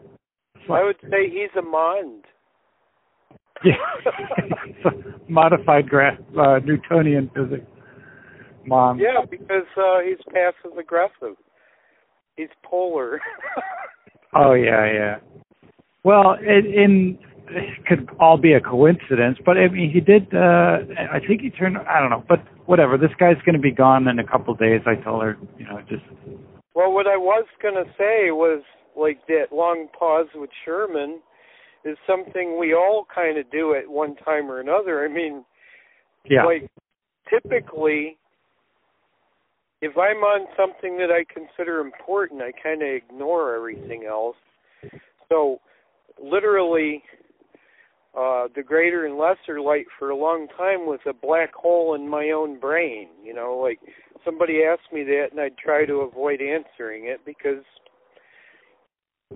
I 0.70 0.84
would 0.84 0.98
say 1.10 1.30
he's 1.30 1.50
a 1.58 1.62
MOND. 1.62 2.26
Yeah, 3.64 3.74
modified 5.30 5.90
gra- 5.90 6.18
uh, 6.38 6.60
Newtonian 6.64 7.32
physics. 7.34 7.66
Mom. 8.68 9.00
Yeah, 9.00 9.26
because 9.30 9.66
uh, 9.78 10.00
he's 10.06 10.18
passive 10.32 10.78
aggressive. 10.78 11.36
He's 12.36 12.50
polar. 12.64 13.20
oh 14.36 14.54
yeah, 14.54 14.92
yeah. 14.92 15.16
Well, 16.04 16.36
it, 16.40 16.66
in 16.66 17.18
it 17.50 17.86
could 17.86 18.10
all 18.20 18.38
be 18.38 18.54
a 18.54 18.62
coincidence, 18.62 19.38
but 19.44 19.58
I 19.58 19.70
mean, 19.70 19.90
he 19.92 20.02
did. 20.02 20.34
uh 20.36 20.80
I 21.12 21.20
think 21.26 21.42
he 21.42 21.50
turned. 21.50 21.78
I 21.78 22.00
don't 22.00 22.10
know, 22.10 22.24
but 22.28 22.44
whatever. 22.66 22.98
This 22.98 23.12
guy's 23.20 23.42
going 23.46 23.56
to 23.56 23.62
be 23.62 23.72
gone 23.72 24.08
in 24.08 24.20
a 24.20 24.28
couple 24.28 24.54
of 24.54 24.60
days. 24.60 24.82
I 24.86 24.96
told 24.96 25.24
her, 25.24 25.38
you 25.58 25.66
know, 25.66 25.82
just. 25.90 26.04
Well, 26.78 26.92
what 26.92 27.08
I 27.08 27.18
was 27.18 27.48
going 27.60 27.74
to 27.74 27.90
say 27.98 28.30
was 28.30 28.62
like 28.96 29.26
that 29.26 29.46
long 29.52 29.88
pause 29.98 30.28
with 30.36 30.52
Sherman 30.64 31.22
is 31.84 31.98
something 32.06 32.60
we 32.60 32.76
all 32.76 33.08
kind 33.14 33.40
of 33.40 33.50
do 33.50 33.74
at 33.74 33.90
one 33.90 34.16
time 34.18 34.52
or 34.52 34.60
another. 34.60 35.04
I 35.04 35.12
mean, 35.12 35.44
yeah. 36.30 36.46
like 36.46 36.70
typically 37.28 38.20
if 39.82 39.98
I'm 39.98 40.18
on 40.18 40.46
something 40.56 40.98
that 40.98 41.10
I 41.10 41.26
consider 41.34 41.80
important, 41.80 42.44
I 42.44 42.52
kind 42.52 42.84
of 42.84 42.90
ignore 42.90 43.56
everything 43.56 44.06
else. 44.08 44.38
So, 45.30 45.60
literally, 46.24 47.02
uh, 48.18 48.48
the 48.56 48.64
greater 48.64 49.06
and 49.06 49.18
lesser 49.18 49.62
light 49.62 49.86
for 50.00 50.10
a 50.10 50.16
long 50.16 50.48
time 50.58 50.88
was 50.88 51.00
a 51.08 51.14
black 51.14 51.54
hole 51.54 51.94
in 51.94 52.10
my 52.10 52.32
own 52.32 52.60
brain. 52.60 53.10
You 53.24 53.34
know, 53.34 53.60
like 53.62 53.80
somebody 54.26 54.64
asked 54.64 54.92
me 54.92 55.04
that, 55.04 55.28
and 55.32 55.40
I'd 55.40 55.58
try 55.58 55.86
to 55.86 55.98
avoid 55.98 56.42
answering 56.42 57.06
it 57.06 57.20
because 57.26 57.64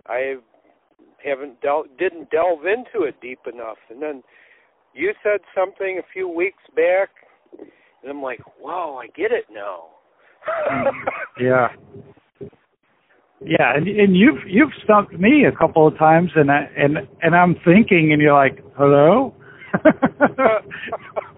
I 0.08 0.36
haven't 1.24 1.62
dealt 1.62 1.96
didn't 2.00 2.32
delve 2.32 2.66
into 2.66 3.06
it 3.06 3.22
deep 3.22 3.42
enough. 3.52 3.78
And 3.90 4.02
then 4.02 4.24
you 4.94 5.14
said 5.22 5.42
something 5.56 6.00
a 6.00 6.12
few 6.12 6.28
weeks 6.28 6.64
back, 6.76 7.10
and 7.60 8.10
I'm 8.10 8.24
like, 8.24 8.40
"Wow, 8.60 9.00
I 9.00 9.08
get 9.08 9.32
it 9.32 9.46
now." 9.52 9.90
yeah. 11.40 11.68
Yeah, 13.44 13.76
and 13.76 13.88
and 13.88 14.16
you've 14.16 14.48
you've 14.48 14.72
stumped 14.84 15.14
me 15.14 15.46
a 15.46 15.52
couple 15.52 15.88
of 15.88 15.98
times, 15.98 16.30
and 16.36 16.52
I 16.52 16.70
and 16.78 16.98
and 17.24 17.36
I'm 17.36 17.56
thinking, 17.66 18.12
and 18.14 18.22
you're 18.22 18.36
like, 18.36 18.64
"Hello." 18.78 19.34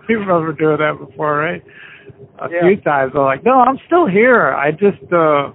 you 0.10 0.20
remember 0.20 0.52
doing 0.52 0.78
that 0.80 0.98
before, 1.00 1.38
right? 1.38 1.64
A 2.40 2.50
yeah. 2.52 2.62
few 2.62 2.82
times. 2.82 3.14
I'm 3.16 3.22
like, 3.22 3.46
"No, 3.46 3.54
I'm 3.54 3.78
still 3.86 4.06
here. 4.06 4.54
I 4.54 4.72
just 4.72 5.02
uh 5.14 5.54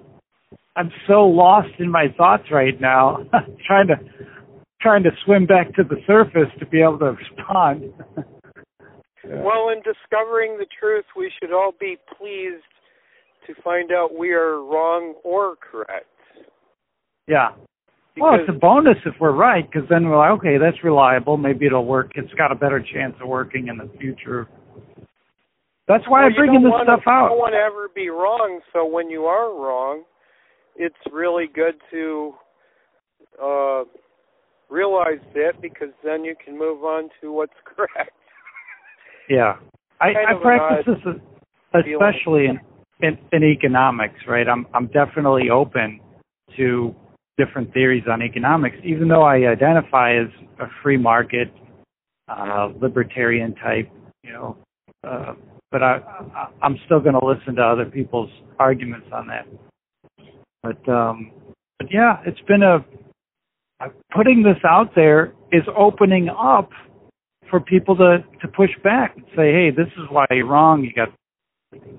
I'm 0.75 0.91
so 1.07 1.27
lost 1.27 1.69
in 1.79 1.91
my 1.91 2.07
thoughts 2.17 2.45
right 2.51 2.81
now, 2.81 3.19
trying 3.67 3.89
to 3.89 3.97
trying 4.81 5.03
to 5.03 5.11
swim 5.27 5.45
back 5.45 5.75
to 5.75 5.83
the 5.83 5.97
surface 6.07 6.51
to 6.61 6.67
be 6.67 6.81
able 6.81 6.99
to 7.01 7.13
respond." 7.13 7.93
yeah. 8.17 8.23
Well, 9.45 9.69
in 9.69 9.83
discovering 9.83 10.57
the 10.57 10.65
truth, 10.81 11.05
we 11.15 11.31
should 11.39 11.53
all 11.53 11.75
be 11.79 11.99
pleased 12.17 12.65
to 13.47 13.55
find 13.63 13.93
out 13.93 14.17
we 14.19 14.31
are 14.31 14.63
wrong 14.63 15.17
or 15.23 15.57
correct. 15.57 16.07
Yeah. 17.29 17.51
Because 18.15 18.31
well, 18.33 18.41
it's 18.41 18.49
a 18.49 18.59
bonus 18.59 18.97
if 19.07 19.15
we're 19.21 19.33
right, 19.33 19.65
because 19.71 19.89
then 19.89 20.09
we're 20.09 20.19
like, 20.19 20.41
okay, 20.41 20.59
that's 20.59 20.83
reliable. 20.83 21.37
Maybe 21.37 21.67
it'll 21.67 21.85
work. 21.85 22.13
It's 22.17 22.33
got 22.35 22.51
a 22.51 22.57
better 22.57 22.81
chance 22.81 23.15
of 23.23 23.29
working 23.29 23.69
in 23.69 23.77
the 23.77 23.89
future. 24.01 24.49
That's 25.87 26.05
why 26.09 26.23
well, 26.23 26.31
I'm 26.31 26.35
bringing 26.35 26.63
this 26.65 26.73
stuff 26.83 27.01
to, 27.05 27.11
out. 27.11 27.23
You 27.25 27.29
don't 27.31 27.39
want 27.39 27.55
to 27.55 27.59
ever 27.59 27.89
be 27.95 28.09
wrong, 28.09 28.61
so 28.73 28.85
when 28.85 29.09
you 29.09 29.25
are 29.27 29.55
wrong, 29.55 30.03
it's 30.75 30.97
really 31.13 31.47
good 31.53 31.75
to 31.93 32.33
uh, 33.43 33.85
realize 34.69 35.23
that 35.35 35.63
because 35.63 35.91
then 36.05 36.25
you 36.25 36.35
can 36.45 36.59
move 36.59 36.83
on 36.83 37.11
to 37.21 37.33
what's 37.33 37.53
correct. 37.65 38.11
Yeah, 39.31 39.57
I, 40.01 40.09
I 40.09 40.43
practice 40.43 40.95
this 41.05 41.15
especially 41.75 42.47
in 42.47 42.59
in, 43.01 43.17
in 43.33 43.45
economics, 43.45 44.21
right? 44.27 44.49
I'm 44.49 44.67
I'm 44.75 44.87
definitely 44.89 45.51
open 45.51 46.01
to 46.57 46.95
different 47.39 47.73
theories 47.73 48.05
on 48.11 48.21
economics, 48.21 48.77
even 48.85 49.09
though 49.09 49.23
I 49.23 49.37
identify 49.49 50.17
as 50.17 50.29
a 50.61 50.67
free 50.83 50.97
market, 50.97 51.51
uh, 52.29 52.71
libertarian 52.81 53.55
type, 53.55 53.89
you 54.23 54.33
know. 54.33 54.57
Uh, 55.07 55.35
but 55.71 55.83
I, 55.83 56.01
I 56.35 56.49
I'm 56.63 56.77
still 56.87 57.01
going 57.01 57.19
to 57.19 57.25
listen 57.25 57.55
to 57.57 57.63
other 57.63 57.87
people's 57.87 58.31
arguments 58.59 59.07
on 59.13 59.29
that. 59.29 59.47
But 60.63 60.93
um, 60.93 61.31
but 61.79 61.89
yeah, 61.93 62.17
it's 62.27 62.41
been 62.49 62.63
a 62.63 62.85
putting 64.15 64.43
this 64.43 64.59
out 64.69 64.95
there 64.95 65.33
is 65.53 65.63
opening 65.77 66.29
up 66.29 66.71
for 67.49 67.61
people 67.61 67.97
to 67.97 68.19
to 68.43 68.49
push 68.49 68.71
back 68.83 69.17
and 69.17 69.25
say, 69.37 69.53
hey, 69.53 69.71
this 69.71 69.87
is 69.97 70.05
why 70.11 70.27
you're 70.31 70.47
wrong. 70.47 70.83
You 70.83 70.93
got 70.93 71.09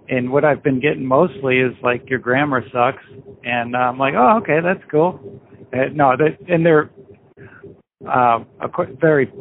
and 0.10 0.32
what 0.32 0.44
I've 0.44 0.64
been 0.64 0.80
getting 0.80 1.06
mostly 1.06 1.60
is 1.60 1.74
like 1.84 2.10
your 2.10 2.20
grammar 2.20 2.64
sucks, 2.72 3.04
and 3.44 3.76
I'm 3.76 3.98
like, 3.98 4.16
oh, 4.18 4.40
okay, 4.42 4.60
that's 4.64 4.84
cool. 4.90 5.20
And, 5.72 5.96
no, 5.96 6.16
they, 6.18 6.38
and 6.52 6.66
they're 6.66 6.90
uh, 8.08 8.40
a 8.62 8.70
qu- 8.70 8.98
very. 9.00 9.32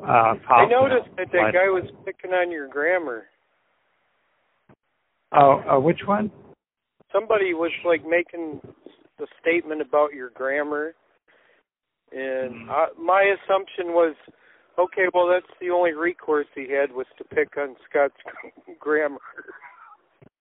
Uh, 0.00 0.34
I 0.48 0.66
noticed 0.66 1.08
that 1.16 1.30
that 1.32 1.50
guy 1.52 1.68
was 1.68 1.84
picking 2.06 2.30
on 2.30 2.50
your 2.50 2.68
grammar. 2.68 3.26
Oh, 5.32 5.60
uh, 5.68 5.78
which 5.78 6.00
one? 6.06 6.30
Somebody 7.12 7.52
was 7.52 7.72
like 7.84 8.02
making 8.08 8.60
the 9.18 9.26
statement 9.40 9.82
about 9.82 10.14
your 10.14 10.30
grammar, 10.30 10.94
and 12.12 12.70
uh, 12.70 12.86
my 12.98 13.34
assumption 13.34 13.88
was, 13.88 14.14
okay, 14.78 15.06
well 15.12 15.28
that's 15.28 15.52
the 15.60 15.70
only 15.70 15.92
recourse 15.92 16.46
he 16.54 16.70
had 16.70 16.92
was 16.92 17.06
to 17.18 17.24
pick 17.24 17.56
on 17.56 17.76
Scott's 17.88 18.14
grammar. 18.78 19.18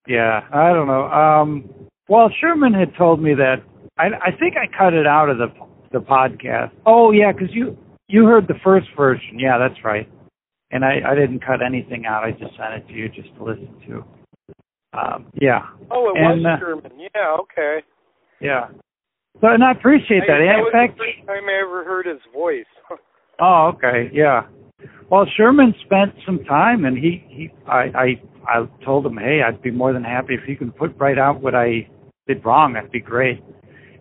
Yeah, 0.08 0.42
I 0.54 0.72
don't 0.74 0.88
know. 0.88 1.06
Um, 1.08 1.70
well, 2.08 2.30
Sherman 2.40 2.74
had 2.74 2.96
told 2.98 3.22
me 3.22 3.34
that. 3.36 3.58
I, 3.98 4.08
I 4.28 4.32
think 4.38 4.56
I 4.56 4.68
cut 4.78 4.94
it 4.94 5.08
out 5.08 5.30
of 5.30 5.38
the 5.38 5.48
the 5.92 6.00
podcast. 6.00 6.72
Oh 6.86 7.12
yeah, 7.12 7.32
because 7.32 7.50
you 7.52 7.78
you 8.08 8.26
heard 8.26 8.48
the 8.48 8.60
first 8.64 8.88
version. 8.96 9.40
Yeah, 9.40 9.58
that's 9.58 9.84
right. 9.84 10.10
And 10.72 10.86
I 10.86 11.00
I 11.06 11.16
didn't 11.16 11.46
cut 11.46 11.62
anything 11.66 12.06
out. 12.06 12.24
I 12.24 12.32
just 12.32 12.56
sent 12.56 12.74
it 12.76 12.88
to 12.88 12.94
you 12.94 13.10
just 13.10 13.34
to 13.36 13.44
listen 13.44 13.76
to. 13.88 14.04
Um, 14.98 15.28
yeah. 15.40 15.62
Oh, 15.92 16.10
it 16.16 16.20
and, 16.20 16.44
was 16.44 16.46
uh, 16.46 16.60
Sherman. 16.60 16.92
Yeah. 17.00 17.38
Okay. 17.42 17.80
Yeah. 18.40 18.68
So 19.42 19.48
and 19.48 19.64
I 19.64 19.72
appreciate 19.72 20.24
that. 20.28 20.42
I, 20.42 20.46
that 20.46 20.60
in 20.60 20.64
was 20.66 20.72
fact, 20.72 20.98
the 20.98 21.04
first 21.04 21.28
time 21.28 21.46
I 21.50 21.62
ever 21.62 21.84
heard 21.84 22.06
his 22.06 22.22
voice. 22.34 22.66
oh, 23.40 23.72
okay. 23.76 24.10
Yeah. 24.14 24.44
Well, 25.10 25.26
Sherman 25.38 25.74
spent 25.86 26.14
some 26.26 26.44
time, 26.44 26.86
and 26.86 26.98
he 26.98 27.24
he 27.30 27.50
I 27.68 27.92
I 27.96 28.22
I 28.48 28.68
told 28.84 29.06
him, 29.06 29.18
hey, 29.18 29.42
I'd 29.46 29.62
be 29.62 29.72
more 29.72 29.94
than 29.94 30.04
happy 30.04 30.34
if 30.34 30.48
you 30.48 30.58
can 30.58 30.72
put 30.72 30.96
right 30.98 31.18
out 31.18 31.42
what 31.42 31.56
I 31.56 31.88
did 32.28 32.44
wrong. 32.46 32.74
That'd 32.74 32.92
be 32.92 33.00
great. 33.00 33.42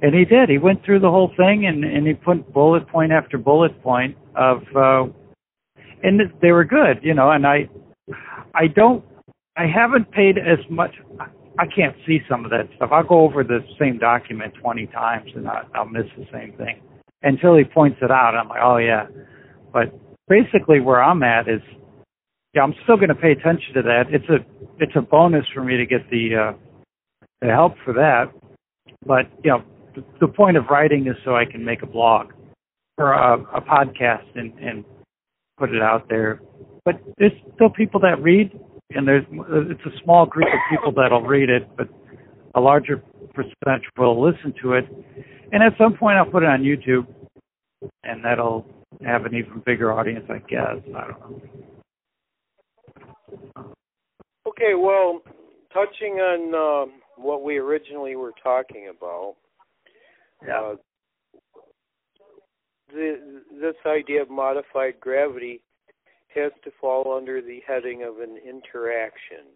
And 0.02 0.14
he 0.14 0.24
did. 0.24 0.48
He 0.48 0.58
went 0.58 0.84
through 0.84 1.00
the 1.00 1.10
whole 1.10 1.32
thing, 1.36 1.66
and 1.66 1.84
and 1.84 2.06
he 2.06 2.14
put 2.14 2.52
bullet 2.52 2.88
point 2.88 3.12
after 3.12 3.38
bullet 3.38 3.80
point 3.82 4.16
of, 4.34 4.62
uh, 4.76 5.04
and 6.02 6.20
they 6.42 6.52
were 6.52 6.64
good, 6.64 6.98
you 7.02 7.14
know. 7.14 7.30
And 7.30 7.46
I 7.46 7.68
I 8.54 8.66
don't 8.66 9.04
I 9.56 9.66
haven't 9.66 10.10
paid 10.10 10.38
as 10.38 10.58
much. 10.68 10.92
I 11.58 11.66
can't 11.66 11.96
see 12.06 12.20
some 12.28 12.44
of 12.44 12.50
that 12.50 12.68
stuff. 12.76 12.90
I'll 12.92 13.06
go 13.06 13.20
over 13.20 13.42
the 13.42 13.60
same 13.78 13.96
document 13.96 14.52
20 14.60 14.88
times 14.88 15.30
and 15.34 15.48
I, 15.48 15.62
I'll 15.74 15.86
miss 15.86 16.04
the 16.18 16.26
same 16.30 16.52
thing 16.58 16.82
until 17.22 17.56
he 17.56 17.64
points 17.64 17.98
it 18.02 18.10
out. 18.10 18.34
I'm 18.34 18.48
like, 18.48 18.60
oh 18.62 18.78
yeah. 18.78 19.06
But 19.72 19.94
basically, 20.28 20.80
where 20.80 21.02
I'm 21.02 21.22
at 21.22 21.48
is 21.48 21.62
yeah, 22.56 22.62
I'm 22.62 22.74
still 22.84 22.96
going 22.96 23.10
to 23.10 23.14
pay 23.14 23.32
attention 23.32 23.74
to 23.74 23.82
that. 23.82 24.04
It's 24.08 24.28
a 24.30 24.36
it's 24.82 24.96
a 24.96 25.02
bonus 25.02 25.44
for 25.54 25.62
me 25.62 25.76
to 25.76 25.84
get 25.84 26.08
the 26.10 26.54
uh, 26.54 26.58
the 27.42 27.48
help 27.48 27.74
for 27.84 27.92
that. 27.92 28.32
But 29.04 29.26
you 29.44 29.50
know, 29.50 29.62
the, 29.94 30.04
the 30.22 30.28
point 30.28 30.56
of 30.56 30.64
writing 30.70 31.06
is 31.06 31.16
so 31.22 31.36
I 31.36 31.44
can 31.44 31.64
make 31.64 31.82
a 31.82 31.86
blog 31.86 32.32
or 32.96 33.12
a, 33.12 33.40
a 33.56 33.60
podcast 33.60 34.24
and 34.34 34.54
and 34.58 34.84
put 35.58 35.74
it 35.74 35.82
out 35.82 36.08
there. 36.08 36.40
But 36.86 36.94
there's 37.18 37.32
still 37.54 37.68
people 37.68 38.00
that 38.00 38.22
read, 38.22 38.58
and 38.92 39.06
there's 39.06 39.24
it's 39.30 39.84
a 39.84 40.02
small 40.02 40.24
group 40.24 40.48
of 40.48 40.60
people 40.70 40.92
that'll 40.92 41.22
read 41.22 41.50
it, 41.50 41.68
but 41.76 41.88
a 42.54 42.60
larger 42.60 43.02
percentage 43.34 43.86
will 43.98 44.22
listen 44.22 44.54
to 44.62 44.72
it. 44.72 44.84
And 45.52 45.62
at 45.62 45.72
some 45.78 45.94
point, 45.96 46.16
I'll 46.16 46.30
put 46.30 46.42
it 46.42 46.48
on 46.48 46.62
YouTube, 46.62 47.06
and 48.02 48.24
that'll 48.24 48.66
have 49.04 49.26
an 49.26 49.34
even 49.34 49.62
bigger 49.64 49.92
audience, 49.92 50.24
I 50.28 50.38
guess. 50.38 50.76
I 50.94 51.06
don't 51.06 51.20
know. 51.20 51.42
Okay, 54.48 54.74
well, 54.74 55.20
touching 55.72 56.14
on 56.14 56.54
um, 56.54 57.00
what 57.16 57.42
we 57.42 57.58
originally 57.58 58.16
were 58.16 58.32
talking 58.42 58.88
about, 58.96 59.36
yeah. 60.46 60.60
Uh, 60.60 60.76
the, 62.92 63.42
this 63.60 63.74
idea 63.86 64.22
of 64.22 64.30
modified 64.30 65.00
gravity 65.00 65.60
has 66.34 66.52
to 66.64 66.70
fall 66.80 67.16
under 67.16 67.40
the 67.42 67.60
heading 67.66 68.04
of 68.04 68.20
an 68.20 68.36
interaction. 68.36 69.46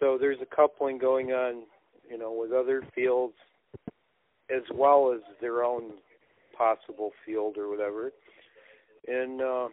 So 0.00 0.16
there's 0.18 0.38
a 0.40 0.56
coupling 0.56 0.98
going 0.98 1.32
on, 1.32 1.64
you 2.08 2.18
know, 2.18 2.32
with 2.32 2.52
other 2.52 2.82
fields 2.94 3.34
as 4.50 4.62
well 4.72 5.12
as 5.14 5.20
their 5.40 5.64
own 5.64 5.92
possible 6.56 7.10
field 7.24 7.56
or 7.56 7.68
whatever. 7.68 8.10
And 9.06 9.40
uh, 9.40 9.68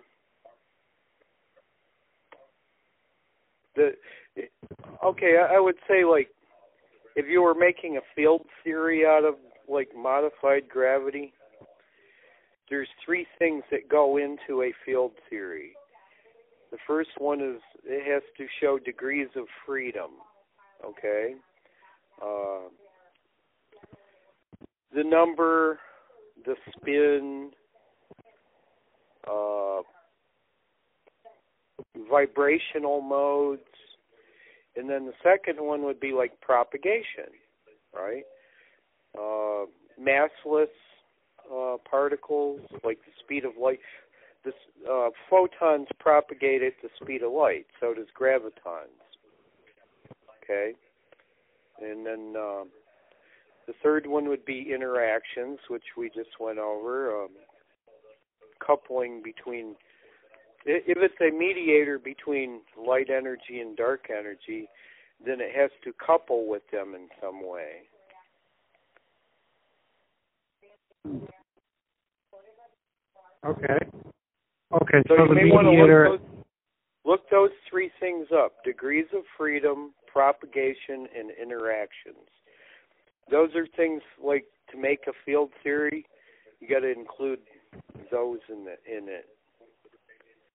the 3.75 3.91
okay, 5.03 5.37
I, 5.37 5.55
I 5.55 5.59
would 5.59 5.75
say 5.87 6.03
like 6.05 6.29
if 7.15 7.25
you 7.27 7.41
were 7.41 7.55
making 7.55 7.97
a 7.97 8.01
field 8.15 8.45
theory 8.63 9.05
out 9.05 9.23
of 9.25 9.35
like 9.69 9.89
modified 9.95 10.67
gravity, 10.69 11.33
there's 12.69 12.89
three 13.05 13.25
things 13.37 13.63
that 13.71 13.89
go 13.89 14.17
into 14.17 14.63
a 14.63 14.73
field 14.85 15.11
theory. 15.29 15.71
The 16.71 16.77
first 16.87 17.09
one 17.17 17.41
is 17.41 17.61
it 17.83 18.09
has 18.11 18.23
to 18.37 18.45
show 18.61 18.79
degrees 18.79 19.27
of 19.35 19.45
freedom. 19.65 20.11
Okay. 20.85 21.35
Uh, 22.21 22.69
the 24.93 25.03
number, 25.03 25.79
the 26.45 26.55
spin, 26.75 27.51
uh, 29.27 29.81
vibrational 32.09 33.01
modes, 33.01 33.61
and 34.75 34.89
then 34.89 35.05
the 35.05 35.13
second 35.23 35.63
one 35.63 35.83
would 35.83 35.99
be 35.99 36.13
like 36.13 36.39
propagation, 36.41 37.31
right? 37.93 38.23
Uh, 39.17 39.65
massless 40.01 40.67
uh, 41.53 41.77
particles, 41.89 42.61
like 42.83 42.99
the 42.99 43.11
speed 43.23 43.45
of 43.45 43.51
light. 43.61 43.79
The 44.43 44.51
uh, 44.89 45.09
photons 45.29 45.87
propagate 45.99 46.63
at 46.63 46.73
the 46.81 46.89
speed 47.01 47.21
of 47.21 47.31
light. 47.31 47.67
So 47.79 47.93
does 47.93 48.07
gravitons. 48.19 48.97
Okay, 50.43 50.73
and 51.81 52.05
then 52.05 52.33
um, 52.35 52.69
the 53.67 53.73
third 53.83 54.07
one 54.07 54.27
would 54.29 54.45
be 54.45 54.71
interactions, 54.73 55.59
which 55.69 55.83
we 55.97 56.09
just 56.09 56.39
went 56.39 56.59
over. 56.59 57.23
Um, 57.23 57.29
coupling 58.65 59.21
between 59.23 59.75
if 60.65 60.97
it's 60.97 61.15
a 61.21 61.35
mediator 61.35 61.97
between 61.97 62.61
light 62.77 63.09
energy 63.09 63.59
and 63.61 63.75
dark 63.75 64.09
energy, 64.11 64.69
then 65.25 65.39
it 65.41 65.55
has 65.55 65.71
to 65.83 65.91
couple 65.93 66.47
with 66.47 66.61
them 66.71 66.93
in 66.93 67.07
some 67.19 67.41
way. 67.43 67.81
Okay. 73.43 73.79
Okay, 74.73 75.01
so, 75.07 75.15
so 75.17 75.27
the 75.27 75.33
mediator. 75.33 76.11
Look 76.11 76.21
those, 76.21 76.43
look 77.05 77.29
those 77.31 77.49
three 77.69 77.91
things 77.99 78.27
up: 78.33 78.63
degrees 78.63 79.07
of 79.15 79.23
freedom, 79.37 79.93
propagation, 80.11 81.07
and 81.17 81.31
interactions. 81.41 82.29
Those 83.31 83.55
are 83.55 83.65
things 83.77 84.01
like 84.23 84.45
to 84.71 84.77
make 84.77 85.01
a 85.07 85.13
field 85.25 85.51
theory. 85.63 86.05
You 86.59 86.67
got 86.67 86.81
to 86.81 86.91
include 86.91 87.39
those 88.11 88.39
in 88.49 88.65
the 88.65 88.73
in 88.85 89.07
it. 89.07 89.25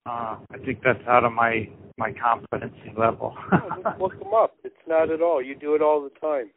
Uh, 0.04 0.36
I 0.52 0.58
think 0.64 0.80
that's 0.84 1.04
out 1.08 1.24
of 1.24 1.32
my 1.32 1.68
my 1.96 2.12
competency 2.12 2.92
level. 2.96 3.34
just 3.82 4.00
look 4.00 4.18
them 4.18 4.34
up. 4.34 4.54
It's 4.62 4.74
not 4.86 5.10
at 5.10 5.20
all. 5.20 5.42
You 5.42 5.56
do 5.56 5.74
it 5.74 5.82
all 5.82 6.02
the 6.02 6.20
time. 6.20 6.50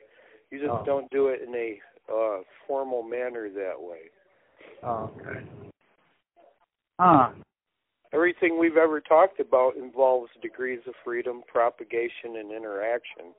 You 0.52 0.60
just 0.60 0.72
oh. 0.72 0.84
don't 0.86 1.10
do 1.10 1.28
it 1.28 1.42
in 1.48 1.56
a 1.56 1.80
uh, 2.14 2.42
formal 2.68 3.02
manner 3.02 3.50
that 3.50 3.80
way. 3.80 4.10
Oh, 4.84 5.12
okay. 5.16 5.46
Huh. 7.00 7.30
Everything 8.14 8.60
we've 8.60 8.78
ever 8.78 9.00
talked 9.00 9.40
about 9.40 9.78
involves 9.78 10.32
degrees 10.42 10.80
of 10.88 10.94
freedom, 11.04 11.42
propagation, 11.48 12.38
and 12.38 12.52
interactions. 12.52 13.36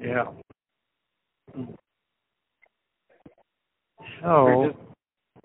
Yeah. 0.00 0.24
So 4.22 4.72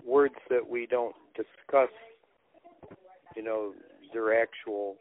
words 0.05 0.35
that 0.49 0.67
we 0.67 0.85
don't 0.85 1.15
discuss, 1.35 1.89
you 3.35 3.43
know, 3.43 3.73
their 4.13 4.41
actual 4.41 4.95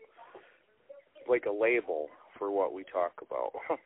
like 1.28 1.44
a 1.46 1.52
label 1.52 2.08
for 2.38 2.50
what 2.50 2.72
we 2.72 2.84
talk 2.92 3.12
about. 3.22 3.52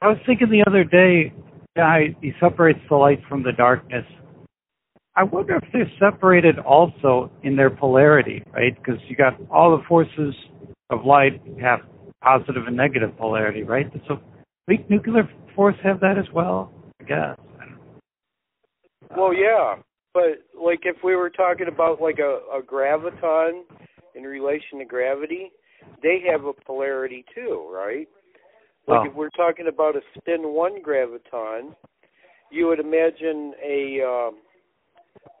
I 0.00 0.08
was 0.08 0.18
thinking 0.26 0.50
the 0.50 0.64
other 0.66 0.84
day, 0.84 1.32
guy 1.76 2.14
he 2.20 2.32
separates 2.40 2.80
the 2.88 2.96
light 2.96 3.20
from 3.28 3.42
the 3.42 3.52
darkness. 3.52 4.04
I 5.14 5.24
wonder 5.24 5.56
if 5.56 5.64
they're 5.72 5.90
separated 6.00 6.58
also 6.58 7.30
in 7.42 7.54
their 7.54 7.70
polarity, 7.70 8.42
right? 8.52 8.74
Because 8.76 9.00
you 9.08 9.16
got 9.16 9.34
all 9.50 9.76
the 9.76 9.84
forces 9.84 10.34
of 10.90 11.04
light 11.04 11.40
have 11.60 11.80
positive 12.22 12.66
and 12.66 12.76
negative 12.76 13.16
polarity, 13.18 13.62
right? 13.62 13.86
So 14.08 14.20
weak 14.68 14.88
nuclear 14.90 15.28
force 15.54 15.76
have 15.82 16.00
that 16.00 16.18
as 16.18 16.30
well, 16.32 16.72
I 17.00 17.04
guess. 17.04 17.38
Well, 19.16 19.34
yeah, 19.34 19.76
but 20.14 20.44
like 20.58 20.80
if 20.84 20.96
we 21.04 21.16
were 21.16 21.30
talking 21.30 21.68
about 21.68 22.00
like 22.00 22.18
a, 22.18 22.40
a 22.56 22.62
graviton 22.62 23.62
in 24.14 24.22
relation 24.22 24.78
to 24.78 24.84
gravity, 24.84 25.52
they 26.02 26.22
have 26.30 26.44
a 26.44 26.52
polarity 26.52 27.24
too, 27.34 27.70
right? 27.72 28.08
Like 28.88 29.00
oh. 29.00 29.10
if 29.10 29.14
we're 29.14 29.30
talking 29.30 29.68
about 29.68 29.96
a 29.96 30.00
spin 30.16 30.54
one 30.54 30.82
graviton, 30.82 31.74
you 32.50 32.66
would 32.66 32.80
imagine 32.80 33.52
a 33.64 34.00
um, 34.02 34.38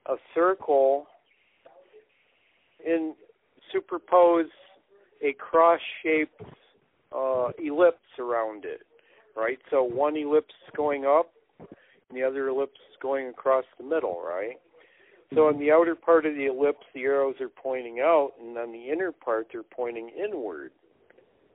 a 0.06 0.16
circle 0.34 1.06
and 2.86 3.14
superpose 3.74 4.48
a 5.22 5.32
cross-shaped 5.34 6.42
uh, 7.16 7.48
ellipse 7.64 7.98
around 8.18 8.64
it, 8.64 8.80
right? 9.36 9.58
So 9.70 9.82
one 9.82 10.16
ellipse 10.16 10.54
going 10.76 11.04
up, 11.04 11.32
and 11.58 12.16
the 12.18 12.22
other 12.22 12.48
ellipse 12.48 12.80
going 13.00 13.28
across 13.28 13.64
the 13.78 13.84
middle, 13.84 14.22
right? 14.24 14.56
So 15.34 15.48
on 15.48 15.58
the 15.58 15.70
outer 15.72 15.94
part 15.94 16.26
of 16.26 16.34
the 16.34 16.46
ellipse, 16.46 16.84
the 16.94 17.02
arrows 17.02 17.36
are 17.40 17.48
pointing 17.48 18.00
out, 18.00 18.32
and 18.40 18.56
on 18.58 18.70
the 18.70 18.90
inner 18.90 19.12
part, 19.12 19.48
they're 19.50 19.62
pointing 19.62 20.10
inward. 20.10 20.72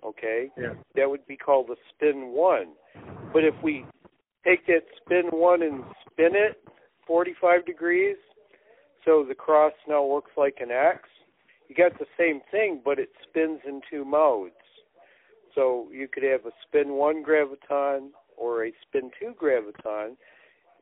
Okay? 0.04 0.50
Yeah. 0.58 0.74
That 0.96 1.10
would 1.10 1.26
be 1.28 1.38
called 1.38 1.70
a 1.70 1.76
spin 1.94 2.32
one. 2.34 2.74
But 3.34 3.44
if 3.44 3.54
we 3.64 3.86
take 4.46 4.66
that 4.68 4.84
spin 5.04 5.26
one 5.32 5.62
and 5.62 5.84
spin 6.10 6.32
it 6.34 6.60
45 7.06 7.66
degrees, 7.66 8.16
so 9.06 9.24
the 9.28 9.36
cross 9.36 9.74
now 9.88 10.04
looks 10.04 10.32
like 10.36 10.58
an 10.60 10.72
X, 10.72 11.02
you 11.68 11.76
got 11.76 11.98
the 12.00 12.06
same 12.18 12.42
thing, 12.50 12.82
but 12.84 12.98
it 13.00 13.10
spins 13.30 13.60
in 13.68 13.82
two 13.90 14.06
modes. 14.06 14.54
So 15.58 15.88
you 15.92 16.08
could 16.08 16.22
have 16.22 16.46
a 16.46 16.52
spin 16.68 16.94
one 16.94 17.24
graviton 17.24 18.10
or 18.38 18.68
a 18.68 18.72
spin 18.84 19.10
two 19.20 19.34
graviton, 19.42 20.10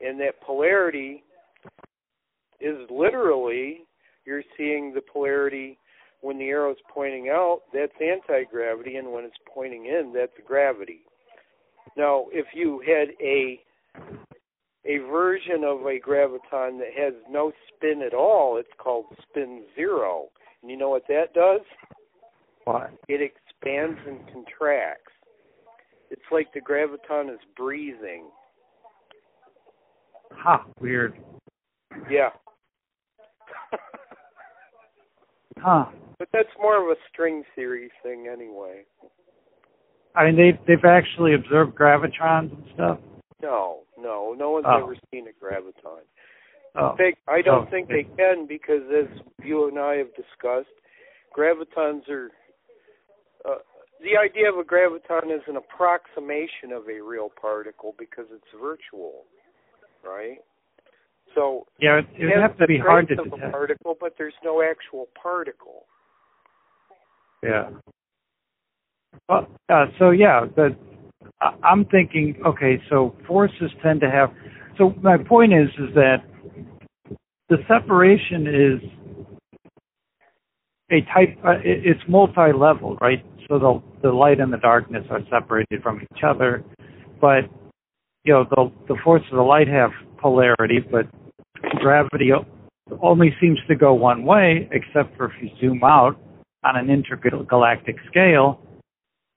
and 0.02 0.20
that 0.20 0.42
polarity 0.46 1.24
is 2.60 2.76
literally 2.90 3.86
you're 4.26 4.44
seeing 4.58 4.94
the 4.94 5.00
polarity 5.02 5.78
when 6.20 6.38
the 6.38 6.50
arrow 6.50 6.72
is 6.72 6.78
pointing 6.94 7.30
out, 7.30 7.62
that's 7.74 7.94
anti 8.02 8.44
gravity, 8.52 8.98
and 8.98 9.12
when 9.12 9.24
it's 9.24 9.38
pointing 9.54 9.86
in, 9.86 10.12
that's 10.14 10.34
gravity. 10.46 11.02
Now, 11.96 12.26
if 12.34 12.48
you 12.54 12.84
had 12.86 13.10
a 13.24 13.62
a 14.86 14.98
version 15.10 15.64
of 15.64 15.82
a 15.86 16.00
graviton 16.06 16.80
that 16.80 16.92
has 16.98 17.14
no 17.30 17.54
spin 17.70 18.02
at 18.06 18.14
all, 18.14 18.58
it's 18.58 18.68
called 18.78 19.06
spin 19.30 19.64
zero. 19.74 20.26
And 20.62 20.70
you 20.70 20.78
know 20.78 20.90
what 20.90 21.08
that 21.08 21.34
does? 21.34 21.62
What? 22.66 22.92
It 23.08 23.22
expands 23.66 24.00
and 24.08 24.20
contracts. 24.32 25.12
It's 26.12 26.22
like 26.32 26.48
the 26.54 26.62
graviton 26.62 27.34
is 27.34 27.40
breathing. 27.58 28.30
Ha, 30.32 30.62
huh, 30.64 30.72
weird. 30.80 31.14
Yeah. 32.10 32.30
huh. 35.58 35.86
But 36.20 36.30
that's 36.32 36.50
more 36.62 36.82
of 36.82 36.90
a 36.90 37.00
string 37.12 37.44
theory 37.56 37.90
thing 38.04 38.28
anyway. 38.32 38.84
I 40.16 40.26
mean, 40.26 40.38
they've 40.38 40.58
they've 40.68 40.86
actually 40.86 41.34
observed 41.34 41.76
gravitrons 41.76 42.54
and 42.54 42.64
stuff. 42.74 43.00
No, 43.42 43.80
no, 43.98 44.34
no 44.38 44.52
one's 44.52 44.66
oh. 44.68 44.84
ever 44.84 44.96
seen 45.12 45.26
a 45.28 45.46
graviton. 45.46 46.02
Oh. 46.76 46.92
In 46.92 46.98
fact, 46.98 47.18
I 47.28 47.42
don't 47.42 47.68
oh. 47.68 47.72
think 47.72 47.90
they 47.90 48.08
can 48.16 48.48
because, 48.48 48.82
as 48.92 49.08
you 49.44 49.68
and 49.68 49.80
I 49.80 49.96
have 49.96 50.14
discussed, 50.16 50.70
gravitons 51.38 52.08
are. 52.10 52.32
The 54.06 54.18
idea 54.22 54.50
of 54.50 54.60
a 54.60 54.64
graviton 54.64 55.36
is 55.36 55.42
an 55.48 55.56
approximation 55.56 56.72
of 56.72 56.84
a 56.88 57.02
real 57.02 57.32
particle 57.42 57.96
because 57.98 58.26
it's 58.32 58.46
virtual, 58.62 59.24
right? 60.06 60.38
So 61.34 61.66
yeah, 61.80 61.98
it, 61.98 62.06
it 62.16 62.26
would 62.26 62.40
have 62.40 62.56
to 62.60 62.68
be 62.68 62.78
hard 62.78 63.08
to 63.08 63.16
detect. 63.16 63.34
a 63.34 63.50
particle, 63.50 63.98
but 64.00 64.14
there's 64.16 64.36
no 64.44 64.62
actual 64.62 65.08
particle. 65.20 65.86
Yeah. 67.42 67.72
Well, 69.28 69.48
uh, 69.70 69.86
so 69.98 70.12
yeah, 70.12 70.46
but 70.56 70.78
I'm 71.64 71.86
thinking, 71.86 72.36
okay, 72.46 72.80
so 72.92 73.16
forces 73.28 73.72
tend 73.82 74.02
to 74.02 74.12
have. 74.12 74.30
So 74.78 74.94
my 75.02 75.18
point 75.18 75.52
is, 75.52 75.70
is 75.80 75.96
that 75.96 76.18
the 77.50 77.58
separation 77.68 78.46
is 78.46 78.90
a 80.92 81.02
type. 81.12 81.38
Uh, 81.44 81.56
it's 81.64 82.02
multi-level, 82.08 82.98
right? 83.02 83.26
So 83.48 83.60
the 83.60 83.82
the 84.02 84.12
light 84.12 84.40
and 84.40 84.52
the 84.52 84.58
darkness 84.58 85.06
are 85.10 85.22
separated 85.30 85.82
from 85.84 86.02
each 86.02 86.24
other, 86.28 86.64
but 87.22 87.44
you 88.24 88.34
know 88.34 88.46
the 88.50 88.72
the 88.88 88.98
forces 89.04 89.28
of 89.32 89.38
the 89.38 89.44
light 89.44 89.68
have 89.68 89.92
polarity, 90.18 90.80
but 90.80 91.06
gravity 91.80 92.32
only 93.02 93.36
seems 93.42 93.60
to 93.68 93.76
go 93.76 93.94
one 93.94 94.26
way, 94.26 94.70
except 94.72 95.16
for 95.18 95.26
if 95.26 95.34
you 95.42 95.50
zoom 95.60 95.84
out 95.84 96.18
on 96.64 96.76
an 96.76 96.90
intergalactic 96.90 97.96
scale, 98.10 98.60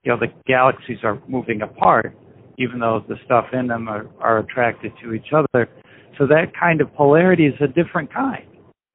you 0.03 0.13
know, 0.13 0.19
the 0.19 0.29
galaxies 0.47 0.99
are 1.03 1.21
moving 1.29 1.63
apart, 1.63 2.17
even 2.59 2.79
though 2.79 3.05
the 3.09 3.17
stuff 3.25 3.47
in 3.53 3.67
them 3.67 3.89
are, 3.89 4.07
are 4.21 4.39
attracted 4.39 4.93
to 5.03 5.13
each 5.13 5.33
other. 5.35 5.69
So 6.17 6.27
that 6.27 6.53
kind 6.59 6.81
of 6.81 6.93
polarity 6.95 7.47
is 7.47 7.55
a 7.61 7.67
different 7.67 8.13
kind. 8.13 8.47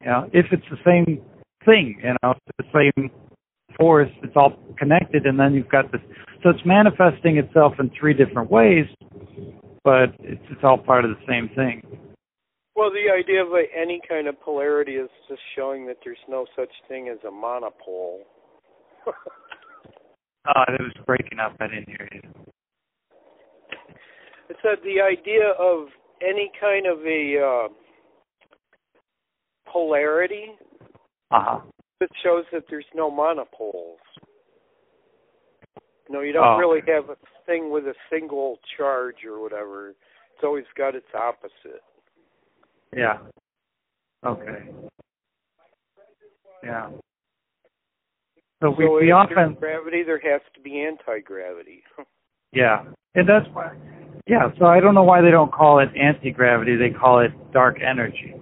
You 0.02 0.08
know, 0.08 0.30
if 0.34 0.48
it's 0.52 0.66
the 0.70 0.78
same 0.86 1.22
thing, 1.66 2.00
you 2.04 2.16
know, 2.22 2.34
the 2.58 2.66
same 2.74 3.10
force, 3.78 4.10
it's 4.22 4.34
all 4.36 4.54
connected, 4.78 5.26
and 5.26 5.40
then 5.40 5.54
you've 5.54 5.70
got 5.70 5.92
this. 5.92 6.02
So 6.42 6.50
it's 6.50 6.66
manifesting 6.66 7.38
itself 7.38 7.74
in 7.80 7.90
three 7.98 8.14
different 8.14 8.52
ways, 8.52 8.86
but 9.84 10.10
it's, 10.20 10.42
it's 10.50 10.64
all 10.64 10.78
part 10.78 11.06
of 11.06 11.12
the 11.12 11.24
same 11.28 11.50
thing. 11.56 11.82
Well, 12.76 12.92
the 12.92 13.12
idea 13.14 13.44
of 13.44 13.50
any 13.76 14.02
kind 14.08 14.28
of 14.28 14.40
polarity 14.42 14.94
is 14.94 15.10
just 15.30 15.42
showing 15.56 15.86
that 15.88 15.98
there's 16.04 16.18
no 16.28 16.46
such 16.56 16.72
thing 16.88 17.10
as 17.10 17.20
a 17.28 17.32
monopole. 17.32 18.22
uh, 19.08 19.12
it 20.68 20.82
was 20.82 20.94
breaking 21.06 21.40
up. 21.40 21.56
I 21.60 21.68
didn't 21.68 21.88
hear 21.88 22.10
you. 22.12 22.22
It 24.50 24.58
said 24.62 24.80
the 24.84 25.02
idea 25.02 25.54
of 25.60 25.88
any 26.22 26.52
kind 26.60 26.88
of 26.88 27.00
a 27.06 27.40
uh, 27.40 27.68
polarity 29.72 30.48
uh-huh. 31.34 31.62
It 32.04 32.12
shows 32.24 32.44
that 32.52 32.64
there's 32.70 32.86
no 32.94 33.10
monopoles. 33.10 34.00
No, 36.10 36.22
you 36.22 36.34
don't 36.34 36.46
oh. 36.46 36.58
really 36.58 36.82
have 36.88 37.10
a 37.10 37.16
thing 37.46 37.72
with 37.72 37.86
a 37.86 37.94
single 38.12 38.60
charge 38.78 39.26
or 39.26 39.42
whatever. 39.42 39.90
It's 39.90 40.44
always 40.44 40.66
got 40.78 40.96
its 40.96 41.08
opposite. 41.16 41.82
Yeah. 42.96 43.18
Okay. 44.26 44.70
Yeah. 46.64 46.90
So 48.62 48.70
we, 48.70 48.86
so 48.86 48.96
we 48.96 49.12
often 49.12 49.56
gravity 49.60 50.04
there 50.04 50.22
has 50.32 50.42
to 50.56 50.62
be 50.62 50.82
anti 50.82 51.20
gravity. 51.20 51.84
yeah, 52.54 52.84
and 53.16 53.28
that's 53.28 53.46
why. 53.54 53.74
Yeah, 54.26 54.50
so 54.58 54.66
I 54.66 54.80
don't 54.80 54.96
know 54.96 55.04
why 55.04 55.22
they 55.22 55.32
don't 55.32 55.52
call 55.52 55.80
it 55.80 55.90
anti 56.00 56.32
gravity. 56.32 56.78
They 56.78 56.90
call 56.90 57.20
it 57.20 57.32
dark 57.52 57.78
energy. 57.82 58.34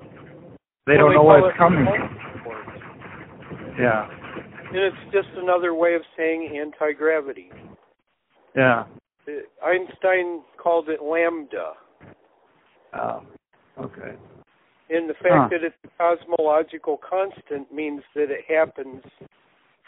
They 0.85 0.97
well, 0.97 0.97
don't 0.97 1.09
they 1.09 1.15
know 1.15 1.23
where 1.23 1.49
it's 1.49 1.57
coming 1.57 1.85
from. 1.85 2.30
Yeah. 3.79 4.07
And 4.69 4.77
it's 4.77 5.13
just 5.13 5.27
another 5.37 5.73
way 5.73 5.95
of 5.95 6.01
saying 6.17 6.57
anti 6.57 6.93
gravity. 6.93 7.51
Yeah. 8.55 8.85
Einstein 9.63 10.41
called 10.61 10.89
it 10.89 11.01
lambda. 11.01 11.73
Oh, 12.93 13.23
okay. 13.79 14.15
And 14.89 15.09
the 15.09 15.13
fact 15.13 15.25
huh. 15.29 15.47
that 15.51 15.63
it's 15.63 15.75
a 15.85 15.89
cosmological 15.97 16.99
constant 17.07 17.71
means 17.71 18.01
that 18.15 18.29
it 18.29 18.41
happens 18.47 19.03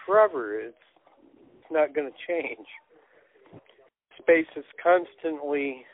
forever. 0.06 0.60
It's 0.60 0.76
it's 1.58 1.72
not 1.72 1.94
going 1.94 2.10
to 2.10 2.18
change. 2.28 2.68
Space 4.20 4.48
is 4.56 4.66
constantly 4.82 5.86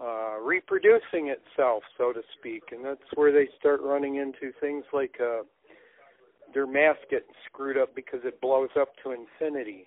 uh, 0.00 0.38
reproducing 0.40 1.28
itself, 1.28 1.82
so 1.96 2.12
to 2.12 2.20
speak, 2.38 2.62
and 2.70 2.84
that's 2.84 3.00
where 3.14 3.32
they 3.32 3.48
start 3.58 3.80
running 3.82 4.16
into 4.16 4.52
things 4.60 4.84
like 4.92 5.16
uh, 5.20 5.42
their 6.54 6.66
mass 6.66 6.96
gets 7.10 7.26
screwed 7.46 7.76
up 7.76 7.94
because 7.94 8.20
it 8.24 8.40
blows 8.40 8.70
up 8.78 8.88
to 9.04 9.12
infinity. 9.12 9.84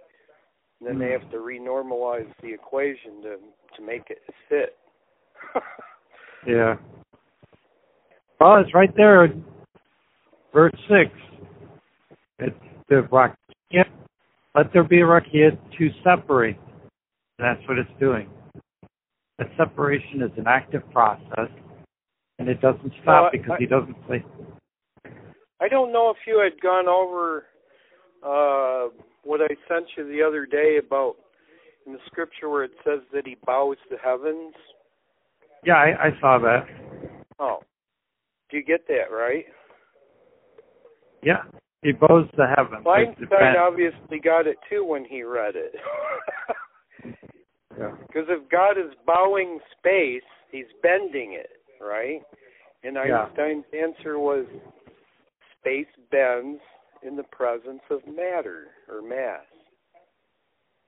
And 0.80 0.90
then 0.90 1.00
they 1.00 1.14
hmm. 1.16 1.22
have 1.22 1.32
to 1.32 1.38
renormalize 1.38 2.32
the 2.42 2.54
equation 2.54 3.22
to 3.24 3.36
to 3.78 3.82
make 3.86 4.10
it 4.10 4.20
fit. 4.50 4.78
yeah. 6.48 6.76
Well, 8.40 8.58
it's 8.58 8.74
right 8.74 8.90
there, 8.96 9.28
verse 10.54 10.74
six. 10.90 11.12
It's 12.40 12.56
the 12.90 13.08
rakia. 13.12 13.86
Let 14.56 14.74
there 14.74 14.84
be 14.84 15.02
a 15.02 15.06
rakia 15.06 15.58
to 15.78 15.90
separate. 16.04 16.58
That's 17.38 17.62
what 17.68 17.78
it's 17.78 17.90
doing. 18.00 18.30
That 19.38 19.48
separation 19.58 20.22
is 20.22 20.32
an 20.38 20.46
active 20.48 20.82
process, 20.92 21.50
and 22.38 22.50
it 22.50 22.60
doesn't 22.62 22.94
stop 23.02 23.24
well, 23.24 23.30
because 23.32 23.52
I, 23.52 23.58
he 23.60 23.66
doesn't 23.66 23.96
say. 24.10 24.24
I 25.62 25.68
don't 25.68 25.94
know 25.94 26.10
if 26.10 26.18
you 26.26 26.42
had 26.44 26.60
gone 26.60 26.88
over 26.88 27.46
uh, 28.26 28.90
what 29.24 29.42
I 29.42 29.54
sent 29.68 29.86
you 29.96 30.08
the 30.08 30.24
other 30.26 30.46
day 30.46 30.80
about 30.84 31.16
in 31.86 31.94
the 31.94 32.00
scripture 32.08 32.50
where 32.50 32.64
it 32.64 32.72
says 32.84 33.00
that 33.14 33.28
he 33.28 33.38
bows 33.46 33.78
the 33.90 33.98
heavens. 34.04 34.56
Yeah, 35.64 35.76
I, 35.76 36.08
I 36.08 36.10
saw 36.20 36.40
that. 36.40 36.66
Oh, 37.40 37.60
do 38.50 38.58
you 38.58 38.64
get 38.64 38.88
that 38.88 39.14
right? 39.16 39.46
Yeah, 41.24 41.44
he 41.84 41.92
bows 41.92 42.28
the 42.36 42.48
heavens. 42.48 42.86
Einstein 42.88 43.56
obviously 43.60 44.20
got 44.20 44.48
it 44.48 44.58
too 44.68 44.84
when 44.84 45.06
he 45.06 45.22
read 45.22 45.56
it. 45.56 45.76
yeah. 47.78 47.92
Because 48.08 48.26
if 48.30 48.50
God 48.50 48.80
is 48.80 48.94
bowing 49.06 49.60
space, 49.78 50.24
he's 50.52 50.66
bending 50.82 51.34
it, 51.34 51.52
right? 51.80 52.22
And 52.84 52.98
Einstein's 52.98 53.66
yeah. 53.72 53.84
answer 53.84 54.18
was 54.18 54.46
space 55.62 55.88
bends 56.12 56.60
in 57.04 57.16
the 57.16 57.24
presence 57.24 57.82
of 57.90 58.02
matter 58.08 58.68
or 58.90 59.02
mass, 59.02 59.46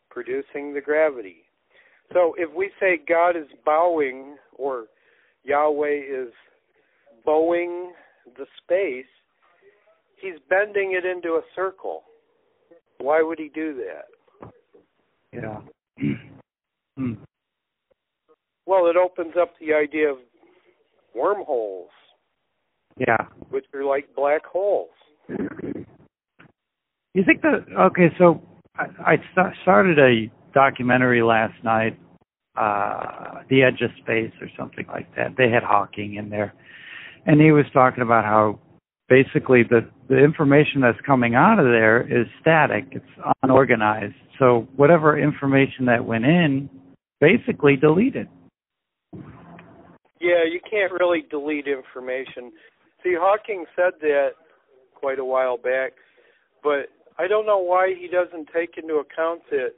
producing 0.10 0.74
the 0.74 0.82
gravity. 0.82 1.44
So 2.12 2.36
if 2.38 2.54
we 2.54 2.70
say 2.80 3.00
God 3.08 3.32
is 3.32 3.48
bowing 3.66 4.36
or 4.58 4.86
Yahweh 5.44 6.02
is 6.08 6.34
bowing 7.26 7.94
the 8.38 8.46
space, 8.64 9.06
he's 10.22 10.40
bending 10.50 10.94
it 10.94 11.06
into 11.06 11.36
a 11.36 11.42
circle. 11.56 12.04
Why 13.00 13.22
would 13.22 13.40
he 13.40 13.50
do 13.54 13.76
that? 13.76 14.50
Yeah. 15.34 15.62
hmm. 16.96 17.14
Well, 18.66 18.88
it 18.88 18.96
opens 18.96 19.34
up 19.40 19.54
the 19.60 19.74
idea 19.74 20.12
of 20.12 20.18
wormholes. 21.16 21.90
Yeah. 22.98 23.26
Which 23.50 23.66
are 23.74 23.84
like 23.84 24.14
black 24.16 24.46
holes. 24.46 24.90
You 25.28 27.24
think 27.26 27.42
that 27.42 27.66
okay? 27.80 28.10
So 28.18 28.42
I, 28.76 28.86
I 29.06 29.54
started 29.62 30.00
a 30.00 30.32
documentary 30.54 31.22
last 31.22 31.54
night, 31.64 31.98
uh, 32.58 33.42
"The 33.50 33.64
Edge 33.64 33.82
of 33.82 33.92
Space" 34.02 34.32
or 34.42 34.48
something 34.58 34.86
like 34.88 35.14
that. 35.16 35.36
They 35.38 35.50
had 35.50 35.64
Hawking 35.64 36.16
in 36.16 36.30
there, 36.30 36.54
and 37.26 37.40
he 37.40 37.52
was 37.52 37.66
talking 37.74 38.04
about 38.04 38.26
how 38.26 38.60
basically 39.10 39.64
the 39.64 39.82
the 40.10 40.18
information 40.18 40.82
that's 40.82 41.00
coming 41.06 41.36
out 41.36 41.60
of 41.60 41.66
there 41.66 42.02
is 42.02 42.26
static 42.40 42.86
it's 42.92 43.06
unorganized 43.44 44.16
so 44.40 44.68
whatever 44.76 45.20
information 45.20 45.86
that 45.86 46.04
went 46.06 46.26
in 46.26 46.70
basically 47.20 47.76
deleted 47.76 48.28
yeah 50.22 50.44
you 50.50 50.60
can't 50.70 50.92
really 51.00 51.26
delete 51.30 51.68
information 51.68 52.52
see 53.04 53.16
hawking 53.18 53.66
said 53.76 53.94
that 54.02 54.32
quite 54.96 55.20
a 55.20 55.26
while 55.26 55.58
back 55.58 55.94
but 56.64 56.90
i 57.20 57.28
don't 57.28 57.46
know 57.46 57.60
why 57.60 57.94
he 57.98 58.08
doesn't 58.08 58.50
take 58.54 58.78
into 58.78 58.96
account 58.96 59.42
that 59.52 59.74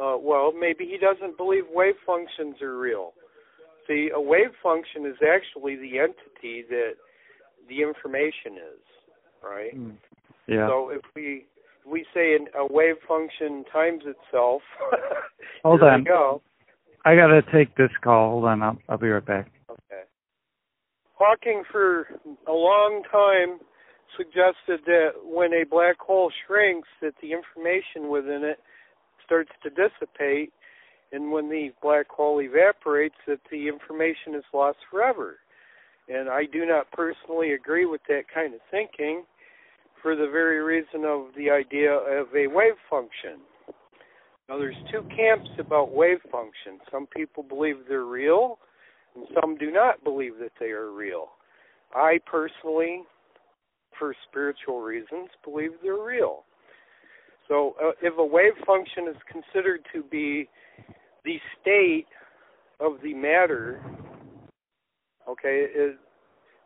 uh 0.00 0.16
well 0.18 0.52
maybe 0.52 0.84
he 0.84 0.98
doesn't 0.98 1.36
believe 1.36 1.64
wave 1.72 1.94
functions 2.06 2.60
are 2.60 2.76
real 2.76 3.12
See, 3.86 4.10
a 4.14 4.20
wave 4.20 4.52
function 4.62 5.06
is 5.06 5.16
actually 5.22 5.76
the 5.76 5.98
entity 5.98 6.64
that 6.68 6.92
the 7.68 7.82
information 7.82 8.54
is, 8.56 8.82
right? 9.42 9.76
Mm. 9.76 9.96
Yeah. 10.46 10.68
So 10.68 10.90
if 10.90 11.02
we 11.14 11.46
if 11.84 11.90
we 11.90 12.04
say 12.14 12.34
an, 12.36 12.46
a 12.56 12.72
wave 12.72 12.96
function 13.08 13.64
times 13.72 14.02
itself, 14.06 14.62
hold 15.64 15.82
on. 15.82 16.04
go. 16.04 16.42
I 17.04 17.16
gotta 17.16 17.42
take 17.52 17.76
this 17.76 17.90
call. 18.02 18.30
Hold 18.30 18.44
on, 18.44 18.62
I'll, 18.62 18.78
I'll 18.88 18.98
be 18.98 19.08
right 19.08 19.24
back. 19.24 19.50
Hawking 21.24 21.62
for 21.70 22.08
a 22.48 22.52
long 22.52 23.04
time 23.08 23.60
suggested 24.16 24.84
that 24.86 25.10
when 25.22 25.52
a 25.52 25.64
black 25.64 26.00
hole 26.00 26.32
shrinks, 26.44 26.88
that 27.00 27.14
the 27.22 27.30
information 27.30 28.10
within 28.10 28.42
it 28.42 28.58
starts 29.24 29.52
to 29.62 29.70
dissipate, 29.70 30.52
and 31.12 31.30
when 31.30 31.48
the 31.48 31.70
black 31.80 32.08
hole 32.10 32.40
evaporates, 32.40 33.14
that 33.28 33.38
the 33.52 33.68
information 33.68 34.34
is 34.34 34.42
lost 34.52 34.78
forever. 34.90 35.36
And 36.08 36.28
I 36.28 36.42
do 36.52 36.66
not 36.66 36.90
personally 36.90 37.52
agree 37.52 37.86
with 37.86 38.00
that 38.08 38.22
kind 38.34 38.52
of 38.52 38.60
thinking 38.72 39.22
for 40.02 40.16
the 40.16 40.26
very 40.26 40.58
reason 40.58 41.04
of 41.04 41.26
the 41.36 41.50
idea 41.50 41.92
of 41.92 42.34
a 42.34 42.48
wave 42.48 42.74
function. 42.90 43.38
Now, 44.48 44.58
there's 44.58 44.74
two 44.90 45.02
camps 45.14 45.50
about 45.60 45.94
wave 45.94 46.18
functions. 46.32 46.80
Some 46.90 47.06
people 47.06 47.44
believe 47.44 47.76
they're 47.88 48.06
real, 48.06 48.58
and 49.14 49.26
some 49.40 49.56
do 49.56 49.70
not 49.70 50.02
believe 50.04 50.34
that 50.40 50.52
they 50.58 50.70
are 50.70 50.90
real. 50.90 51.28
I 51.94 52.18
personally, 52.26 53.02
for 53.98 54.14
spiritual 54.28 54.80
reasons, 54.80 55.28
believe 55.44 55.72
they're 55.82 56.02
real. 56.02 56.44
So, 57.48 57.74
uh, 57.82 57.90
if 58.00 58.14
a 58.18 58.24
wave 58.24 58.52
function 58.66 59.08
is 59.08 59.16
considered 59.30 59.80
to 59.92 60.02
be 60.02 60.48
the 61.24 61.36
state 61.60 62.06
of 62.80 62.92
the 63.02 63.14
matter, 63.14 63.82
okay, 65.28 65.66
it, 65.68 65.98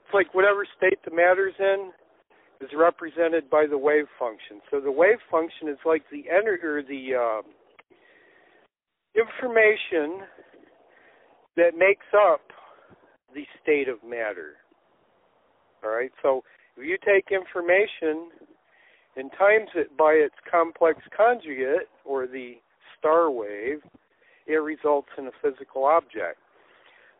it's 0.06 0.14
like 0.14 0.32
whatever 0.34 0.66
state 0.76 0.98
the 1.04 1.14
matter's 1.14 1.54
in 1.58 1.90
is 2.60 2.70
represented 2.76 3.50
by 3.50 3.66
the 3.68 3.76
wave 3.76 4.06
function. 4.18 4.60
So 4.70 4.80
the 4.80 4.90
wave 4.90 5.18
function 5.30 5.68
is 5.68 5.78
like 5.84 6.02
the 6.10 6.24
energy 6.30 6.64
or 6.64 6.82
the 6.82 7.14
uh, 7.14 7.42
information 9.14 10.26
that 11.56 11.76
makes 11.76 12.06
up 12.14 12.40
the 13.34 13.44
state 13.62 13.88
of 13.88 13.98
matter. 14.02 14.54
All 15.84 15.90
right. 15.90 16.10
So 16.22 16.42
if 16.76 16.84
you 16.84 16.96
take 17.04 17.30
information 17.30 18.30
and 19.16 19.30
times 19.38 19.68
it 19.74 19.96
by 19.96 20.12
its 20.12 20.34
complex 20.50 21.00
conjugate 21.16 21.88
or 22.04 22.26
the 22.26 22.54
star 22.98 23.30
wave, 23.30 23.80
it 24.46 24.56
results 24.56 25.08
in 25.18 25.26
a 25.26 25.30
physical 25.42 25.84
object. 25.84 26.38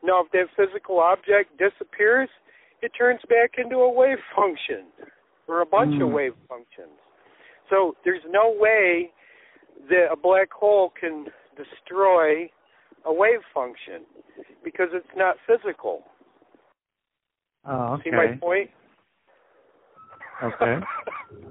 Now, 0.03 0.23
if 0.25 0.31
that 0.33 0.47
physical 0.57 1.01
object 1.01 1.59
disappears, 1.59 2.29
it 2.83 2.93
turns 2.97 3.21
back 3.29 3.53
into 3.59 3.77
a 3.77 3.93
wave 3.93 4.19
function 4.35 4.87
or 5.49 5.63
a 5.63 5.67
bunch 5.67 5.95
mm. 5.95 6.03
of 6.03 6.09
hmm. 6.09 6.15
wave 6.15 6.35
functions. 6.49 6.99
So 7.71 7.97
there's 8.05 8.23
no 8.29 8.55
way 8.57 9.11
that 9.89 10.07
a 10.13 10.17
black 10.17 10.51
hole 10.53 10.93
can 10.99 11.27
destroy 11.57 12.51
a 13.07 13.13
wave 13.13 13.41
function 13.55 14.05
because 14.65 14.89
it's 14.93 15.07
not 15.17 15.37
physical. 15.47 16.03
Oh, 17.65 17.95
okay. 17.95 18.05
See 18.05 18.11
my 18.11 18.37
point? 18.41 18.71
Okay. 20.43 20.85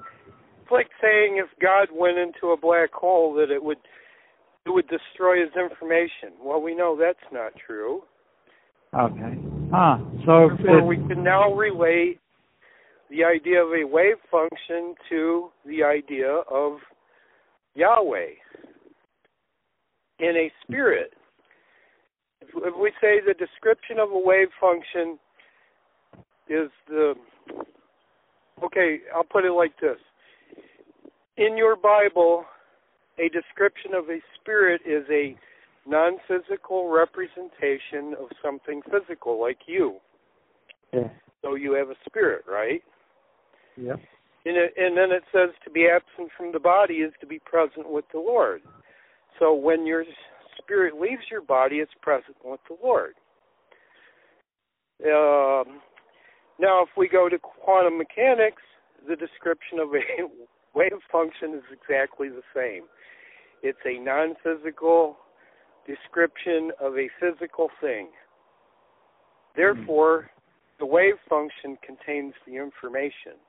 it's 0.62 0.72
like 0.72 0.90
saying 1.02 1.38
if 1.38 1.48
God 1.62 1.88
went 1.94 2.18
into 2.18 2.54
a 2.54 2.58
black 2.58 2.94
hole 2.94 3.34
that 3.36 3.52
it 3.52 3.64
would 3.64 3.78
it 4.66 4.72
would 4.72 4.88
destroy 4.88 5.42
his 5.42 5.52
information. 5.56 6.34
Well, 6.42 6.62
we 6.62 6.76
know 6.76 6.98
that's 7.00 7.20
not 7.32 7.52
true. 7.66 8.02
Okay. 8.98 9.38
Huh. 9.72 9.98
So 10.26 10.50
Therefore, 10.58 10.86
we 10.86 10.96
can 10.96 11.24
now 11.24 11.54
relate 11.54 12.20
the 13.10 13.24
idea 13.24 13.62
of 13.62 13.70
a 13.70 13.86
wave 13.86 14.16
function 14.32 14.96
to 15.10 15.50
the 15.66 15.84
idea 15.84 16.42
of 16.52 16.78
Yahweh 17.76 18.34
in 20.20 20.36
a 20.36 20.52
spirit. 20.64 21.14
If, 22.56 22.74
we 22.80 22.92
say 23.02 23.20
the 23.26 23.34
description 23.34 24.00
of 24.00 24.12
a 24.12 24.20
wave 24.20 24.50
function 24.60 25.18
is 26.48 26.70
the 26.88 27.14
okay, 28.64 29.00
I'll 29.14 29.24
put 29.24 29.46
it 29.46 29.52
like 29.52 29.80
this. 29.80 29.98
In 31.38 31.58
your 31.58 31.76
Bible, 31.76 32.46
a 33.20 33.30
description 33.30 33.94
of 33.94 34.10
a 34.10 34.20
spirit 34.40 34.82
is 34.86 35.04
a 35.10 35.36
non 35.88 36.18
physical 36.28 36.90
representation 36.90 38.16
of 38.20 38.30
something 38.44 38.82
physical, 38.92 39.40
like 39.40 39.60
you. 39.68 39.98
Yeah. 40.94 41.10
So 41.42 41.56
you 41.56 41.74
have 41.74 41.90
a 41.90 41.96
spirit, 42.08 42.44
right? 42.48 42.82
Yeah. 43.78 43.96
And, 44.46 44.58
it, 44.58 44.74
and 44.78 44.98
then 44.98 45.12
it 45.12 45.24
says 45.32 45.50
to 45.64 45.72
be 45.72 45.88
absent 45.88 46.30
from 46.38 46.52
the 46.52 46.60
body 46.60 46.96
is 46.96 47.14
to 47.20 47.28
be 47.28 47.40
present 47.40 47.90
with 47.90 48.06
the 48.14 48.20
Lord. 48.20 48.62
So 49.40 49.54
when 49.54 49.86
your 49.86 50.06
spirit 50.66 51.00
leaves 51.00 51.24
your 51.30 51.42
body, 51.42 51.78
it's 51.78 51.92
present 52.02 52.36
with 52.44 52.60
the 52.68 52.76
Lord. 52.84 53.14
Um, 55.04 55.82
now, 56.60 56.84
if 56.84 56.90
we 56.98 57.08
go 57.08 57.30
to 57.30 57.38
quantum 57.38 57.98
mechanics, 57.98 58.62
the 59.08 59.16
description 59.16 59.80
of 59.80 59.90
a 59.90 60.28
wave 60.76 60.92
function 61.12 61.54
is 61.54 61.64
exactly 61.72 62.30
the 62.30 62.42
same. 62.56 62.84
It's 63.62 63.80
a 63.86 64.00
non 64.00 64.36
physical 64.44 65.18
description 65.86 66.72
of 66.82 66.94
a 66.98 67.10
physical 67.20 67.70
thing. 67.82 68.10
Therefore, 69.56 70.30
the 70.80 70.86
wave 70.86 71.16
function 71.30 71.78
contains 71.86 72.34
the 72.46 72.56
information. 72.56 73.40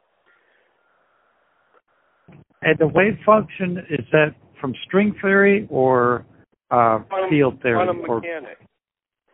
And 2.63 2.79
the 2.79 2.87
wave 2.87 3.19
function 3.25 3.79
is 3.91 4.05
that 4.13 4.35
from 4.61 4.75
string 4.87 5.15
theory 5.21 5.67
or 5.71 6.25
uh, 6.71 6.99
quantum, 7.09 7.31
field 7.31 7.63
theory? 7.63 7.85
Quantum 7.85 8.11
or... 8.11 8.21
mechanics. 8.21 8.61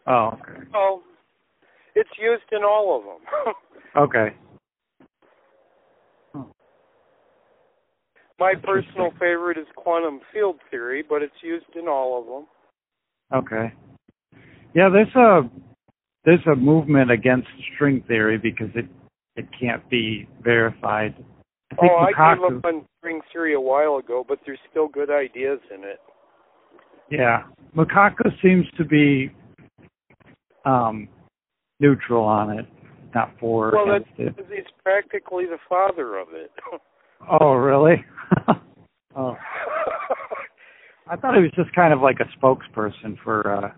Oh, 0.07 0.31
okay. 0.35 0.67
Oh, 0.75 1.03
it's 1.95 2.11
used 2.21 2.45
in 2.53 2.65
all 2.65 2.99
of 2.99 3.05
them. 3.05 3.55
okay. 3.97 4.37
My 8.39 8.55
personal 8.61 9.13
favorite 9.21 9.57
is 9.57 9.67
quantum 9.77 10.21
field 10.33 10.57
theory, 10.69 11.05
but 11.09 11.23
it's 11.23 11.43
used 11.45 11.77
in 11.77 11.87
all 11.87 12.19
of 12.21 12.27
them. 12.27 12.47
Okay. 13.33 13.73
Yeah, 14.75 14.89
there's 14.89 15.15
a 15.15 15.49
there's 16.25 16.45
a 16.51 16.57
movement 16.57 17.11
against 17.11 17.47
string 17.75 18.03
theory 18.09 18.39
because 18.39 18.71
it 18.75 18.87
it 19.37 19.47
can't 19.59 19.89
be 19.89 20.29
verified. 20.43 21.15
I 21.73 21.77
oh, 21.83 21.97
I 21.97 22.35
gave 22.35 22.43
up 22.43 22.65
on 22.65 22.85
string 22.99 23.21
theory 23.33 23.55
a 23.55 23.61
while 23.61 23.97
ago, 23.97 24.25
but 24.27 24.41
there's 24.45 24.59
still 24.71 24.89
good 24.89 25.11
ideas 25.11 25.61
in 25.73 25.85
it. 25.85 26.01
Yeah, 27.13 27.43
Michio 27.77 27.93
Kaku 27.93 28.31
seems 28.43 28.65
to 28.79 28.87
be 28.87 29.31
um, 30.65 31.09
neutral 31.79 32.25
on 32.25 32.59
it, 32.59 32.67
not 33.15 33.33
for 33.39 33.71
well, 33.75 33.97
against 33.97 34.19
it. 34.19 34.35
he's 34.49 34.65
practically 34.83 35.45
the 35.45 35.59
father 35.69 36.17
of 36.17 36.29
it. 36.33 36.51
oh, 37.41 37.53
really? 37.53 38.03
oh. 39.17 39.37
I 41.11 41.17
thought 41.17 41.37
he 41.37 41.43
was 41.43 41.51
just 41.55 41.75
kind 41.75 41.93
of 41.93 42.01
like 42.01 42.17
a 42.21 42.39
spokesperson 42.39 43.19
for. 43.23 43.57
uh 43.57 43.71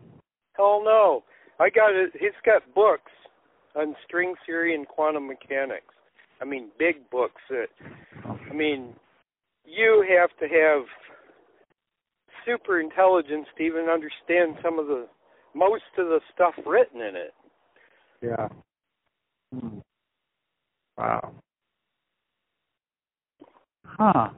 Hell 0.56 0.82
no! 0.84 1.24
I 1.58 1.70
got 1.70 1.92
it. 1.92 2.12
He's 2.12 2.30
got 2.46 2.62
books 2.72 3.10
on 3.74 3.96
string 4.06 4.34
theory 4.46 4.76
and 4.76 4.86
quantum 4.86 5.26
mechanics. 5.26 5.92
I 6.40 6.44
mean, 6.44 6.68
big 6.78 7.10
books 7.10 7.42
that. 7.50 7.66
I 8.48 8.54
mean, 8.54 8.94
you 9.64 10.06
have 10.16 10.30
to 10.38 10.46
have 10.46 10.84
super 12.44 12.80
intelligence 12.80 13.46
to 13.56 13.62
even 13.62 13.88
understand 13.88 14.56
some 14.62 14.78
of 14.78 14.86
the 14.86 15.06
most 15.54 15.82
of 15.98 16.06
the 16.06 16.20
stuff 16.34 16.54
written 16.66 17.00
in 17.00 17.16
it. 17.16 17.34
Yeah. 18.22 18.48
Hmm. 19.52 19.78
Wow. 20.98 21.32
Huh. 23.86 24.28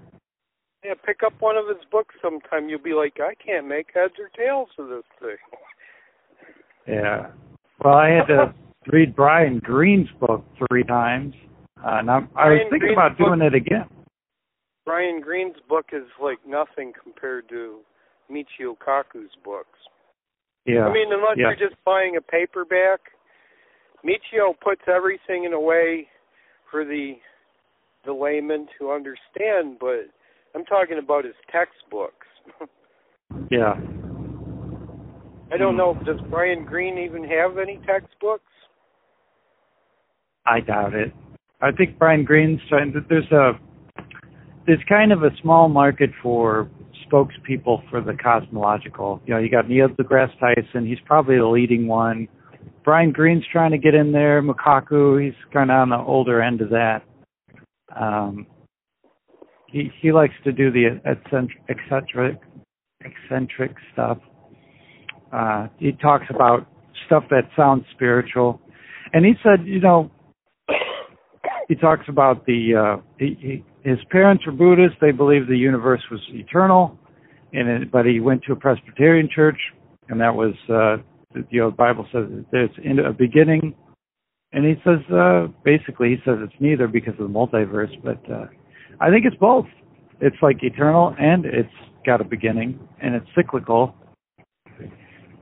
Yeah, 0.85 0.95
pick 1.05 1.21
up 1.25 1.33
one 1.41 1.57
of 1.57 1.67
his 1.67 1.85
books 1.91 2.15
sometime. 2.23 2.69
You'll 2.69 2.83
be 2.83 2.95
like, 2.95 3.15
I 3.21 3.35
can't 3.35 3.67
make 3.67 3.89
heads 3.95 4.15
or 4.19 4.29
tails 4.37 4.69
of 4.79 4.89
this 4.89 5.05
thing. 5.21 5.37
Yeah. 6.89 7.33
Well, 7.83 7.95
I 7.95 8.11
had 8.11 8.27
to 8.27 8.55
read 8.93 9.17
Brian 9.17 9.59
Greene's 9.59 10.07
book 10.21 10.45
three 10.71 10.85
times. 10.85 11.35
Uh, 11.85 11.99
and 11.99 12.09
I'm, 12.09 12.29
I 12.37 12.51
was 12.51 12.61
thinking 12.71 12.79
Greene's 12.79 12.97
about 12.97 13.19
doing 13.19 13.41
book, 13.41 13.53
it 13.53 13.55
again. 13.57 13.87
Brian 14.85 15.21
Greene's 15.21 15.57
book 15.69 15.87
is 15.93 16.07
like 16.23 16.39
nothing 16.47 16.93
compared 17.03 17.49
to 17.49 17.81
Michio 18.31 18.77
Kaku's 18.77 19.31
books. 19.45 19.79
Yeah. 20.64 20.87
I 20.87 20.93
mean, 20.93 21.12
unless 21.12 21.37
yeah. 21.37 21.53
you're 21.57 21.68
just 21.68 21.83
buying 21.85 22.16
a 22.16 22.20
paperback, 22.20 23.01
Michio 24.05 24.55
puts 24.62 24.83
everything 24.89 25.45
in 25.45 25.53
a 25.53 25.61
way 25.61 26.09
for 26.70 26.85
the 26.85 27.14
the 28.05 28.12
layman 28.12 28.68
to 28.79 28.93
understand, 28.93 29.79
but 29.81 30.07
I'm 30.55 30.64
talking 30.64 30.99
about 30.99 31.24
his 31.24 31.35
textbooks. 31.51 32.27
yeah. 33.51 33.74
I 35.53 35.57
don't 35.57 35.72
hmm. 35.72 35.79
know. 35.79 35.99
Does 36.05 36.20
Brian 36.31 36.64
Greene 36.64 36.99
even 36.99 37.24
have 37.24 37.59
any 37.59 37.81
textbooks? 37.87 38.45
I 40.47 40.61
doubt 40.61 40.95
it. 40.95 41.12
I 41.61 41.72
think 41.72 41.99
Brian 41.99 42.24
Greene's 42.24 42.61
trying. 42.68 42.95
There's 43.09 43.31
a 43.33 43.53
there's 44.66 44.83
kind 44.89 45.12
of 45.12 45.22
a 45.22 45.31
small 45.43 45.68
market 45.68 46.11
for 46.22 46.68
spokespeople 47.11 47.89
for 47.91 48.01
the 48.01 48.15
cosmological. 48.15 49.21
You 49.27 49.35
know, 49.35 49.41
you 49.41 49.51
got 49.51 49.69
Neil 49.69 49.89
deGrasse 49.89 50.39
Tyson. 50.39 50.87
He's 50.87 50.99
probably 51.05 51.37
the 51.37 51.47
leading 51.47 51.87
one. 51.87 52.29
Brian 52.85 53.13
Greene's 53.13 53.45
trying 53.51 53.73
to 53.73 53.79
get 53.79 53.95
in 53.95 54.13
there. 54.13 54.43
Michio 54.43 54.55
Kaku, 54.57 55.25
he's 55.25 55.35
kind 55.53 55.71
of 55.71 55.77
on 55.77 55.89
the 55.91 55.97
older 55.97 56.41
end 56.41 56.61
of 56.61 56.71
that. 56.71 57.03
Um, 57.99 58.47
he 59.69 59.91
he 60.01 60.13
likes 60.13 60.35
to 60.45 60.53
do 60.53 60.71
the 60.71 61.01
eccentric 61.69 62.41
eccentric 63.01 63.75
stuff. 63.93 64.19
Uh, 65.33 65.67
he 65.79 65.93
talks 65.93 66.27
about 66.31 66.67
stuff 67.07 67.25
that 67.31 67.49
sounds 67.57 67.85
spiritual, 67.93 68.61
and 69.13 69.25
he 69.25 69.35
said, 69.43 69.67
you 69.67 69.81
know, 69.81 70.11
he 71.69 71.75
talks 71.75 72.05
about 72.09 72.47
the 72.47 72.75
uh, 72.75 73.03
he, 73.19 73.37
he, 73.41 73.65
his 73.87 73.99
parents 74.11 74.45
were 74.45 74.53
Buddhists. 74.53 74.99
They 75.01 75.12
believed 75.12 75.49
the 75.49 75.57
universe 75.57 76.03
was 76.11 76.20
eternal, 76.30 76.99
and 77.53 77.68
it, 77.68 77.93
but 77.93 78.05
he 78.05 78.18
went 78.18 78.43
to 78.45 78.53
a 78.53 78.57
Presbyterian 78.57 79.28
church, 79.32 79.59
and 80.09 80.20
that 80.20 80.34
was 80.34 80.55
uh, 80.68 80.97
you 81.51 81.61
know 81.61 81.70
the 81.70 81.76
Bible 81.76 82.05
says 82.12 82.24
there's 82.51 82.70
a 82.84 83.12
beginning, 83.12 83.76
and 84.53 84.64
he 84.64 84.74
says 84.84 84.99
uh, 85.14 85.47
basically 85.64 86.09
he 86.11 86.16
says 86.24 86.39
it's 86.41 86.61
neither 86.61 86.89
because 86.89 87.14
of 87.20 87.28
the 87.30 87.32
multiverse, 87.32 87.95
but 88.03 88.20
uh, 88.30 88.47
I 89.01 89.11
think 89.11 89.24
it's 89.24 89.37
both. 89.37 89.66
It's 90.20 90.37
like 90.43 90.62
eternal 90.62 91.14
and 91.20 91.45
it's 91.45 91.68
got 92.05 92.20
a 92.20 92.24
beginning 92.24 92.80
and 93.01 93.14
it's 93.14 93.26
cyclical, 93.37 93.95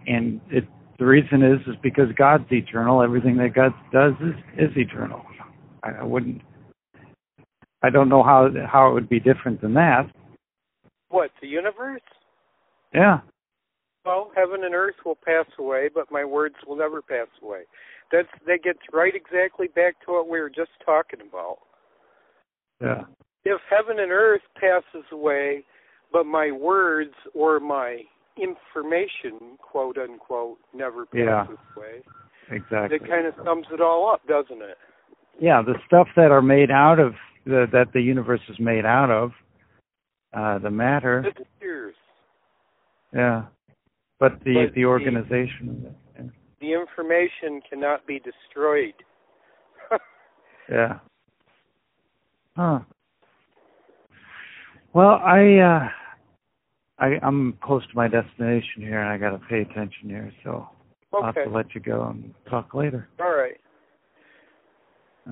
and 0.06 0.40
it 0.50 0.64
the 0.98 1.06
reason 1.06 1.42
is 1.42 1.60
is 1.66 1.76
because 1.82 2.08
God's 2.18 2.44
eternal. 2.52 3.02
Everything 3.02 3.36
that 3.38 3.54
God 3.54 3.72
does 3.90 4.12
is 4.20 4.34
is 4.58 4.76
eternal. 4.76 5.22
I, 5.82 6.00
I 6.00 6.04
wouldn't. 6.04 6.42
I 7.84 7.90
don't 7.90 8.08
know 8.08 8.22
how 8.22 8.48
how 8.66 8.88
it 8.90 8.94
would 8.94 9.10
be 9.10 9.20
different 9.20 9.60
than 9.60 9.74
that. 9.74 10.10
What 11.10 11.30
the 11.42 11.48
universe? 11.48 12.00
Yeah. 12.94 13.20
Well, 14.06 14.30
heaven 14.34 14.64
and 14.64 14.74
earth 14.74 14.94
will 15.04 15.18
pass 15.22 15.46
away, 15.58 15.90
but 15.94 16.10
my 16.10 16.24
words 16.24 16.54
will 16.66 16.76
never 16.76 17.02
pass 17.02 17.28
away. 17.42 17.62
That's 18.10 18.28
that 18.46 18.62
gets 18.64 18.78
right 18.92 19.12
exactly 19.14 19.68
back 19.68 20.00
to 20.06 20.12
what 20.12 20.28
we 20.30 20.40
were 20.40 20.48
just 20.48 20.70
talking 20.84 21.20
about. 21.20 21.58
Yeah. 22.80 23.02
If 23.44 23.60
heaven 23.68 23.98
and 24.02 24.10
earth 24.10 24.40
passes 24.58 25.04
away, 25.12 25.64
but 26.10 26.24
my 26.24 26.50
words 26.52 27.14
or 27.34 27.60
my 27.60 28.00
information, 28.40 29.58
quote 29.58 29.98
unquote, 29.98 30.56
never 30.72 31.04
passes 31.04 31.18
Yeah. 31.18 31.46
away, 31.76 32.02
Exactly. 32.50 32.96
It 32.96 33.08
kind 33.08 33.26
of 33.26 33.34
sums 33.44 33.66
it 33.72 33.80
all 33.82 34.08
up, 34.10 34.26
doesn't 34.26 34.62
it? 34.62 34.78
yeah, 35.38 35.60
the 35.62 35.74
stuff 35.86 36.08
that 36.16 36.30
are 36.30 36.42
made 36.42 36.70
out 36.70 36.98
of 36.98 37.14
the, 37.44 37.66
that 37.72 37.92
the 37.92 38.00
universe 38.00 38.40
is 38.48 38.58
made 38.58 38.84
out 38.84 39.10
of, 39.10 39.32
uh, 40.32 40.58
the 40.58 40.70
matter. 40.70 41.24
Yeah. 43.12 43.44
But 44.18 44.40
the 44.44 44.54
But 44.54 44.74
the 44.74 44.80
the- 44.80 44.84
organization 44.86 45.68
of 45.68 45.84
it. 45.86 45.94
The 46.60 46.72
information 46.72 47.60
cannot 47.68 48.06
be 48.06 48.20
destroyed. 48.20 48.94
Yeah. 50.70 50.98
Huh. 52.56 52.78
Well, 54.94 55.20
I 55.22 55.58
uh 55.58 55.88
I 56.98 57.18
I'm 57.22 57.58
close 57.62 57.82
to 57.86 57.94
my 57.94 58.08
destination 58.08 58.80
here 58.80 58.98
and 59.00 59.10
I 59.10 59.18
got 59.18 59.36
to 59.38 59.46
pay 59.46 59.60
attention 59.60 60.08
here, 60.08 60.32
so 60.42 60.66
I'll 61.12 61.24
have 61.24 61.34
to 61.34 61.50
let 61.50 61.74
you 61.74 61.82
go 61.82 62.04
and 62.04 62.32
talk 62.48 62.72
later. 62.72 63.08
All 63.20 63.36
right. 63.36 63.60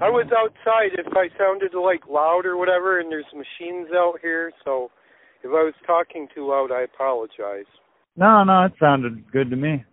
I 0.00 0.08
was 0.08 0.26
outside 0.34 0.98
if 0.98 1.12
I 1.14 1.28
sounded 1.36 1.74
like 1.74 2.08
loud 2.08 2.46
or 2.46 2.56
whatever 2.56 2.98
and 2.98 3.12
there's 3.12 3.26
machines 3.34 3.88
out 3.94 4.14
here, 4.22 4.50
so 4.64 4.90
if 5.42 5.50
I 5.50 5.62
was 5.62 5.74
talking 5.86 6.28
too 6.34 6.48
loud 6.48 6.70
I 6.72 6.82
apologize. 6.82 7.66
No, 8.16 8.42
no, 8.44 8.64
it 8.64 8.72
sounded 8.80 9.30
good 9.30 9.50
to 9.50 9.56
me. 9.56 9.84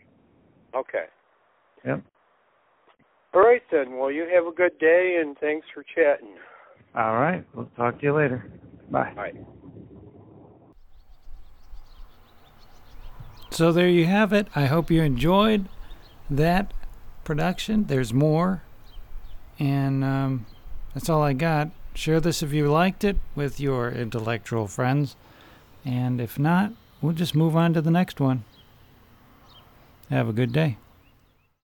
Okay. 0.73 1.05
Yep. 1.85 2.01
All 3.33 3.41
right 3.41 3.61
then. 3.71 3.97
Well 3.97 4.11
you 4.11 4.25
have 4.33 4.45
a 4.45 4.55
good 4.55 4.77
day 4.79 5.19
and 5.21 5.37
thanks 5.37 5.67
for 5.73 5.83
chatting. 5.83 6.35
All 6.95 7.15
right. 7.15 7.45
We'll 7.53 7.69
talk 7.75 7.99
to 7.99 8.03
you 8.03 8.15
later. 8.15 8.49
Bye. 8.89 9.11
Bye. 9.15 9.33
So 13.51 13.73
there 13.73 13.89
you 13.89 14.05
have 14.05 14.31
it. 14.31 14.47
I 14.55 14.67
hope 14.67 14.89
you 14.89 15.01
enjoyed 15.01 15.67
that 16.29 16.73
production. 17.25 17.87
There's 17.87 18.13
more. 18.13 18.63
And 19.59 20.03
um, 20.03 20.45
that's 20.93 21.09
all 21.09 21.21
I 21.21 21.33
got. 21.33 21.69
Share 21.93 22.19
this 22.19 22.41
if 22.41 22.53
you 22.53 22.71
liked 22.71 23.03
it 23.03 23.17
with 23.35 23.59
your 23.59 23.91
intellectual 23.91 24.67
friends. 24.67 25.15
And 25.83 26.21
if 26.21 26.39
not, 26.39 26.71
we'll 27.01 27.13
just 27.13 27.35
move 27.35 27.55
on 27.55 27.73
to 27.73 27.81
the 27.81 27.91
next 27.91 28.19
one. 28.19 28.45
Have 30.09 30.29
a 30.29 30.33
good 30.33 30.53
day. 30.53 30.77